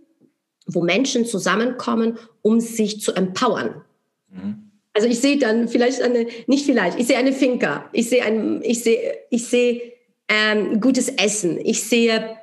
wo 0.67 0.81
Menschen 0.81 1.25
zusammenkommen, 1.25 2.19
um 2.43 2.59
sich 2.59 3.01
zu 3.01 3.13
empowern. 3.13 3.81
Mhm. 4.29 4.71
Also 4.93 5.07
ich 5.07 5.19
sehe 5.19 5.37
dann 5.37 5.67
vielleicht 5.67 6.01
eine, 6.01 6.27
nicht 6.45 6.65
vielleicht, 6.65 6.99
ich 6.99 7.07
sehe 7.07 7.17
eine 7.17 7.33
Finca, 7.33 7.89
ich 7.91 8.07
sehe 8.09 8.23
ein, 8.23 8.61
ich 8.63 8.83
sehe, 8.83 9.17
ich 9.31 9.45
sehe 9.45 9.81
ähm, 10.29 10.79
gutes 10.79 11.09
Essen, 11.09 11.59
ich 11.59 11.83
sehe 11.83 12.37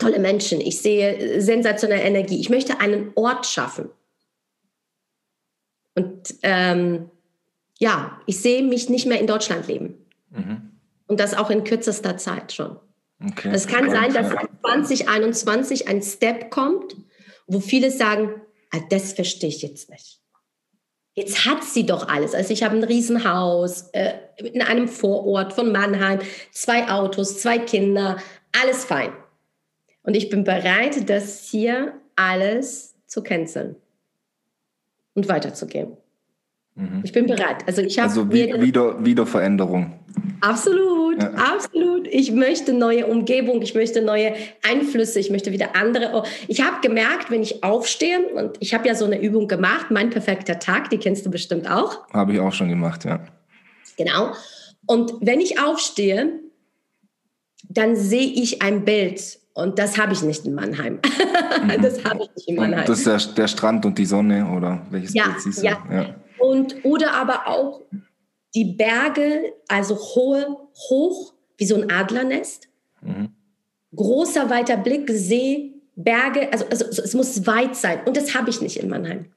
tolle 0.00 0.18
Menschen, 0.18 0.60
ich 0.60 0.78
sehe 0.78 1.40
sensationelle 1.40 2.02
Energie. 2.02 2.40
Ich 2.40 2.50
möchte 2.50 2.80
einen 2.80 3.12
Ort 3.14 3.46
schaffen 3.46 3.88
und 5.96 6.34
ähm, 6.42 7.10
ja, 7.78 8.20
ich 8.26 8.40
sehe 8.40 8.62
mich 8.62 8.88
nicht 8.88 9.06
mehr 9.06 9.18
in 9.18 9.26
Deutschland 9.26 9.66
leben. 9.66 10.06
Mhm. 10.30 10.72
Und 11.06 11.20
das 11.20 11.34
auch 11.34 11.50
in 11.50 11.64
kürzester 11.64 12.16
Zeit 12.16 12.52
schon. 12.52 12.78
Okay. 13.24 13.50
Es 13.52 13.66
kann 13.66 13.90
sein, 13.90 14.12
dass 14.12 14.28
2021 14.60 15.88
ein 15.88 16.02
Step 16.02 16.50
kommt, 16.50 16.96
wo 17.46 17.60
viele 17.60 17.90
sagen, 17.90 18.42
ah, 18.72 18.80
das 18.90 19.14
verstehe 19.14 19.48
ich 19.48 19.62
jetzt 19.62 19.88
nicht. 19.88 20.20
Jetzt 21.14 21.46
hat 21.46 21.64
sie 21.64 21.86
doch 21.86 22.08
alles. 22.08 22.34
Also 22.34 22.52
ich 22.52 22.62
habe 22.62 22.76
ein 22.76 22.84
Riesenhaus 22.84 23.88
äh, 23.92 24.12
in 24.36 24.60
einem 24.60 24.86
Vorort 24.86 25.54
von 25.54 25.72
Mannheim, 25.72 26.18
zwei 26.52 26.90
Autos, 26.90 27.40
zwei 27.40 27.58
Kinder, 27.58 28.18
alles 28.60 28.84
fein. 28.84 29.12
Und 30.02 30.14
ich 30.14 30.28
bin 30.28 30.44
bereit, 30.44 31.08
das 31.08 31.48
hier 31.48 31.98
alles 32.16 32.96
zu 33.06 33.22
canceln 33.22 33.76
und 35.16 35.28
weiterzugehen. 35.28 35.96
Mhm. 36.76 37.00
Ich 37.02 37.12
bin 37.12 37.26
bereit. 37.26 37.64
Also 37.66 37.82
ich 37.82 37.98
habe 37.98 38.10
also 38.10 38.30
wie, 38.30 38.52
wieder 38.60 39.04
wieder 39.04 39.26
Veränderung. 39.26 39.98
Absolut, 40.42 41.22
ja. 41.22 41.30
absolut. 41.30 42.06
Ich 42.08 42.30
möchte 42.32 42.74
neue 42.74 43.06
Umgebung, 43.06 43.62
ich 43.62 43.74
möchte 43.74 44.02
neue 44.02 44.34
Einflüsse, 44.62 45.18
ich 45.18 45.30
möchte 45.30 45.52
wieder 45.52 45.74
andere. 45.74 46.24
Ich 46.46 46.62
habe 46.62 46.80
gemerkt, 46.82 47.30
wenn 47.30 47.42
ich 47.42 47.64
aufstehe 47.64 48.28
und 48.34 48.56
ich 48.60 48.74
habe 48.74 48.86
ja 48.86 48.94
so 48.94 49.06
eine 49.06 49.20
Übung 49.20 49.48
gemacht, 49.48 49.86
mein 49.90 50.10
perfekter 50.10 50.58
Tag, 50.58 50.90
die 50.90 50.98
kennst 50.98 51.24
du 51.24 51.30
bestimmt 51.30 51.68
auch. 51.68 52.06
Habe 52.12 52.34
ich 52.34 52.40
auch 52.40 52.52
schon 52.52 52.68
gemacht, 52.68 53.04
ja. 53.06 53.20
Genau. 53.96 54.32
Und 54.86 55.14
wenn 55.20 55.40
ich 55.40 55.58
aufstehe, 55.58 56.40
dann 57.68 57.96
sehe 57.96 58.28
ich 58.28 58.62
ein 58.62 58.84
Bild 58.84 59.38
und 59.56 59.78
das 59.78 59.96
habe 59.96 60.12
ich 60.12 60.22
nicht 60.22 60.44
in 60.44 60.54
Mannheim. 60.54 61.00
Mhm. 61.62 61.80
das 61.80 62.04
habe 62.04 62.24
ich 62.24 62.30
nicht 62.36 62.48
in 62.48 62.56
Mannheim. 62.56 62.80
Und 62.80 62.88
das 62.88 62.98
ist 62.98 63.06
der, 63.06 63.34
der, 63.34 63.48
Strand 63.48 63.86
und 63.86 63.96
die 63.96 64.04
Sonne 64.04 64.46
oder 64.54 64.86
welches 64.90 65.14
ja, 65.14 65.34
Bild? 65.42 65.56
Ja. 65.62 65.82
ja. 65.90 66.14
Und, 66.38 66.84
oder 66.84 67.14
aber 67.14 67.46
auch 67.46 67.80
die 68.54 68.64
Berge, 68.64 69.54
also 69.68 69.96
hohe, 69.96 70.58
hoch, 70.90 71.32
wie 71.56 71.64
so 71.64 71.76
ein 71.76 71.90
Adlernest. 71.90 72.68
Mhm. 73.00 73.30
Großer, 73.94 74.50
weiter 74.50 74.76
Blick, 74.76 75.08
See, 75.10 75.72
Berge, 75.94 76.52
also, 76.52 76.66
also 76.66 77.02
es 77.02 77.14
muss 77.14 77.46
weit 77.46 77.74
sein. 77.74 78.00
Und 78.04 78.18
das 78.18 78.34
habe 78.34 78.50
ich 78.50 78.60
nicht 78.60 78.76
in 78.76 78.90
Mannheim. 78.90 79.32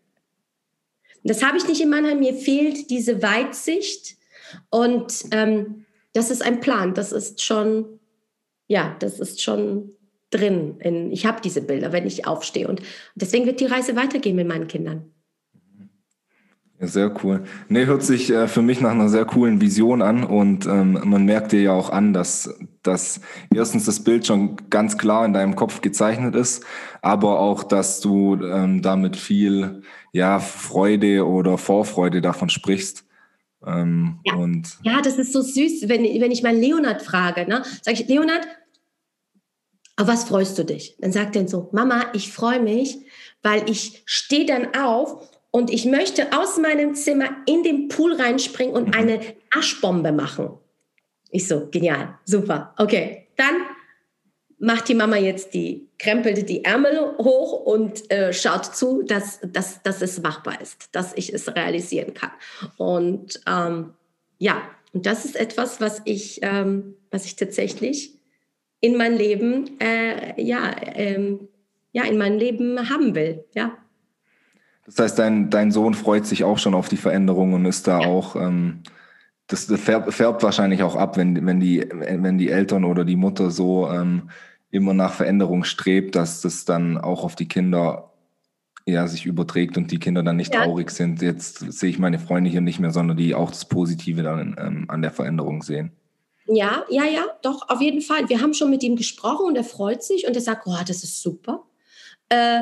Das 1.24 1.41
habe 1.41 1.57
ich 1.57 1.67
nicht 1.67 1.80
in 1.80 1.89
Mannheim. 1.89 2.20
Mir 2.20 2.34
fehlt 2.34 2.89
diese 2.89 3.22
Weitsicht. 3.22 4.17
Und 4.70 5.24
ähm, 5.32 5.86
das 6.11 6.32
ist 6.32 6.43
ein 6.43 6.59
Plan. 6.59 6.93
Das 6.93 7.13
ist 7.13 7.41
schon, 7.41 7.99
ja, 8.67 8.97
das 8.99 9.20
ist 9.20 9.41
schon 9.41 9.93
drin. 10.30 10.75
In, 10.80 11.11
ich 11.11 11.25
habe 11.25 11.41
diese 11.43 11.61
Bilder, 11.61 11.91
wenn 11.91 12.07
ich 12.07 12.27
aufstehe. 12.27 12.67
Und 12.67 12.82
deswegen 13.15 13.45
wird 13.45 13.59
die 13.59 13.65
Reise 13.65 13.95
weitergehen 13.95 14.36
mit 14.36 14.47
meinen 14.47 14.67
Kindern. 14.67 15.11
Ja, 16.80 16.88
sehr 16.88 17.13
cool. 17.23 17.43
Nee, 17.67 17.86
hört 17.86 18.03
sich 18.03 18.30
äh, 18.30 18.47
für 18.47 18.61
mich 18.61 18.80
nach 18.80 18.91
einer 18.91 19.09
sehr 19.09 19.25
coolen 19.25 19.59
Vision 19.59 20.01
an 20.01 20.23
und 20.23 20.65
ähm, 20.65 20.97
man 21.03 21.25
merkt 21.25 21.51
dir 21.51 21.61
ja 21.61 21.73
auch 21.73 21.89
an, 21.89 22.13
dass, 22.13 22.57
dass 22.84 23.19
erstens 23.53 23.84
das 23.86 24.01
Bild 24.01 24.25
schon 24.25 24.55
ganz 24.69 24.97
klar 24.97 25.25
in 25.25 25.34
deinem 25.34 25.57
Kopf 25.57 25.82
gezeichnet 25.82 26.36
ist, 26.36 26.65
aber 27.01 27.39
auch, 27.39 27.63
dass 27.63 27.99
du 27.99 28.36
ähm, 28.41 28.82
damit 28.82 29.17
viel 29.17 29.82
ja, 30.13 30.39
Freude 30.39 31.27
oder 31.27 31.57
Vorfreude 31.57 32.21
davon 32.21 32.49
sprichst. 32.49 33.05
Ähm, 33.65 34.19
ja. 34.23 34.36
Und 34.36 34.80
ja, 34.84 35.01
das 35.01 35.17
ist 35.17 35.34
so 35.34 35.41
süß, 35.41 35.89
wenn, 35.89 36.03
wenn 36.03 36.32
ich 36.32 36.43
mal 36.43 36.55
Leonard 36.55 37.01
frage, 37.01 37.45
ne? 37.45 37.63
sage 37.82 38.01
ich, 38.01 38.07
Leonard, 38.07 38.47
auf 39.99 40.07
was 40.07 40.23
freust 40.23 40.57
du 40.57 40.63
dich? 40.63 40.95
Dann 40.99 41.11
sagt 41.11 41.35
er 41.35 41.45
so, 41.47 41.67
Mama, 41.73 42.05
ich 42.13 42.31
freue 42.31 42.61
mich, 42.61 42.99
weil 43.43 43.69
ich 43.69 44.01
stehe 44.05 44.45
dann 44.45 44.73
auf 44.73 45.29
und 45.51 45.69
ich 45.69 45.83
möchte 45.83 46.31
aus 46.31 46.57
meinem 46.57 46.95
Zimmer 46.95 47.25
in 47.45 47.63
den 47.63 47.89
Pool 47.89 48.13
reinspringen 48.13 48.73
und 48.73 48.95
eine 48.95 49.19
Aschbombe 49.51 50.13
machen. 50.13 50.51
Ich 51.31 51.49
so, 51.49 51.67
genial, 51.69 52.17
super. 52.23 52.73
Okay, 52.77 53.27
dann 53.35 53.55
macht 54.57 54.87
die 54.87 54.95
Mama 54.95 55.17
jetzt 55.17 55.53
die, 55.53 55.89
krempelt 55.99 56.47
die 56.47 56.63
Ärmel 56.63 57.17
hoch 57.17 57.65
und 57.65 58.09
äh, 58.09 58.31
schaut 58.31 58.73
zu, 58.73 59.03
dass, 59.03 59.41
dass, 59.43 59.83
dass 59.83 60.01
es 60.01 60.21
machbar 60.21 60.61
ist, 60.61 60.87
dass 60.93 61.11
ich 61.15 61.33
es 61.33 61.53
realisieren 61.53 62.13
kann. 62.13 62.31
Und 62.77 63.41
ähm, 63.45 63.95
ja, 64.37 64.61
und 64.93 65.05
das 65.05 65.25
ist 65.25 65.35
etwas, 65.35 65.81
was 65.81 66.01
ich, 66.05 66.39
ähm, 66.41 66.95
was 67.11 67.25
ich 67.25 67.35
tatsächlich 67.35 68.18
in 68.82 68.97
mein 68.97 69.15
Leben, 69.15 69.80
äh, 69.80 70.41
ja, 70.41 70.71
ähm, 70.93 71.47
ja, 71.91 72.03
in 72.05 72.17
mein 72.17 72.38
Leben 72.38 72.89
haben 72.89 73.15
will, 73.15 73.45
ja. 73.53 73.77
Das 74.86 74.97
heißt, 74.99 75.19
dein, 75.19 75.49
dein 75.49 75.71
Sohn 75.71 75.93
freut 75.93 76.25
sich 76.25 76.43
auch 76.43 76.57
schon 76.57 76.73
auf 76.73 76.89
die 76.89 76.97
Veränderung 76.97 77.53
und 77.53 77.65
ist 77.65 77.88
da 77.88 78.01
ja. 78.01 78.07
auch, 78.07 78.36
ähm, 78.36 78.82
das, 79.47 79.65
färbt, 79.65 80.13
färbt, 80.13 80.43
wahrscheinlich 80.43 80.84
auch 80.84 80.95
ab, 80.95 81.17
wenn, 81.17 81.45
wenn, 81.45 81.59
die, 81.59 81.86
wenn 81.91 82.38
die 82.38 82.49
Eltern 82.49 82.84
oder 82.86 83.03
die 83.03 83.15
Mutter 83.15 83.51
so 83.51 83.89
ähm, 83.89 84.30
immer 84.71 84.93
nach 84.93 85.13
Veränderung 85.13 85.63
strebt, 85.63 86.15
dass 86.15 86.41
das 86.41 86.65
dann 86.65 86.97
auch 86.97 87.23
auf 87.23 87.36
die 87.36 87.47
Kinder 87.47 88.11
ja, 88.86 89.07
sich 89.07 89.25
überträgt 89.25 89.77
und 89.77 89.91
die 89.91 89.99
Kinder 89.99 90.23
dann 90.23 90.38
nicht 90.38 90.53
ja. 90.53 90.63
traurig 90.63 90.91
sind. 90.91 91.21
Jetzt 91.21 91.59
sehe 91.71 91.89
ich 91.89 91.99
meine 91.99 92.19
Freunde 92.19 92.49
hier 92.49 92.61
nicht 92.61 92.80
mehr, 92.80 92.91
sondern 92.91 93.17
die 93.17 93.36
auch 93.36 93.49
das 93.49 93.65
Positive 93.65 94.23
dann 94.23 94.55
ähm, 94.59 94.86
an 94.88 95.01
der 95.01 95.11
Veränderung 95.11 95.61
sehen. 95.63 95.91
Ja, 96.51 96.83
ja, 96.89 97.05
ja, 97.05 97.25
doch, 97.43 97.69
auf 97.69 97.79
jeden 97.79 98.01
Fall. 98.01 98.27
Wir 98.27 98.41
haben 98.41 98.55
schon 98.55 98.71
mit 98.71 98.81
ihm 98.81 98.95
gesprochen 98.95 99.45
und 99.45 99.55
er 99.55 99.63
freut 99.63 100.01
sich 100.03 100.27
und 100.27 100.35
er 100.35 100.41
sagt, 100.41 100.65
oh, 100.65 100.75
das 100.87 101.03
ist 101.03 101.21
super. 101.21 101.63
Äh, 102.29 102.61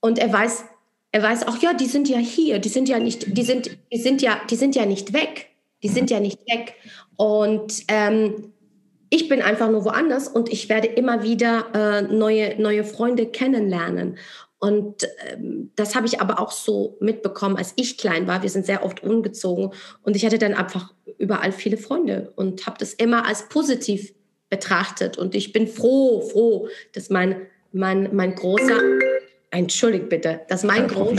und 0.00 0.18
er 0.18 0.32
weiß, 0.32 0.64
er 1.12 1.22
weiß 1.22 1.46
auch, 1.46 1.58
ja, 1.58 1.74
die 1.74 1.86
sind 1.86 2.08
ja 2.08 2.18
hier, 2.18 2.58
die 2.58 2.70
sind 2.70 2.88
ja 2.88 2.98
nicht, 2.98 3.36
die 3.36 3.42
sind, 3.42 3.76
die 3.92 3.98
sind 3.98 4.22
ja, 4.22 4.40
die 4.48 4.56
sind 4.56 4.74
ja 4.74 4.86
nicht 4.86 5.12
weg. 5.12 5.50
Die 5.82 5.88
sind 5.88 6.10
ja 6.10 6.18
nicht 6.18 6.40
weg. 6.48 6.76
Und 7.16 7.84
ähm, 7.88 8.54
ich 9.10 9.28
bin 9.28 9.42
einfach 9.42 9.70
nur 9.70 9.84
woanders 9.84 10.28
und 10.28 10.50
ich 10.50 10.70
werde 10.70 10.88
immer 10.88 11.22
wieder 11.22 11.66
äh, 11.74 12.02
neue, 12.02 12.60
neue 12.60 12.84
Freunde 12.84 13.26
kennenlernen. 13.26 14.16
Und 14.58 15.06
ähm, 15.28 15.72
das 15.76 15.94
habe 15.94 16.06
ich 16.06 16.22
aber 16.22 16.40
auch 16.40 16.52
so 16.52 16.96
mitbekommen, 17.00 17.58
als 17.58 17.74
ich 17.76 17.98
klein 17.98 18.26
war. 18.26 18.42
Wir 18.42 18.48
sind 18.48 18.64
sehr 18.64 18.82
oft 18.82 19.02
umgezogen 19.02 19.72
und 20.02 20.16
ich 20.16 20.24
hatte 20.24 20.38
dann 20.38 20.54
einfach 20.54 20.94
überall 21.24 21.52
viele 21.52 21.78
Freunde 21.78 22.32
und 22.36 22.66
habe 22.66 22.76
das 22.78 22.92
immer 22.92 23.26
als 23.26 23.48
positiv 23.48 24.12
betrachtet. 24.50 25.16
Und 25.16 25.34
ich 25.34 25.52
bin 25.52 25.66
froh, 25.66 26.20
froh, 26.20 26.68
dass 26.92 27.08
mein, 27.08 27.46
mein, 27.72 28.14
mein 28.14 28.34
großer 28.34 28.78
entschuldigt 29.50 30.10
bitte, 30.10 30.42
dass 30.48 30.64
mein 30.64 30.86
Groß 30.86 31.18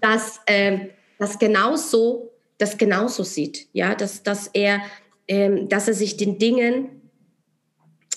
das, 0.00 0.40
äh, 0.46 0.88
das 1.18 1.38
genauso, 1.38 2.32
das 2.58 2.76
genauso 2.76 3.22
sieht, 3.22 3.68
ja, 3.72 3.94
dass, 3.94 4.24
dass 4.24 4.48
er, 4.48 4.80
ähm, 5.28 5.68
dass 5.68 5.86
er 5.86 5.94
sich 5.94 6.16
den 6.16 6.38
Dingen, 6.38 7.02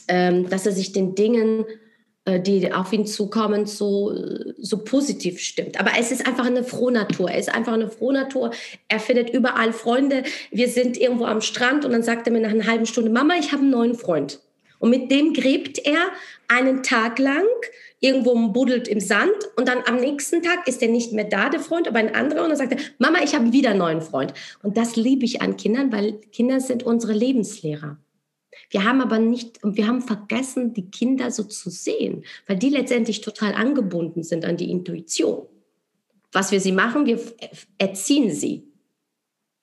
ähm, 0.07 0.49
dass 0.49 0.65
er 0.65 0.71
sich 0.71 0.93
den 0.93 1.13
Dingen, 1.13 1.65
äh, 1.65 1.88
die 2.27 2.71
auf 2.71 2.93
ihn 2.93 3.05
zukommen, 3.05 3.65
so, 3.65 4.13
so 4.59 4.83
positiv 4.83 5.39
stimmt. 5.39 5.79
Aber 5.79 5.91
es 5.97 6.11
ist 6.11 6.27
einfach 6.27 6.45
eine 6.45 6.63
Frohnatur. 6.63 7.31
Er 7.31 7.39
ist 7.39 7.53
einfach 7.53 7.73
eine 7.73 7.89
Frohnatur. 7.89 8.51
Er 8.87 8.99
findet 8.99 9.31
überall 9.31 9.73
Freunde. 9.73 10.23
Wir 10.51 10.67
sind 10.67 10.97
irgendwo 10.97 11.25
am 11.25 11.41
Strand 11.41 11.85
und 11.85 11.91
dann 11.91 12.03
sagt 12.03 12.27
er 12.27 12.33
mir 12.33 12.41
nach 12.41 12.51
einer 12.51 12.67
halben 12.67 12.85
Stunde, 12.85 13.09
Mama, 13.09 13.35
ich 13.39 13.51
habe 13.51 13.61
einen 13.61 13.71
neuen 13.71 13.95
Freund. 13.95 14.39
Und 14.79 14.91
mit 14.91 15.11
dem 15.11 15.33
gräbt 15.33 15.79
er 15.85 16.09
einen 16.47 16.83
Tag 16.83 17.19
lang 17.19 17.45
irgendwo 17.99 18.33
buddelt 18.49 18.87
im 18.87 18.99
Sand 18.99 19.35
und 19.57 19.67
dann 19.67 19.79
am 19.85 19.97
nächsten 19.97 20.41
Tag 20.41 20.67
ist 20.67 20.81
er 20.81 20.87
nicht 20.87 21.11
mehr 21.11 21.25
da, 21.25 21.49
der 21.49 21.59
Freund, 21.59 21.87
aber 21.87 21.99
ein 21.99 22.15
anderer 22.15 22.43
und 22.43 22.49
dann 22.49 22.57
sagt 22.57 22.71
er, 22.71 22.79
Mama, 22.97 23.19
ich 23.23 23.35
habe 23.35 23.51
wieder 23.51 23.71
einen 23.71 23.79
neuen 23.79 24.01
Freund. 24.01 24.33
Und 24.63 24.77
das 24.77 24.95
liebe 24.95 25.25
ich 25.25 25.41
an 25.41 25.57
Kindern, 25.57 25.91
weil 25.91 26.13
Kinder 26.31 26.61
sind 26.61 26.83
unsere 26.83 27.13
Lebenslehrer. 27.13 27.97
Wir 28.69 28.83
haben 28.83 29.01
aber 29.01 29.19
nicht, 29.19 29.59
wir 29.63 29.87
haben 29.87 30.01
vergessen, 30.01 30.73
die 30.73 30.89
Kinder 30.89 31.31
so 31.31 31.43
zu 31.43 31.69
sehen, 31.69 32.23
weil 32.47 32.57
die 32.57 32.69
letztendlich 32.69 33.21
total 33.21 33.53
angebunden 33.53 34.23
sind 34.23 34.45
an 34.45 34.57
die 34.57 34.69
Intuition. 34.69 35.47
Was 36.31 36.51
wir 36.51 36.59
sie 36.59 36.71
machen, 36.71 37.05
wir 37.05 37.19
erziehen 37.79 38.31
sie. 38.31 38.67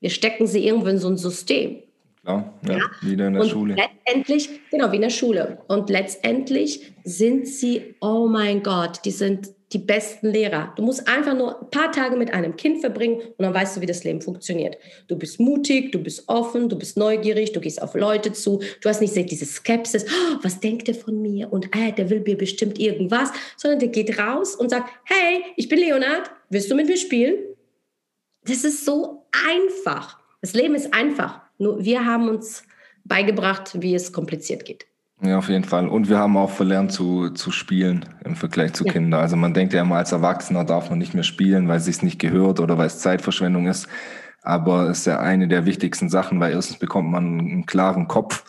Wir 0.00 0.10
stecken 0.10 0.46
sie 0.46 0.66
irgendwo 0.66 0.88
in 0.88 0.98
so 0.98 1.08
ein 1.08 1.16
System. 1.16 1.82
Klar, 2.22 2.58
ja, 2.66 2.78
ja. 2.78 2.84
wieder 3.02 3.28
in 3.28 3.34
der 3.34 3.42
und 3.42 3.48
Schule. 3.48 3.76
Letztendlich, 3.76 4.50
genau, 4.70 4.90
wie 4.90 4.96
in 4.96 5.02
der 5.02 5.10
Schule. 5.10 5.58
Und 5.68 5.88
letztendlich 5.90 6.92
sind 7.04 7.46
sie, 7.46 7.94
oh 8.00 8.26
mein 8.26 8.64
Gott, 8.64 9.04
die 9.04 9.12
sind 9.12 9.50
die 9.72 9.78
besten 9.78 10.28
Lehrer. 10.28 10.72
Du 10.76 10.82
musst 10.82 11.08
einfach 11.08 11.34
nur 11.34 11.60
ein 11.60 11.70
paar 11.70 11.90
Tage 11.90 12.16
mit 12.16 12.32
einem 12.32 12.54
Kind 12.56 12.80
verbringen 12.80 13.16
und 13.16 13.42
dann 13.42 13.52
weißt 13.52 13.76
du, 13.76 13.80
wie 13.80 13.86
das 13.86 14.04
Leben 14.04 14.20
funktioniert. 14.20 14.78
Du 15.08 15.16
bist 15.16 15.40
mutig, 15.40 15.90
du 15.90 15.98
bist 15.98 16.28
offen, 16.28 16.68
du 16.68 16.78
bist 16.78 16.96
neugierig, 16.96 17.52
du 17.52 17.60
gehst 17.60 17.82
auf 17.82 17.94
Leute 17.94 18.32
zu. 18.32 18.62
Du 18.80 18.88
hast 18.88 19.00
nicht 19.00 19.14
diese 19.16 19.44
Skepsis, 19.44 20.04
oh, 20.04 20.38
was 20.42 20.60
denkt 20.60 20.86
der 20.86 20.94
von 20.94 21.20
mir 21.20 21.52
und 21.52 21.74
äh, 21.76 21.92
der 21.92 22.10
will 22.10 22.20
mir 22.20 22.38
bestimmt 22.38 22.78
irgendwas, 22.78 23.30
sondern 23.56 23.80
der 23.80 23.88
geht 23.88 24.18
raus 24.18 24.54
und 24.54 24.70
sagt, 24.70 24.88
hey, 25.04 25.42
ich 25.56 25.68
bin 25.68 25.80
Leonard, 25.80 26.30
willst 26.48 26.70
du 26.70 26.76
mit 26.76 26.86
mir 26.86 26.96
spielen? 26.96 27.36
Das 28.44 28.62
ist 28.62 28.84
so 28.84 29.26
einfach. 29.48 30.20
Das 30.40 30.54
Leben 30.54 30.76
ist 30.76 30.94
einfach. 30.94 31.40
Nur 31.58 31.84
wir 31.84 32.04
haben 32.04 32.28
uns 32.28 32.62
beigebracht, 33.04 33.80
wie 33.80 33.96
es 33.96 34.12
kompliziert 34.12 34.64
geht. 34.64 34.86
Ja, 35.22 35.38
auf 35.38 35.48
jeden 35.48 35.64
Fall. 35.64 35.88
Und 35.88 36.08
wir 36.08 36.18
haben 36.18 36.36
auch 36.36 36.50
verlernt 36.50 36.92
zu, 36.92 37.30
zu 37.30 37.50
spielen 37.50 38.04
im 38.24 38.36
Vergleich 38.36 38.74
zu 38.74 38.84
ja. 38.84 38.92
Kindern. 38.92 39.20
Also 39.20 39.36
man 39.36 39.54
denkt 39.54 39.72
ja 39.72 39.80
immer, 39.80 39.96
als 39.96 40.12
Erwachsener 40.12 40.64
darf 40.64 40.90
man 40.90 40.98
nicht 40.98 41.14
mehr 41.14 41.22
spielen, 41.22 41.68
weil 41.68 41.78
es 41.78 41.86
sich 41.86 42.02
nicht 42.02 42.18
gehört 42.18 42.60
oder 42.60 42.76
weil 42.76 42.86
es 42.86 42.98
Zeitverschwendung 42.98 43.66
ist. 43.66 43.88
Aber 44.42 44.90
es 44.90 45.00
ist 45.00 45.06
ja 45.06 45.18
eine 45.18 45.48
der 45.48 45.64
wichtigsten 45.64 46.08
Sachen, 46.10 46.38
weil 46.38 46.52
erstens 46.52 46.78
bekommt 46.78 47.10
man 47.10 47.40
einen 47.40 47.66
klaren 47.66 48.08
Kopf 48.08 48.44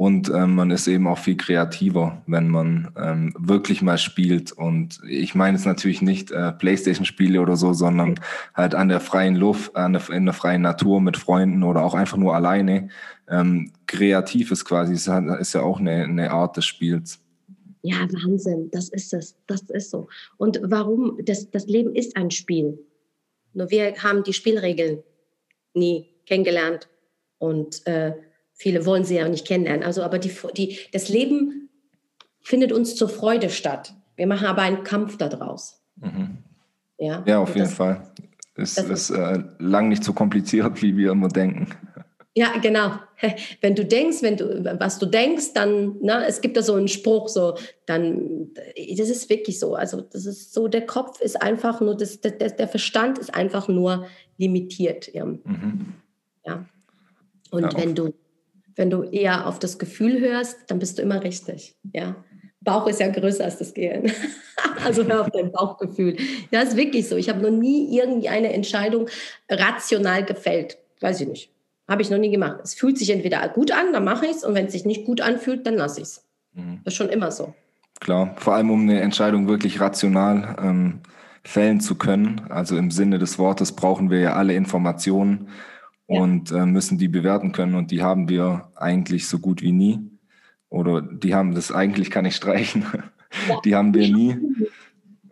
und 0.00 0.30
ähm, 0.30 0.54
man 0.54 0.70
ist 0.70 0.88
eben 0.88 1.06
auch 1.06 1.18
viel 1.18 1.36
kreativer, 1.36 2.22
wenn 2.26 2.48
man 2.48 2.90
ähm, 2.96 3.34
wirklich 3.38 3.82
mal 3.82 3.98
spielt. 3.98 4.50
Und 4.50 4.98
ich 5.06 5.34
meine 5.34 5.58
es 5.58 5.66
natürlich 5.66 6.00
nicht 6.00 6.30
äh, 6.30 6.52
Playstation-Spiele 6.52 7.38
oder 7.38 7.54
so, 7.58 7.74
sondern 7.74 8.18
halt 8.54 8.74
an 8.74 8.88
der 8.88 9.00
freien 9.00 9.36
Luft, 9.36 9.76
an 9.76 9.92
der, 9.92 10.08
in 10.08 10.24
der 10.24 10.32
freien 10.32 10.62
Natur 10.62 11.02
mit 11.02 11.18
Freunden 11.18 11.62
oder 11.62 11.84
auch 11.84 11.92
einfach 11.92 12.16
nur 12.16 12.34
alleine. 12.34 12.88
Ähm, 13.28 13.72
kreativ 13.86 14.50
ist 14.52 14.64
quasi, 14.64 14.94
ist, 14.94 15.06
ist 15.06 15.52
ja 15.52 15.60
auch 15.60 15.80
eine, 15.80 16.04
eine 16.04 16.30
Art 16.30 16.56
des 16.56 16.64
Spiels. 16.64 17.20
Ja, 17.82 17.98
Wahnsinn, 18.10 18.70
das 18.70 18.88
ist 18.88 19.12
es, 19.12 19.36
das 19.48 19.60
ist 19.68 19.90
so. 19.90 20.08
Und 20.38 20.60
warum? 20.62 21.18
Das, 21.26 21.50
das 21.50 21.66
Leben 21.66 21.94
ist 21.94 22.16
ein 22.16 22.30
Spiel. 22.30 22.78
Nur 23.52 23.70
wir 23.70 23.94
haben 23.96 24.22
die 24.22 24.32
Spielregeln 24.32 25.02
nie 25.74 26.08
kennengelernt 26.24 26.88
und 27.36 27.86
äh, 27.86 28.14
Viele 28.60 28.84
wollen 28.84 29.04
sie 29.04 29.14
ja 29.14 29.26
nicht 29.26 29.46
kennenlernen. 29.46 29.82
Also, 29.82 30.02
aber 30.02 30.18
die, 30.18 30.30
die, 30.54 30.78
das 30.92 31.08
Leben 31.08 31.70
findet 32.42 32.72
uns 32.72 32.94
zur 32.94 33.08
Freude 33.08 33.48
statt. 33.48 33.94
Wir 34.16 34.26
machen 34.26 34.46
aber 34.46 34.60
einen 34.60 34.84
Kampf 34.84 35.16
daraus. 35.16 35.82
Mhm. 35.96 36.36
Ja, 36.98 37.22
ja, 37.26 37.38
auf 37.38 37.54
jeden 37.54 37.68
das, 37.68 37.72
Fall. 37.72 38.12
Es 38.56 38.76
ist 38.76 39.08
äh, 39.08 39.42
lang 39.58 39.88
nicht 39.88 40.04
so 40.04 40.12
kompliziert, 40.12 40.82
wie 40.82 40.94
wir 40.94 41.12
immer 41.12 41.28
denken. 41.28 41.68
Ja, 42.36 42.58
genau. 42.58 42.96
Wenn 43.62 43.74
du 43.76 43.82
denkst, 43.82 44.18
wenn 44.20 44.36
du, 44.36 44.62
was 44.78 44.98
du 44.98 45.06
denkst, 45.06 45.54
dann, 45.54 45.96
ne, 46.02 46.26
es 46.26 46.42
gibt 46.42 46.58
da 46.58 46.62
so 46.62 46.74
einen 46.74 46.88
Spruch, 46.88 47.28
so, 47.28 47.56
dann, 47.86 48.48
das 48.76 49.08
ist 49.08 49.30
wirklich 49.30 49.58
so. 49.58 49.74
Also, 49.74 50.02
das 50.02 50.26
ist 50.26 50.52
so, 50.52 50.68
der 50.68 50.84
Kopf 50.84 51.22
ist 51.22 51.40
einfach 51.40 51.80
nur, 51.80 51.96
das, 51.96 52.20
der, 52.20 52.32
der 52.32 52.68
Verstand 52.68 53.18
ist 53.18 53.34
einfach 53.34 53.68
nur 53.68 54.04
limitiert. 54.36 55.14
Ja. 55.14 55.24
Mhm. 55.24 55.94
ja. 56.44 56.66
Und 57.50 57.72
ja, 57.72 57.78
wenn 57.78 57.94
du, 57.94 58.12
wenn 58.80 58.88
du 58.88 59.02
eher 59.02 59.46
auf 59.46 59.58
das 59.58 59.78
Gefühl 59.78 60.20
hörst, 60.20 60.58
dann 60.68 60.78
bist 60.78 60.96
du 60.96 61.02
immer 61.02 61.22
richtig. 61.22 61.76
Ja. 61.92 62.16
Bauch 62.62 62.86
ist 62.86 62.98
ja 62.98 63.08
größer 63.08 63.44
als 63.44 63.58
das 63.58 63.74
Gehirn. 63.74 64.10
also 64.84 65.04
hör 65.04 65.20
auf 65.20 65.30
dein 65.30 65.52
Bauchgefühl. 65.52 66.16
Das 66.50 66.70
ist 66.70 66.76
wirklich 66.78 67.06
so. 67.06 67.16
Ich 67.16 67.28
habe 67.28 67.42
noch 67.42 67.50
nie 67.50 67.94
irgendwie 67.94 68.30
eine 68.30 68.54
Entscheidung 68.54 69.08
rational 69.50 70.24
gefällt. 70.24 70.78
Weiß 71.02 71.20
ich 71.20 71.28
nicht. 71.28 71.50
Habe 71.88 72.00
ich 72.00 72.08
noch 72.08 72.16
nie 72.16 72.30
gemacht. 72.30 72.60
Es 72.62 72.72
fühlt 72.72 72.96
sich 72.96 73.10
entweder 73.10 73.46
gut 73.50 73.70
an, 73.70 73.92
dann 73.92 74.04
mache 74.04 74.24
ich 74.24 74.36
es. 74.36 74.44
Und 74.44 74.54
wenn 74.54 74.64
es 74.64 74.72
sich 74.72 74.86
nicht 74.86 75.04
gut 75.04 75.20
anfühlt, 75.20 75.66
dann 75.66 75.74
lasse 75.74 76.00
ich 76.00 76.06
es. 76.06 76.24
Mhm. 76.54 76.80
Das 76.82 76.94
ist 76.94 76.96
schon 76.96 77.10
immer 77.10 77.30
so. 77.30 77.52
Klar, 78.00 78.34
vor 78.38 78.54
allem 78.54 78.70
um 78.70 78.80
eine 78.80 79.02
Entscheidung 79.02 79.46
wirklich 79.46 79.78
rational 79.78 80.56
ähm, 80.58 81.00
fällen 81.44 81.80
zu 81.80 81.96
können. 81.96 82.46
Also 82.48 82.78
im 82.78 82.90
Sinne 82.90 83.18
des 83.18 83.38
Wortes 83.38 83.72
brauchen 83.72 84.08
wir 84.08 84.20
ja 84.20 84.32
alle 84.36 84.54
Informationen 84.54 85.48
ja. 86.10 86.20
und 86.20 86.50
äh, 86.50 86.66
müssen 86.66 86.98
die 86.98 87.08
bewerten 87.08 87.52
können. 87.52 87.74
Und 87.74 87.90
die 87.90 88.02
haben 88.02 88.28
wir 88.28 88.70
eigentlich 88.74 89.28
so 89.28 89.38
gut 89.38 89.62
wie 89.62 89.72
nie. 89.72 90.00
Oder 90.68 91.02
die 91.02 91.34
haben 91.34 91.54
das 91.54 91.72
eigentlich 91.72 92.10
kann 92.10 92.24
ich 92.24 92.36
streichen. 92.36 92.84
Ja. 93.48 93.60
Die 93.64 93.76
haben 93.76 93.94
wir 93.94 94.12
nie. 94.12 94.36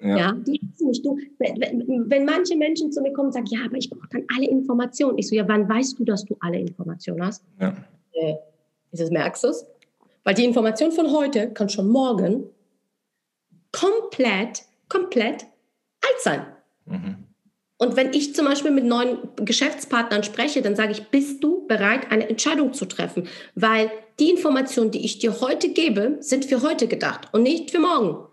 Ja, 0.01 0.17
ja 0.17 0.33
die 0.33 0.61
nicht. 0.79 1.05
Du, 1.05 1.19
wenn, 1.39 2.09
wenn, 2.09 2.25
manche 2.25 2.57
Menschen 2.57 2.93
zu 2.93 3.03
mir 3.03 3.13
kommen 3.13 3.27
und 3.27 3.33
sagen, 3.33 3.47
ja, 3.47 3.61
aber 3.65 3.77
ich 3.77 3.91
brauche 3.91 4.09
dann 4.11 4.23
alle 4.37 4.49
Informationen. 4.49 5.19
Ich 5.19 5.29
so, 5.29 5.35
ja, 5.35 5.47
wann 5.49 5.69
weißt 5.69 5.99
du, 5.99 6.05
dass 6.05 6.25
du 6.25 6.37
alle 6.41 6.61
Informationen 6.61 7.25
hast? 7.25 7.45
Ja. 7.61 7.75
Äh, 8.13 8.35
das 8.93 9.11
merkst 9.11 9.45
du 9.45 9.49
es? 9.49 9.67
Weil 10.23 10.35
die 10.35 10.45
Information 10.45 10.93
von 10.93 11.11
heute 11.11 11.51
kann 11.51 11.69
schon 11.69 11.89
morgen 11.89 12.45
komplett, 13.73 14.63
komplett 14.89 15.43
alt 15.43 16.21
sein. 16.21 16.43
Mhm. 16.87 17.28
Und 17.81 17.97
wenn 17.97 18.13
ich 18.13 18.35
zum 18.35 18.45
Beispiel 18.45 18.73
mit 18.73 18.85
neuen 18.85 19.19
Geschäftspartnern 19.37 20.25
spreche, 20.25 20.63
dann 20.63 20.75
sage 20.75 20.93
ich, 20.93 21.09
bist 21.09 21.43
du 21.43 21.67
bereit, 21.69 22.11
eine 22.11 22.29
Entscheidung 22.29 22.75
zu 22.75 22.87
treffen? 22.87 23.29
Weil 23.55 23.91
die 24.19 24.31
Informationen, 24.31 24.91
die 24.91 25.05
ich 25.05 25.21
dir 25.21 25.41
heute 25.41 25.69
gebe, 25.69 26.17
sind 26.21 26.45
für 26.45 26.63
heute 26.63 26.89
gedacht 26.89 27.29
und 27.33 27.45
nicht 27.45 27.71
für 27.71 27.79
morgen. 27.79 28.27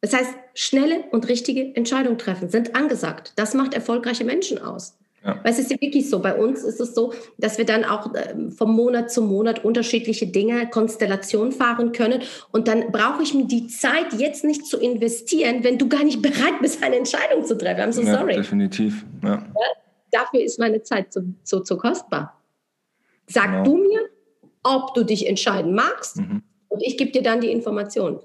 Das 0.00 0.14
heißt, 0.14 0.34
schnelle 0.54 1.04
und 1.10 1.28
richtige 1.28 1.76
Entscheidungen 1.76 2.16
treffen 2.16 2.48
sind 2.48 2.74
angesagt. 2.74 3.34
Das 3.36 3.52
macht 3.52 3.74
erfolgreiche 3.74 4.24
Menschen 4.24 4.58
aus. 4.58 4.96
Ja. 5.24 5.38
Weil 5.42 5.52
es 5.52 5.58
ist 5.58 5.70
ja 5.70 5.78
wirklich 5.80 6.08
so, 6.08 6.20
bei 6.20 6.34
uns 6.34 6.62
ist 6.62 6.80
es 6.80 6.94
so, 6.94 7.12
dass 7.36 7.58
wir 7.58 7.66
dann 7.66 7.84
auch 7.84 8.10
ähm, 8.14 8.50
vom 8.50 8.74
Monat 8.74 9.12
zu 9.12 9.20
Monat 9.20 9.64
unterschiedliche 9.64 10.26
Dinge, 10.26 10.68
Konstellationen 10.70 11.52
fahren 11.52 11.92
können. 11.92 12.22
Und 12.52 12.68
dann 12.68 12.90
brauche 12.90 13.22
ich 13.22 13.34
mir 13.34 13.46
die 13.46 13.66
Zeit 13.66 14.14
jetzt 14.16 14.44
nicht 14.44 14.64
zu 14.66 14.78
investieren, 14.78 15.62
wenn 15.62 15.76
du 15.76 15.88
gar 15.88 16.04
nicht 16.04 16.22
bereit 16.22 16.60
bist, 16.62 16.82
eine 16.82 16.96
Entscheidung 16.96 17.44
zu 17.44 17.56
treffen. 17.56 17.80
I'm 17.82 17.92
so 17.92 18.00
ja, 18.02 18.18
sorry. 18.18 18.34
Definitiv. 18.34 19.04
Ja. 19.22 19.34
ja. 19.34 19.44
dafür 20.10 20.40
ist 20.40 20.58
meine 20.58 20.82
Zeit 20.82 21.12
so, 21.12 21.20
so, 21.42 21.62
so 21.64 21.76
kostbar. 21.76 22.40
Sag 23.26 23.46
genau. 23.46 23.64
du 23.64 23.76
mir, 23.76 24.00
ob 24.62 24.94
du 24.94 25.04
dich 25.04 25.26
entscheiden 25.26 25.74
magst 25.74 26.16
mhm. 26.16 26.42
und 26.68 26.82
ich 26.82 26.96
gebe 26.96 27.10
dir 27.10 27.22
dann 27.22 27.42
die 27.42 27.50
Information. 27.50 28.20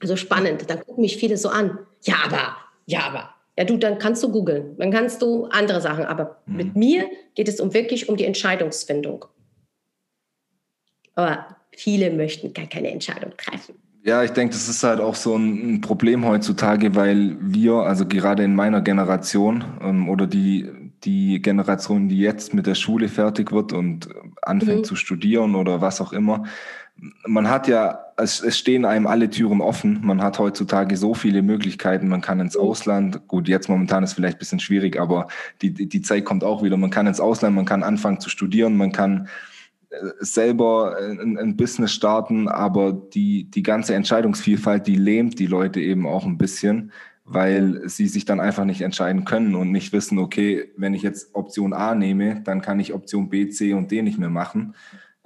Also 0.00 0.16
spannend, 0.16 0.68
da 0.68 0.76
gucken 0.76 1.02
mich 1.02 1.16
viele 1.16 1.36
so 1.36 1.48
an. 1.48 1.78
Ja, 2.02 2.16
aber, 2.24 2.56
ja, 2.86 3.00
aber. 3.06 3.37
Ja, 3.58 3.64
du, 3.64 3.76
dann 3.76 3.98
kannst 3.98 4.22
du 4.22 4.30
googeln, 4.30 4.76
dann 4.78 4.92
kannst 4.92 5.20
du 5.20 5.46
andere 5.46 5.80
Sachen. 5.80 6.04
Aber 6.04 6.36
mhm. 6.46 6.56
mit 6.56 6.76
mir 6.76 7.06
geht 7.34 7.48
es 7.48 7.58
um 7.58 7.74
wirklich 7.74 8.08
um 8.08 8.16
die 8.16 8.24
Entscheidungsfindung. 8.24 9.24
Aber 11.16 11.56
viele 11.72 12.12
möchten 12.12 12.54
gar 12.54 12.66
keine 12.66 12.92
Entscheidung 12.92 13.32
treffen. 13.36 13.74
Ja, 14.04 14.22
ich 14.22 14.30
denke, 14.30 14.52
das 14.52 14.68
ist 14.68 14.84
halt 14.84 15.00
auch 15.00 15.16
so 15.16 15.34
ein 15.34 15.80
Problem 15.80 16.24
heutzutage, 16.24 16.94
weil 16.94 17.36
wir, 17.40 17.74
also 17.74 18.06
gerade 18.06 18.44
in 18.44 18.54
meiner 18.54 18.80
Generation 18.80 19.64
ähm, 19.82 20.08
oder 20.08 20.28
die, 20.28 20.70
die 21.02 21.42
Generation, 21.42 22.08
die 22.08 22.20
jetzt 22.20 22.54
mit 22.54 22.68
der 22.68 22.76
Schule 22.76 23.08
fertig 23.08 23.50
wird 23.50 23.72
und 23.72 24.08
anfängt 24.40 24.82
mhm. 24.82 24.84
zu 24.84 24.94
studieren 24.94 25.56
oder 25.56 25.80
was 25.80 26.00
auch 26.00 26.12
immer, 26.12 26.44
man 27.26 27.48
hat 27.48 27.68
ja, 27.68 28.00
es, 28.16 28.40
es, 28.40 28.58
stehen 28.58 28.84
einem 28.84 29.06
alle 29.06 29.30
Türen 29.30 29.60
offen. 29.60 30.00
Man 30.02 30.22
hat 30.22 30.38
heutzutage 30.38 30.96
so 30.96 31.14
viele 31.14 31.42
Möglichkeiten. 31.42 32.08
Man 32.08 32.20
kann 32.20 32.40
ins. 32.40 32.56
Ausland. 32.56 33.28
Gut, 33.28 33.48
jetzt 33.48 33.68
momentan 33.68 34.02
ist 34.02 34.14
vielleicht 34.14 34.36
ein 34.36 34.40
bisschen 34.40 34.60
schwierig, 34.60 34.98
aber 34.98 35.28
die, 35.62 35.72
die 35.72 36.02
Zeit 36.02 36.24
kommt 36.24 36.42
auch 36.42 36.62
wieder. 36.62 36.76
Man 36.76 36.90
kann 36.90 37.06
ins 37.06 37.20
Ausland, 37.20 37.54
man 37.54 37.66
kann 37.66 37.82
anfangen 37.82 38.20
zu 38.20 38.28
studieren, 38.28 38.76
man 38.76 38.90
kann 38.90 39.28
äh, 39.90 39.96
selber 40.18 40.96
ein, 40.98 41.38
ein 41.38 41.56
Business 41.56 41.92
starten, 41.92 42.48
aber 42.48 42.92
die, 42.92 43.44
die 43.44 43.62
ganze 43.62 43.94
Entscheidungsvielfalt, 43.94 44.86
die 44.86 44.96
lähmt 44.96 45.38
die 45.38 45.46
Leute 45.46 45.80
eben 45.80 46.06
auch 46.06 46.26
ein 46.26 46.38
bisschen, 46.38 46.90
weil 47.24 47.88
sie 47.88 48.08
sich 48.08 48.24
dann 48.24 48.40
einfach 48.40 48.64
nicht 48.64 48.80
entscheiden 48.80 49.24
können 49.24 49.54
und 49.54 49.70
nicht 49.70 49.92
wissen, 49.92 50.18
okay, 50.18 50.72
wenn 50.76 50.94
ich 50.94 51.02
jetzt 51.02 51.34
Option 51.34 51.72
A 51.72 51.94
nehme, 51.94 52.40
dann 52.42 52.60
kann 52.60 52.80
ich 52.80 52.92
Option 52.92 53.28
B, 53.28 53.50
C 53.50 53.74
und 53.74 53.90
D 53.90 54.02
nicht 54.02 54.18
mehr 54.18 54.30
machen. 54.30 54.74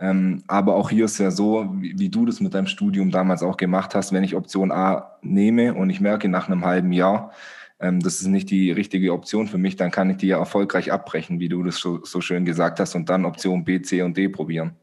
Ähm, 0.03 0.43
aber 0.49 0.75
auch 0.75 0.91
hier 0.91 1.05
ist 1.05 1.19
ja 1.19 1.31
so, 1.31 1.69
wie, 1.75 1.97
wie, 1.97 2.09
du 2.09 2.27
das 2.27 2.41
mit 2.41 2.55
deinem 2.55 2.67
Studium 2.67 3.13
damals 3.13 3.45
auch 3.45 3.57
gemacht 3.57 3.95
hast, 3.95 4.13
wenn 4.13 4.25
ich 4.25 4.35
Option 4.35 4.73
A 4.73 5.17
nehme 5.23 5.75
und 5.75 5.91
ich 5.91 6.01
merke 6.01 6.29
nach 6.29 6.49
einem 6.49 6.65
halben 6.65 6.91
Jahr, 6.91 7.31
ähm, 7.79 8.01
das 8.01 8.21
ist 8.21 8.27
nicht 8.27 8.51
die 8.51 8.73
richtige 8.73 9.13
Option 9.13 9.47
für 9.47 9.59
mich, 9.59 9.77
dann 9.77 9.93
kann 9.93 10.11
ich 10.11 10.17
die 10.17 10.27
ja 10.27 10.39
erfolgreich 10.39 10.91
abbrechen, 10.91 11.39
wie 11.39 11.49
du 11.49 11.63
das 11.63 11.77
so, 11.77 12.05
so 12.05 12.21
schön 12.21 12.45
gesagt 12.45 12.81
hast, 12.81 12.97
und 12.97 13.09
dann 13.09 13.25
Option 13.25 13.63
B, 13.63 13.81
C 13.81 14.03
und 14.03 14.17
D 14.17 14.29
probieren. 14.29 14.75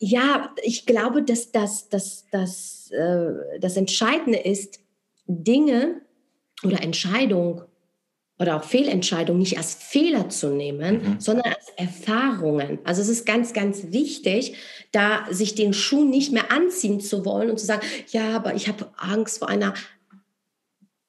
Ja, 0.00 0.50
ich 0.62 0.84
glaube, 0.84 1.22
dass 1.22 1.50
das, 1.50 1.88
das, 1.88 2.26
das, 2.30 2.90
äh, 2.90 3.58
das 3.60 3.78
Entscheidende 3.78 4.38
ist, 4.38 4.80
Dinge 5.26 6.02
oder 6.62 6.82
Entscheidungen 6.82 7.62
oder 8.38 8.56
auch 8.56 8.64
Fehlentscheidungen 8.64 9.40
nicht 9.40 9.58
als 9.58 9.74
Fehler 9.74 10.28
zu 10.28 10.50
nehmen, 10.50 10.94
mhm. 10.94 11.20
sondern 11.20 11.52
als 11.52 11.68
Erfahrungen. 11.76 12.78
Also 12.84 13.02
es 13.02 13.08
ist 13.08 13.26
ganz, 13.26 13.52
ganz 13.52 13.86
wichtig, 13.90 14.54
da 14.92 15.26
sich 15.30 15.54
den 15.54 15.72
Schuh 15.72 16.04
nicht 16.04 16.32
mehr 16.32 16.50
anziehen 16.52 17.00
zu 17.00 17.24
wollen 17.24 17.50
und 17.50 17.58
zu 17.58 17.66
sagen, 17.66 17.82
ja, 18.10 18.36
aber 18.36 18.54
ich 18.54 18.68
habe 18.68 18.90
Angst 18.96 19.38
vor 19.38 19.48
einer 19.48 19.74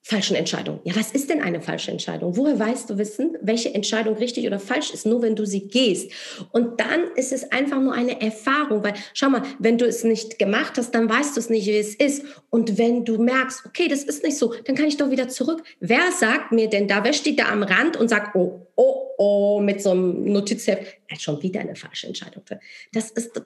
falschen 0.10 0.36
Entscheidung. 0.36 0.80
Ja, 0.86 0.96
was 0.96 1.12
ist 1.12 1.30
denn 1.30 1.40
eine 1.40 1.62
falsche 1.62 1.92
Entscheidung? 1.92 2.36
Woher 2.36 2.58
weißt 2.58 2.90
du 2.90 2.98
wissen, 2.98 3.38
welche 3.42 3.76
Entscheidung 3.76 4.16
richtig 4.16 4.48
oder 4.48 4.60
falsch 4.60 4.92
ist? 4.92 5.06
Nur 5.06 5.22
wenn 5.22 5.36
du 5.36 5.46
sie 5.46 5.68
gehst. 5.68 6.12
Und 6.52 6.80
dann 6.80 7.12
ist 7.16 7.32
es 7.32 7.52
einfach 7.52 7.80
nur 7.80 7.94
eine 7.94 8.20
Erfahrung, 8.20 8.84
weil 8.84 8.96
schau 9.14 9.30
mal, 9.30 9.44
wenn 9.60 9.78
du 9.78 9.86
es 9.86 10.04
nicht 10.04 10.40
gemacht 10.40 10.74
hast, 10.78 10.96
dann 10.96 11.08
weißt 11.08 11.36
du 11.36 11.40
es 11.40 11.52
nicht, 11.52 11.68
wie 11.68 11.78
es 11.78 11.94
ist. 11.94 12.24
Und 12.50 12.80
wenn 12.80 13.06
du 13.06 13.20
merkst, 13.20 13.68
okay, 13.68 13.88
das 13.88 14.04
ist 14.04 14.24
nicht 14.24 14.38
so, 14.38 14.56
dann 14.66 14.76
kann 14.76 14.88
ich 14.88 14.98
doch 14.98 15.12
wieder 15.12 15.30
zurück. 15.30 15.62
Wer 15.80 16.12
sagt 16.12 16.52
mir 16.54 16.68
denn 16.68 16.88
da, 16.88 17.04
wer 17.04 17.14
steht 17.14 17.40
da 17.40 17.50
am 17.50 17.62
Rand 17.62 17.96
und 17.96 18.10
sagt, 18.10 18.36
oh, 18.36 18.66
oh, 18.76 19.10
oh, 19.20 19.60
mit 19.60 19.84
so 19.84 19.92
einem 19.92 20.24
Notizheft, 20.32 20.82
er 21.08 21.16
hat 21.16 21.22
schon 21.22 21.44
wieder 21.44 21.60
eine 21.60 21.76
falsche 21.76 22.08
Entscheidung. 22.08 22.42
Das 22.94 23.12
ist, 23.12 23.40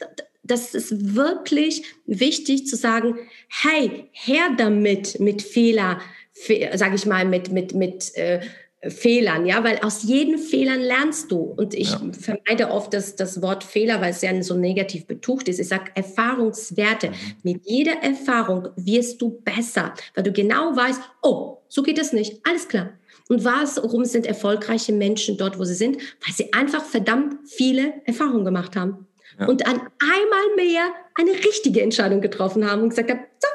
das 0.43 0.76
ist 0.76 1.16
wirklich 1.16 1.84
wichtig 2.05 2.68
zu 2.68 2.78
sagen, 2.78 3.16
hey, 3.49 4.09
her 4.11 4.49
damit 4.57 5.20
mit 5.20 5.41
Fehler 5.41 5.99
sage 6.34 6.96
ich 6.96 7.06
mal, 7.06 7.26
mit, 7.26 7.52
mit, 7.52 7.74
mit 7.74 8.16
äh, 8.16 8.42
Fehlern, 8.90 9.46
ja, 9.46 9.64
weil 9.64 9.80
aus 9.80 10.04
jeden 10.04 10.38
Fehlern 10.38 10.82
lernst 10.82 11.32
du. 11.32 11.38
Und 11.38 11.74
ich 11.74 11.92
ja. 11.92 12.02
vermeide 12.20 12.70
oft 12.70 12.94
das, 12.94 13.16
das 13.16 13.42
Wort 13.42 13.64
Fehler, 13.64 14.02
weil 14.02 14.12
es 14.12 14.22
ja 14.22 14.44
so 14.44 14.56
negativ 14.56 15.08
betucht 15.08 15.48
ist. 15.48 15.60
Ich 15.60 15.70
sage 15.70 15.92
Erfahrungswerte. 15.96 17.10
Mhm. 17.10 17.14
Mit 17.44 17.62
jeder 17.66 18.04
Erfahrung 18.04 18.70
wirst 18.76 19.22
du 19.22 19.42
besser, 19.44 19.94
weil 20.16 20.24
du 20.24 20.34
genau 20.34 20.76
weißt, 20.76 21.02
oh, 21.22 21.60
so 21.70 21.82
geht 21.82 21.98
es 21.98 22.12
nicht. 22.12 22.42
Alles 22.48 22.68
klar. 22.68 22.90
Und 23.30 23.46
warum 23.46 24.04
sind 24.04 24.26
erfolgreiche 24.26 24.92
Menschen 24.92 25.38
dort, 25.38 25.58
wo 25.58 25.64
sie 25.64 25.76
sind? 25.76 25.98
Weil 25.98 26.36
sie 26.36 26.52
einfach 26.54 26.84
verdammt 26.84 27.36
viele 27.48 27.94
Erfahrungen 28.06 28.44
gemacht 28.44 28.76
haben. 28.76 29.08
Ja. 29.40 29.48
Und 29.48 29.66
an 29.66 29.76
einmal 29.76 30.56
mehr 30.58 30.92
eine 31.16 31.32
richtige 31.32 31.82
Entscheidung 31.82 32.22
getroffen 32.22 32.70
haben 32.70 32.84
und 32.84 32.90
gesagt 32.90 33.10
haben, 33.10 33.22
so, 33.40 33.48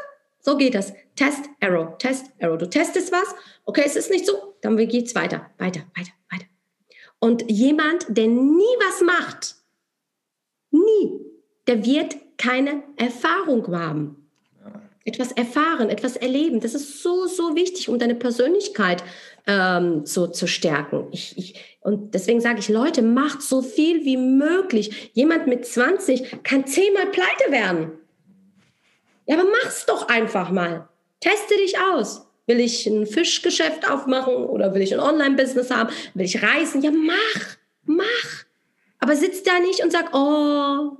so 0.48 0.56
geht 0.56 0.74
das. 0.74 0.94
Test, 1.14 1.44
Arrow, 1.60 1.98
Test, 1.98 2.32
Arrow. 2.40 2.56
Du 2.56 2.66
testest 2.70 3.12
was, 3.12 3.34
okay, 3.66 3.82
es 3.84 3.96
ist 3.96 4.10
nicht 4.10 4.24
so, 4.24 4.54
dann 4.62 4.78
geht's 4.78 5.14
weiter, 5.14 5.50
weiter, 5.58 5.80
weiter, 5.94 6.12
weiter. 6.30 6.46
Und 7.18 7.50
jemand, 7.50 8.06
der 8.08 8.28
nie 8.28 8.74
was 8.86 9.02
macht, 9.02 9.56
nie, 10.70 11.20
der 11.66 11.84
wird 11.84 12.16
keine 12.38 12.82
Erfahrung 12.96 13.66
haben. 13.76 14.30
Etwas 15.04 15.32
erfahren, 15.32 15.90
etwas 15.90 16.16
erleben, 16.16 16.60
das 16.60 16.74
ist 16.74 17.02
so, 17.02 17.26
so 17.26 17.54
wichtig, 17.54 17.90
um 17.90 17.98
deine 17.98 18.14
Persönlichkeit 18.14 19.04
ähm, 19.46 20.06
so 20.06 20.28
zu 20.28 20.46
stärken. 20.46 21.08
Ich, 21.12 21.36
ich, 21.36 21.78
und 21.80 22.14
deswegen 22.14 22.40
sage 22.40 22.60
ich, 22.60 22.68
Leute, 22.70 23.02
macht 23.02 23.42
so 23.42 23.60
viel 23.60 24.04
wie 24.06 24.16
möglich. 24.16 25.10
Jemand 25.12 25.46
mit 25.46 25.66
20 25.66 26.42
kann 26.42 26.66
zehnmal 26.66 27.06
pleite 27.06 27.50
werden. 27.50 27.97
Ja, 29.28 29.38
aber 29.38 29.48
mach's 29.62 29.84
doch 29.86 30.08
einfach 30.08 30.50
mal. 30.50 30.88
Teste 31.20 31.54
dich 31.56 31.76
aus. 31.78 32.26
Will 32.46 32.60
ich 32.60 32.86
ein 32.86 33.06
Fischgeschäft 33.06 33.88
aufmachen 33.88 34.34
oder 34.34 34.74
will 34.74 34.80
ich 34.80 34.94
ein 34.94 35.00
Online-Business 35.00 35.70
haben? 35.70 35.90
Will 36.14 36.24
ich 36.24 36.42
reisen? 36.42 36.80
Ja, 36.80 36.90
mach, 36.90 37.56
mach. 37.84 38.44
Aber 39.00 39.14
sitzt 39.14 39.46
da 39.46 39.58
nicht 39.60 39.84
und 39.84 39.92
sagt, 39.92 40.14
oh. 40.14 40.96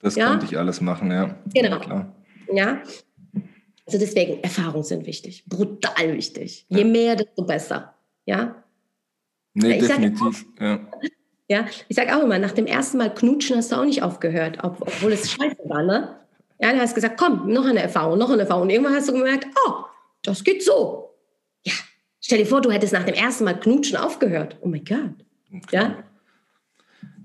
Das 0.00 0.16
ja? 0.16 0.30
konnte 0.30 0.46
ich 0.46 0.58
alles 0.58 0.80
machen, 0.80 1.12
ja. 1.12 1.38
Genau. 1.54 1.80
Ja, 1.80 2.14
ja. 2.52 2.82
Also 3.86 3.98
deswegen, 3.98 4.42
Erfahrungen 4.42 4.82
sind 4.82 5.06
wichtig, 5.06 5.44
brutal 5.46 6.14
wichtig. 6.14 6.66
Je 6.68 6.84
mehr, 6.84 7.14
desto 7.14 7.44
besser. 7.44 7.94
Ja. 8.24 8.64
Nee, 9.52 9.76
ich 9.76 9.86
definitiv. 9.86 10.44
Auch, 10.56 10.60
ja. 10.60 10.80
ja, 11.48 11.66
ich 11.86 11.94
sage 11.94 12.16
auch 12.16 12.22
immer, 12.22 12.40
nach 12.40 12.52
dem 12.52 12.66
ersten 12.66 12.98
Mal 12.98 13.14
knutschen 13.14 13.56
hast 13.56 13.70
du 13.70 13.76
auch 13.76 13.84
nicht 13.84 14.02
aufgehört, 14.02 14.58
obwohl 14.62 15.12
es 15.12 15.30
scheiße 15.30 15.58
war, 15.66 15.82
ne? 15.82 16.18
Ja, 16.60 16.70
dann 16.70 16.80
hast 16.80 16.92
du 16.92 16.94
gesagt, 16.96 17.18
komm, 17.18 17.52
noch 17.52 17.66
eine 17.66 17.80
Erfahrung, 17.80 18.18
noch 18.18 18.30
eine 18.30 18.42
Erfahrung. 18.42 18.64
Und 18.64 18.70
irgendwann 18.70 18.94
hast 18.94 19.08
du 19.08 19.12
gemerkt, 19.12 19.46
oh, 19.66 19.84
das 20.22 20.44
geht 20.44 20.62
so. 20.62 21.14
Ja, 21.64 21.72
stell 22.20 22.38
dir 22.38 22.46
vor, 22.46 22.60
du 22.60 22.70
hättest 22.70 22.92
nach 22.92 23.04
dem 23.04 23.14
ersten 23.14 23.44
Mal 23.44 23.58
knutschen 23.58 23.96
aufgehört. 23.96 24.56
Oh 24.60 24.68
mein 24.68 24.84
Gott. 24.84 25.24
Okay. 25.52 25.76
Ja. 25.76 26.04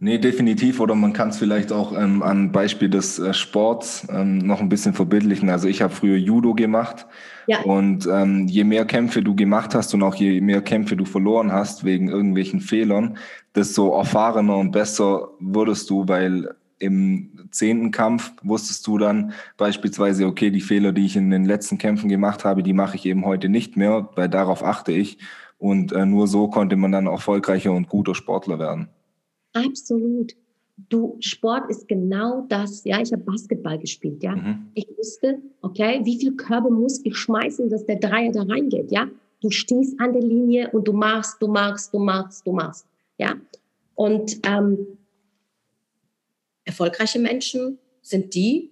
Nee, 0.02 0.18
definitiv. 0.18 0.80
Oder 0.80 0.96
man 0.96 1.12
kann 1.12 1.30
es 1.30 1.38
vielleicht 1.38 1.74
auch 1.74 1.92
ähm, 1.92 2.24
am 2.24 2.54
Beispiel 2.54 2.90
des 2.90 3.20
äh, 3.20 3.34
Sports 3.34 4.08
ähm, 4.10 4.38
noch 4.38 4.62
ein 4.62 4.70
bisschen 4.70 4.94
verbildlichen. 4.94 5.50
Also 5.50 5.68
ich 5.68 5.82
habe 5.82 5.94
früher 5.94 6.16
Judo 6.16 6.54
gemacht. 6.54 7.06
Ja. 7.48 7.62
Und 7.62 8.08
ähm, 8.08 8.48
je 8.48 8.64
mehr 8.64 8.86
Kämpfe 8.86 9.22
du 9.22 9.36
gemacht 9.36 9.76
hast 9.76 9.94
und 9.94 10.04
auch 10.04 10.16
je 10.16 10.40
mehr 10.40 10.62
Kämpfe 10.62 10.96
du 10.96 11.04
verloren 11.04 11.52
hast 11.52 11.84
wegen 11.84 12.08
irgendwelchen 12.08 12.62
Fehlern, 12.62 13.18
desto 13.56 13.98
erfahrener 13.98 14.56
und 14.58 14.72
besser 14.72 15.30
wurdest 15.40 15.90
du, 15.90 16.08
weil 16.08 16.56
im 16.80 17.48
zehnten 17.52 17.92
Kampf 17.92 18.32
wusstest 18.42 18.88
du 18.88 18.98
dann 18.98 19.34
beispielsweise, 19.58 20.26
okay, 20.26 20.50
die 20.50 20.62
Fehler, 20.62 20.92
die 20.92 21.06
ich 21.06 21.16
in 21.16 21.30
den 21.30 21.46
letzten 21.46 21.78
Kämpfen 21.78 22.10
gemacht 22.10 22.46
habe, 22.46 22.64
die 22.64 22.74
mache 22.74 22.96
ich 22.96 23.06
eben 23.06 23.26
heute 23.26 23.50
nicht 23.50 23.78
mehr, 23.78 24.10
weil 24.16 24.30
darauf 24.30 24.64
achte 24.64 24.92
ich. 24.92 25.18
Und 25.58 25.92
äh, 25.92 26.06
nur 26.06 26.28
so 26.28 26.48
konnte 26.48 26.78
man 26.78 26.94
dann 26.94 27.08
erfolgreicher 27.08 27.74
und 27.74 27.90
guter 27.90 28.16
Sportler 28.16 28.60
werden. 28.60 28.88
Absolut. 29.54 30.34
Du, 30.88 31.18
Sport 31.20 31.70
ist 31.70 31.90
genau 31.90 32.46
das. 32.48 32.86
Ja, 32.86 33.02
ich 33.02 33.12
habe 33.12 33.24
Basketball 33.24 33.78
gespielt. 33.78 34.24
Ja, 34.24 34.38
mhm. 34.38 34.68
ich 34.74 34.88
wusste, 34.98 35.40
okay, 35.62 36.00
wie 36.04 36.18
viel 36.18 36.38
Körbe 36.38 36.70
muss 36.70 37.02
ich 37.04 37.18
schmeißen, 37.18 37.70
dass 37.70 37.86
der 37.86 37.98
Dreier 37.98 38.32
da 38.32 38.44
reingeht. 38.44 38.90
Ja, 38.90 39.08
du 39.42 39.50
stehst 39.50 40.00
an 40.00 40.14
der 40.14 40.22
Linie 40.22 40.70
und 40.72 40.88
du 40.88 40.94
machst, 40.94 41.42
du 41.42 41.50
machst, 41.50 41.94
du 41.94 42.00
machst, 42.00 42.48
du 42.48 42.54
machst. 42.54 42.86
Ja, 43.18 43.36
und 43.96 44.40
ähm, 44.48 44.78
erfolgreiche 46.70 47.20
Menschen 47.20 47.80
sind 48.02 48.34
die, 48.34 48.72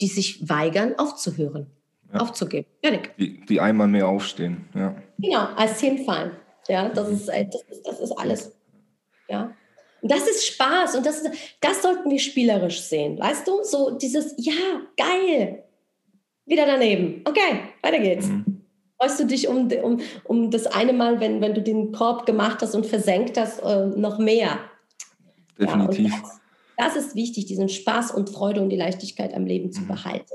die 0.00 0.06
sich 0.06 0.48
weigern, 0.48 0.94
aufzuhören, 0.98 1.66
ja. 2.12 2.20
aufzugeben. 2.20 2.66
Fertig. 2.82 3.16
Die, 3.18 3.44
die 3.46 3.60
einmal 3.60 3.88
mehr 3.88 4.06
aufstehen. 4.06 4.68
Ja. 4.74 4.94
Genau, 5.18 5.46
als 5.56 5.80
hinfallen. 5.80 6.32
Ja, 6.68 6.88
das 6.88 7.08
ist, 7.08 7.28
äh, 7.28 7.46
das 7.46 7.62
ist, 7.62 7.86
das 7.86 8.00
ist 8.00 8.12
alles. 8.12 8.52
Ja. 9.28 9.54
Und 10.00 10.12
das 10.12 10.28
ist 10.28 10.46
Spaß 10.46 10.96
und 10.96 11.06
das, 11.06 11.24
das 11.60 11.82
sollten 11.82 12.10
wir 12.10 12.20
spielerisch 12.20 12.82
sehen. 12.82 13.18
Weißt 13.18 13.48
du, 13.48 13.64
so 13.64 13.98
dieses, 13.98 14.34
ja, 14.36 14.52
geil, 14.96 15.64
wieder 16.46 16.66
daneben. 16.66 17.22
Okay, 17.24 17.60
weiter 17.82 17.98
geht's. 17.98 18.26
Mhm. 18.26 18.62
Freust 18.96 19.20
du 19.20 19.26
dich 19.26 19.48
um, 19.48 19.68
um, 19.82 20.00
um 20.24 20.50
das 20.50 20.66
eine 20.66 20.92
Mal, 20.92 21.20
wenn, 21.20 21.40
wenn 21.40 21.54
du 21.54 21.62
den 21.62 21.92
Korb 21.92 22.26
gemacht 22.26 22.62
hast 22.62 22.74
und 22.74 22.86
versenkt 22.86 23.38
hast, 23.38 23.60
äh, 23.60 23.86
noch 23.86 24.18
mehr? 24.18 24.58
Definitiv. 25.58 26.10
Ja, 26.10 26.37
das, 26.78 26.96
ist 26.96 27.14
wichtig, 27.14 27.46
diesen 27.46 27.68
Spaß 27.68 28.12
und 28.12 28.30
Freude 28.30 28.62
und 28.62 28.70
die 28.70 28.76
Leichtigkeit 28.76 29.34
am 29.34 29.44
Leben 29.44 29.72
zu 29.72 29.82
mhm. 29.82 29.88
behalten. 29.88 30.34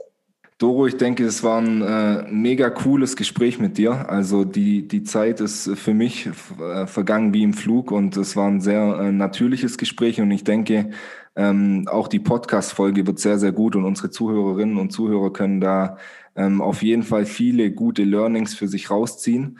Doro, 0.59 0.85
ich 0.85 0.97
denke, 0.97 1.25
es 1.25 1.43
war 1.43 1.59
ein 1.59 1.81
äh, 1.81 2.23
mega 2.29 2.69
cooles 2.69 3.15
Gespräch 3.15 3.59
mit 3.59 3.77
dir. 3.77 4.09
Also 4.09 4.45
die, 4.45 4.87
die 4.87 5.03
Zeit 5.03 5.41
ist 5.41 5.69
für 5.75 5.93
mich 5.93 6.29
äh, 6.59 6.85
vergangen 6.85 7.33
wie 7.33 7.43
im 7.43 7.53
Flug 7.53 7.91
und 7.91 8.15
es 8.17 8.35
war 8.35 8.47
ein 8.47 8.61
sehr 8.61 8.99
äh, 8.99 9.11
natürliches 9.11 9.77
Gespräch 9.77 10.21
und 10.21 10.29
ich 10.31 10.43
denke, 10.43 10.91
ähm, 11.35 11.87
auch 11.89 12.07
die 12.07 12.19
Podcast-Folge 12.19 13.07
wird 13.07 13.19
sehr, 13.19 13.39
sehr 13.39 13.51
gut 13.51 13.75
und 13.75 13.85
unsere 13.85 14.11
Zuhörerinnen 14.11 14.77
und 14.77 14.91
Zuhörer 14.91 15.33
können 15.33 15.59
da 15.59 15.97
ähm, 16.35 16.61
auf 16.61 16.83
jeden 16.83 17.03
Fall 17.03 17.25
viele 17.25 17.71
gute 17.71 18.03
Learnings 18.03 18.53
für 18.53 18.67
sich 18.67 18.91
rausziehen. 18.91 19.57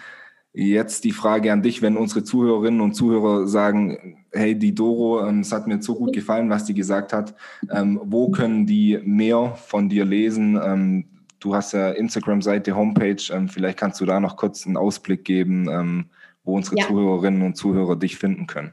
Jetzt 0.55 1.03
die 1.03 1.11
Frage 1.11 1.51
an 1.51 1.63
dich, 1.63 1.81
wenn 1.81 1.97
unsere 1.97 2.23
Zuhörerinnen 2.23 2.79
und 2.81 2.93
Zuhörer 2.93 3.47
sagen, 3.47 4.23
hey, 4.31 4.57
die 4.57 4.75
Doro, 4.75 5.25
ähm, 5.25 5.39
es 5.39 5.51
hat 5.51 5.65
mir 5.65 5.81
so 5.81 5.95
gut 5.95 6.13
gefallen, 6.13 6.49
was 6.49 6.65
die 6.65 6.75
gesagt 6.75 7.11
hat, 7.11 7.33
ähm, 7.71 7.99
wo 8.03 8.29
können 8.29 8.67
die 8.67 8.99
mehr 9.03 9.55
von 9.55 9.89
dir 9.89 10.05
lesen? 10.05 10.59
Ähm, 10.63 11.05
du 11.39 11.55
hast 11.55 11.73
ja 11.73 11.89
Instagram-Seite, 11.89 12.75
Homepage, 12.75 13.47
vielleicht 13.47 13.79
kannst 13.79 13.99
du 13.99 14.05
da 14.05 14.19
noch 14.19 14.37
kurz 14.37 14.67
einen 14.67 14.77
Ausblick 14.77 15.25
geben, 15.25 16.07
wo 16.45 16.55
unsere 16.55 16.77
ja. 16.77 16.87
Zuhörerinnen 16.87 17.41
und 17.41 17.57
Zuhörer 17.57 17.97
dich 17.97 18.15
finden 18.15 18.47
können. 18.47 18.71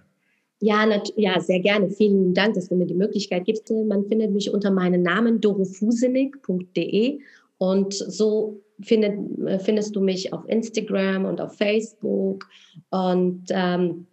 Ja, 0.60 0.86
ja, 1.16 1.40
sehr 1.40 1.60
gerne. 1.60 1.90
Vielen 1.90 2.34
Dank, 2.34 2.54
dass 2.54 2.68
du 2.68 2.76
mir 2.76 2.86
die 2.86 2.94
Möglichkeit 2.94 3.46
gibst. 3.46 3.70
Man 3.70 4.04
findet 4.04 4.30
mich 4.30 4.52
unter 4.52 4.70
meinem 4.70 5.02
Namen 5.02 5.40
dorofusenig.de 5.40 7.18
und 7.58 7.94
so 7.94 8.60
findet, 8.82 9.14
äh, 9.46 9.58
findest 9.58 9.94
du 9.96 10.00
mich 10.00 10.32
auf 10.32 10.48
Instagram 10.48 11.24
und 11.24 11.40
auf 11.40 11.56
Facebook. 11.56 12.48
Und 12.90 13.44
ähm, 13.50 14.06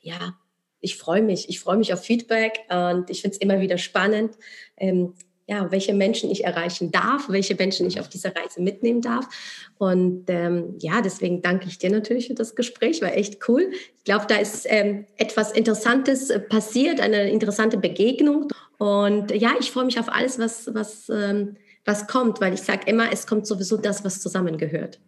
ja, 0.00 0.36
ich 0.80 0.96
freue 0.96 1.22
mich. 1.22 1.48
Ich 1.48 1.60
freue 1.60 1.76
mich 1.76 1.92
auf 1.92 2.02
Feedback 2.02 2.60
und 2.68 3.08
ich 3.08 3.22
finde 3.22 3.36
es 3.36 3.40
immer 3.40 3.60
wieder 3.60 3.78
spannend, 3.78 4.36
ähm, 4.76 5.14
ja, 5.46 5.70
welche 5.70 5.92
Menschen 5.92 6.30
ich 6.30 6.44
erreichen 6.44 6.92
darf, 6.92 7.28
welche 7.28 7.54
Menschen 7.54 7.86
ich 7.86 7.98
auf 8.00 8.08
dieser 8.08 8.34
Reise 8.34 8.62
mitnehmen 8.62 9.02
darf. 9.02 9.28
Und 9.76 10.24
ähm, 10.28 10.76
ja, 10.78 11.02
deswegen 11.02 11.42
danke 11.42 11.66
ich 11.66 11.78
dir 11.78 11.90
natürlich 11.90 12.28
für 12.28 12.34
das 12.34 12.54
Gespräch, 12.54 13.02
war 13.02 13.14
echt 13.14 13.48
cool. 13.48 13.70
Ich 13.98 14.04
glaube, 14.04 14.26
da 14.28 14.36
ist 14.36 14.66
ähm, 14.68 15.04
etwas 15.16 15.52
Interessantes 15.52 16.30
äh, 16.30 16.38
passiert, 16.38 17.00
eine 17.00 17.30
interessante 17.30 17.76
Begegnung. 17.76 18.48
Und 18.78 19.32
ja, 19.32 19.54
ich 19.58 19.72
freue 19.72 19.84
mich 19.84 19.98
auf 19.98 20.08
alles, 20.08 20.38
was, 20.38 20.72
was 20.74 21.08
ähm, 21.08 21.56
was 21.84 22.06
kommt, 22.06 22.40
weil 22.40 22.54
ich 22.54 22.62
sage 22.62 22.82
immer, 22.86 23.12
es 23.12 23.26
kommt 23.26 23.46
sowieso 23.46 23.76
das, 23.76 24.04
was 24.04 24.20
zusammengehört. 24.20 25.00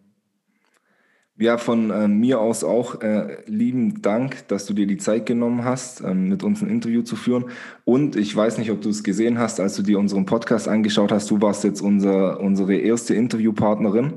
Ja, 1.37 1.57
von 1.57 1.89
äh, 1.91 2.07
mir 2.07 2.39
aus 2.39 2.63
auch 2.63 3.01
äh, 3.01 3.43
lieben 3.45 4.01
Dank, 4.01 4.47
dass 4.47 4.65
du 4.65 4.73
dir 4.73 4.87
die 4.87 4.95
Zeit 4.95 5.25
genommen 5.25 5.65
hast, 5.65 5.99
ähm, 5.99 6.29
mit 6.29 6.43
uns 6.43 6.61
ein 6.61 6.69
Interview 6.69 7.01
zu 7.01 7.17
führen. 7.17 7.45
Und 7.83 8.15
ich 8.15 8.33
weiß 8.33 8.57
nicht, 8.57 8.71
ob 8.71 8.81
du 8.81 8.89
es 8.89 9.03
gesehen 9.03 9.37
hast, 9.37 9.59
als 9.59 9.75
du 9.75 9.81
dir 9.81 9.99
unseren 9.99 10.25
Podcast 10.25 10.69
angeschaut 10.69 11.11
hast. 11.11 11.29
Du 11.29 11.41
warst 11.41 11.65
jetzt 11.65 11.81
unser, 11.81 12.39
unsere 12.39 12.75
erste 12.75 13.15
Interviewpartnerin. 13.15 14.13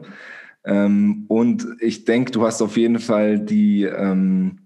Ähm, 0.65 1.25
und 1.27 1.67
ich 1.81 2.05
denke, 2.05 2.31
du 2.31 2.47
hast 2.47 2.63
auf 2.63 2.77
jeden 2.77 3.01
Fall 3.01 3.41
die, 3.41 3.83
ähm, 3.83 4.61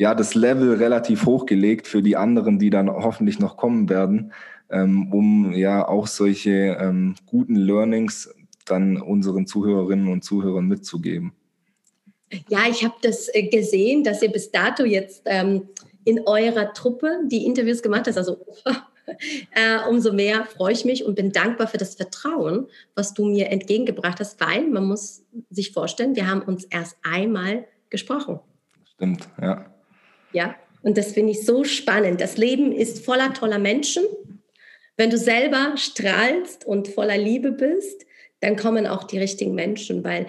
ja, 0.00 0.14
das 0.14 0.34
Level 0.34 0.74
relativ 0.74 1.26
hochgelegt 1.26 1.86
für 1.86 2.02
die 2.02 2.16
anderen, 2.16 2.58
die 2.58 2.70
dann 2.70 2.88
hoffentlich 2.88 3.38
noch 3.38 3.56
kommen 3.56 3.88
werden 3.88 4.32
ähm, 4.70 5.12
um 5.12 5.52
ja 5.52 5.86
auch 5.86 6.06
solche 6.06 6.76
ähm, 6.80 7.16
guten 7.26 7.56
Learnings 7.56 8.32
dann 8.64 9.00
unseren 9.00 9.46
Zuhörerinnen 9.46 10.08
und 10.08 10.24
Zuhörern 10.24 10.66
mitzugeben. 10.66 11.32
Ja, 12.48 12.60
ich 12.70 12.84
habe 12.84 12.94
das 13.02 13.28
äh, 13.32 13.48
gesehen, 13.48 14.04
dass 14.04 14.22
ihr 14.22 14.30
bis 14.30 14.52
dato 14.52 14.84
jetzt 14.84 15.22
ähm, 15.24 15.68
in 16.04 16.20
eurer 16.26 16.72
Truppe 16.72 17.22
die 17.26 17.44
Interviews 17.44 17.82
gemacht 17.82 18.06
habt. 18.06 18.16
Also 18.16 18.38
äh, 19.50 19.88
umso 19.88 20.12
mehr 20.12 20.44
freue 20.44 20.72
ich 20.72 20.84
mich 20.84 21.04
und 21.04 21.16
bin 21.16 21.32
dankbar 21.32 21.66
für 21.66 21.78
das 21.78 21.96
Vertrauen, 21.96 22.68
was 22.94 23.14
du 23.14 23.24
mir 23.24 23.50
entgegengebracht 23.50 24.20
hast, 24.20 24.40
weil 24.40 24.68
man 24.68 24.86
muss 24.86 25.24
sich 25.50 25.72
vorstellen, 25.72 26.14
wir 26.14 26.28
haben 26.28 26.42
uns 26.42 26.64
erst 26.64 26.96
einmal 27.02 27.64
gesprochen. 27.88 28.38
Stimmt, 28.94 29.28
ja. 29.40 29.66
Ja, 30.32 30.54
und 30.82 30.96
das 30.96 31.12
finde 31.12 31.32
ich 31.32 31.44
so 31.44 31.64
spannend. 31.64 32.20
Das 32.20 32.36
Leben 32.36 32.72
ist 32.72 33.04
voller 33.04 33.34
toller 33.34 33.58
Menschen 33.58 34.02
wenn 35.00 35.08
du 35.08 35.16
selber 35.16 35.78
strahlst 35.78 36.66
und 36.66 36.86
voller 36.86 37.16
Liebe 37.16 37.52
bist, 37.52 38.04
dann 38.40 38.54
kommen 38.56 38.86
auch 38.86 39.04
die 39.04 39.16
richtigen 39.16 39.54
Menschen, 39.54 40.04
weil 40.04 40.26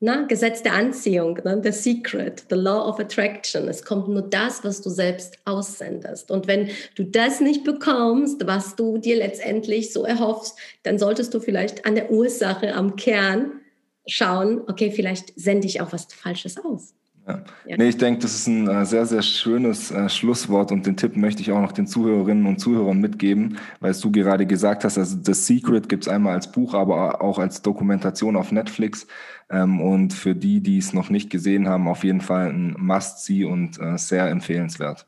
na, 0.00 0.22
Gesetz 0.22 0.62
der 0.62 0.72
Anziehung, 0.72 1.38
ne, 1.44 1.60
the 1.62 1.70
secret, 1.70 2.42
the 2.48 2.56
law 2.56 2.88
of 2.88 2.98
attraction. 2.98 3.68
Es 3.68 3.84
kommt 3.84 4.08
nur 4.08 4.22
das, 4.22 4.64
was 4.64 4.80
du 4.80 4.88
selbst 4.88 5.36
aussendest. 5.44 6.30
Und 6.30 6.46
wenn 6.46 6.70
du 6.94 7.04
das 7.04 7.42
nicht 7.42 7.64
bekommst, 7.64 8.46
was 8.46 8.76
du 8.76 8.96
dir 8.96 9.16
letztendlich 9.16 9.92
so 9.92 10.04
erhoffst, 10.04 10.58
dann 10.84 10.98
solltest 10.98 11.34
du 11.34 11.40
vielleicht 11.40 11.84
an 11.84 11.94
der 11.94 12.10
Ursache, 12.10 12.72
am 12.72 12.96
Kern 12.96 13.60
schauen, 14.06 14.62
okay, 14.68 14.90
vielleicht 14.90 15.38
sende 15.38 15.66
ich 15.66 15.82
auch 15.82 15.92
was 15.92 16.06
Falsches 16.06 16.56
aus. 16.64 16.94
Ja. 17.26 17.42
Ja. 17.64 17.76
Nee, 17.78 17.88
ich 17.88 17.96
denke, 17.96 18.20
das 18.20 18.34
ist 18.34 18.46
ein 18.46 18.68
äh, 18.68 18.84
sehr, 18.84 19.06
sehr 19.06 19.22
schönes 19.22 19.90
äh, 19.90 20.08
Schlusswort 20.10 20.72
und 20.72 20.84
den 20.86 20.96
Tipp 20.96 21.16
möchte 21.16 21.40
ich 21.40 21.52
auch 21.52 21.60
noch 21.60 21.72
den 21.72 21.86
Zuhörerinnen 21.86 22.44
und 22.44 22.58
Zuhörern 22.60 23.00
mitgeben, 23.00 23.58
weil 23.80 23.94
du 23.94 24.12
gerade 24.12 24.46
gesagt 24.46 24.84
hast, 24.84 24.98
also 24.98 25.16
The 25.22 25.32
Secret 25.32 25.88
gibt 25.88 26.04
es 26.04 26.08
einmal 26.08 26.34
als 26.34 26.52
Buch, 26.52 26.74
aber 26.74 27.22
auch 27.22 27.38
als 27.38 27.62
Dokumentation 27.62 28.36
auf 28.36 28.52
Netflix. 28.52 29.06
Ähm, 29.50 29.80
und 29.80 30.12
für 30.12 30.34
die, 30.34 30.60
die 30.60 30.78
es 30.78 30.92
noch 30.92 31.10
nicht 31.10 31.30
gesehen 31.30 31.68
haben, 31.68 31.88
auf 31.88 32.04
jeden 32.04 32.20
Fall 32.20 32.50
ein 32.50 32.74
Must-See 32.78 33.44
und 33.44 33.80
äh, 33.80 33.96
sehr 33.96 34.28
empfehlenswert. 34.28 35.06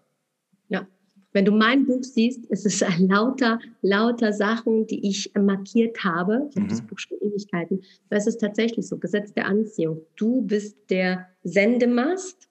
Wenn 1.37 1.45
du 1.45 1.53
mein 1.53 1.85
Buch 1.85 2.03
siehst, 2.03 2.47
ist 2.47 2.65
es 2.65 2.83
lauter, 2.99 3.61
lauter 3.83 4.33
Sachen, 4.33 4.87
die 4.87 5.07
ich 5.07 5.31
markiert 5.35 6.03
habe. 6.03 6.47
Ich 6.49 6.57
habe 6.57 6.65
mhm. 6.65 6.71
das 6.71 6.81
Buch 6.81 6.99
schon 6.99 7.19
Ewigkeiten. 7.21 7.83
Das 8.09 8.27
ist 8.27 8.41
tatsächlich 8.41 8.89
so, 8.89 8.97
Gesetz 8.97 9.35
der 9.35 9.45
Anziehung. 9.45 10.01
Du 10.17 10.41
bist 10.41 10.79
der 10.89 11.29
Sendemast 11.43 12.49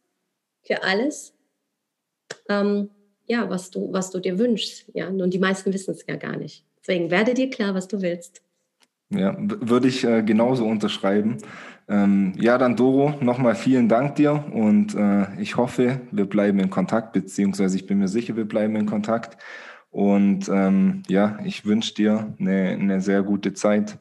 für 0.61 0.83
alles. 0.83 1.33
Ähm, 2.47 2.91
ja, 3.25 3.49
was 3.49 3.71
du, 3.71 3.91
was 3.91 4.11
du 4.11 4.19
dir 4.19 4.37
wünschst. 4.37 4.85
Ja, 4.93 5.07
und 5.07 5.33
die 5.33 5.39
meisten 5.39 5.73
wissen 5.73 5.95
es 5.95 6.05
ja 6.07 6.15
gar 6.15 6.37
nicht. 6.37 6.63
Deswegen 6.79 7.09
werde 7.09 7.33
dir 7.33 7.49
klar, 7.49 7.73
was 7.73 7.87
du 7.87 8.03
willst. 8.03 8.43
Ja, 9.17 9.35
würde 9.37 9.87
ich 9.87 10.03
äh, 10.03 10.23
genauso 10.23 10.65
unterschreiben. 10.65 11.37
Ähm, 11.87 12.33
ja, 12.37 12.57
dann 12.57 12.75
Doro, 12.75 13.13
nochmal 13.21 13.55
vielen 13.55 13.87
Dank 13.87 14.15
dir 14.15 14.43
und 14.51 14.95
äh, 14.95 15.39
ich 15.39 15.55
hoffe, 15.55 16.01
wir 16.11 16.25
bleiben 16.25 16.59
in 16.59 16.71
Kontakt, 16.71 17.13
beziehungsweise 17.13 17.77
ich 17.77 17.85
bin 17.85 17.99
mir 17.99 18.07
sicher, 18.07 18.35
wir 18.35 18.45
bleiben 18.45 18.75
in 18.75 18.87
Kontakt. 18.87 19.37
Und 19.91 20.49
ähm, 20.49 21.03
ja, 21.07 21.37
ich 21.45 21.65
wünsche 21.65 21.93
dir 21.93 22.33
eine, 22.39 22.69
eine 22.69 23.01
sehr 23.01 23.23
gute 23.23 23.53
Zeit. 23.53 23.97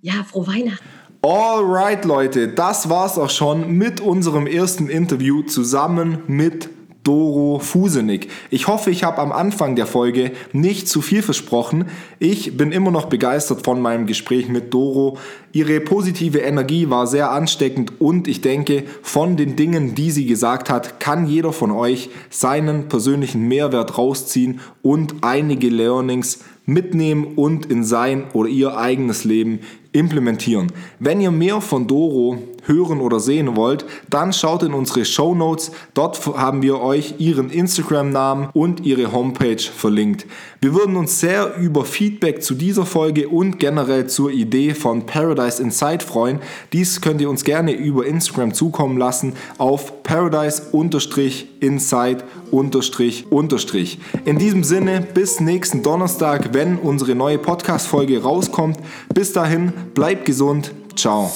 Ja, 0.00 0.22
frohe 0.22 0.46
Weihnachten. 0.46 0.84
Alright, 1.24 2.04
Leute, 2.04 2.48
das 2.48 2.90
war's 2.90 3.16
auch 3.16 3.30
schon 3.30 3.78
mit 3.78 4.00
unserem 4.00 4.46
ersten 4.46 4.88
Interview 4.88 5.42
zusammen 5.42 6.18
mit 6.26 6.68
Doro 7.04 7.58
Fusenig. 7.58 8.28
Ich 8.50 8.68
hoffe, 8.68 8.90
ich 8.90 9.02
habe 9.02 9.18
am 9.18 9.32
Anfang 9.32 9.74
der 9.74 9.86
Folge 9.86 10.32
nicht 10.52 10.88
zu 10.88 11.02
viel 11.02 11.22
versprochen. 11.22 11.86
Ich 12.18 12.56
bin 12.56 12.70
immer 12.70 12.90
noch 12.90 13.06
begeistert 13.06 13.64
von 13.64 13.80
meinem 13.80 14.06
Gespräch 14.06 14.48
mit 14.48 14.72
Doro. 14.72 15.18
Ihre 15.52 15.80
positive 15.80 16.38
Energie 16.38 16.90
war 16.90 17.06
sehr 17.06 17.30
ansteckend 17.32 18.00
und 18.00 18.28
ich 18.28 18.40
denke, 18.40 18.84
von 19.02 19.36
den 19.36 19.56
Dingen, 19.56 19.94
die 19.94 20.10
sie 20.10 20.26
gesagt 20.26 20.70
hat, 20.70 21.00
kann 21.00 21.26
jeder 21.26 21.52
von 21.52 21.72
euch 21.72 22.10
seinen 22.30 22.88
persönlichen 22.88 23.48
Mehrwert 23.48 23.98
rausziehen 23.98 24.60
und 24.82 25.16
einige 25.22 25.68
Learnings 25.68 26.44
mitnehmen 26.64 27.32
und 27.36 27.66
in 27.66 27.84
sein 27.84 28.24
oder 28.32 28.48
ihr 28.48 28.76
eigenes 28.76 29.24
Leben 29.24 29.60
implementieren. 29.92 30.72
Wenn 30.98 31.20
ihr 31.20 31.30
mehr 31.30 31.60
von 31.60 31.86
Doro 31.86 32.38
hören 32.64 33.00
oder 33.00 33.20
sehen 33.20 33.56
wollt, 33.56 33.84
dann 34.08 34.32
schaut 34.32 34.62
in 34.62 34.72
unsere 34.72 35.04
Show 35.04 35.34
Notes. 35.34 35.72
Dort 35.94 36.24
haben 36.26 36.62
wir 36.62 36.80
euch 36.80 37.16
ihren 37.18 37.50
Instagram-Namen 37.50 38.48
und 38.52 38.86
ihre 38.86 39.12
Homepage 39.12 39.58
verlinkt. 39.58 40.26
Wir 40.60 40.74
würden 40.74 40.96
uns 40.96 41.20
sehr 41.20 41.56
über 41.56 41.84
Feedback 41.84 42.42
zu 42.42 42.54
dieser 42.54 42.86
Folge 42.86 43.28
und 43.28 43.58
generell 43.58 44.06
zur 44.06 44.30
Idee 44.30 44.74
von 44.74 45.06
Paradise 45.06 45.60
Inside 45.60 46.04
freuen. 46.04 46.38
Dies 46.72 47.00
könnt 47.00 47.20
ihr 47.20 47.28
uns 47.28 47.42
gerne 47.44 47.72
über 47.72 48.06
Instagram 48.06 48.54
zukommen 48.54 48.96
lassen 48.96 49.34
auf 49.58 50.04
paradise-inside 50.04 52.24
In 54.24 54.38
diesem 54.38 54.64
Sinne, 54.64 55.06
bis 55.14 55.40
nächsten 55.40 55.82
Donnerstag, 55.82 56.50
wenn 56.52 56.76
unsere 56.76 57.14
neue 57.14 57.38
Podcast-Folge 57.38 58.22
rauskommt. 58.22 58.78
Bis 59.12 59.32
dahin, 59.32 59.72
bleibt 59.94 60.24
gesund. 60.24 60.72
Ciao. 60.96 61.30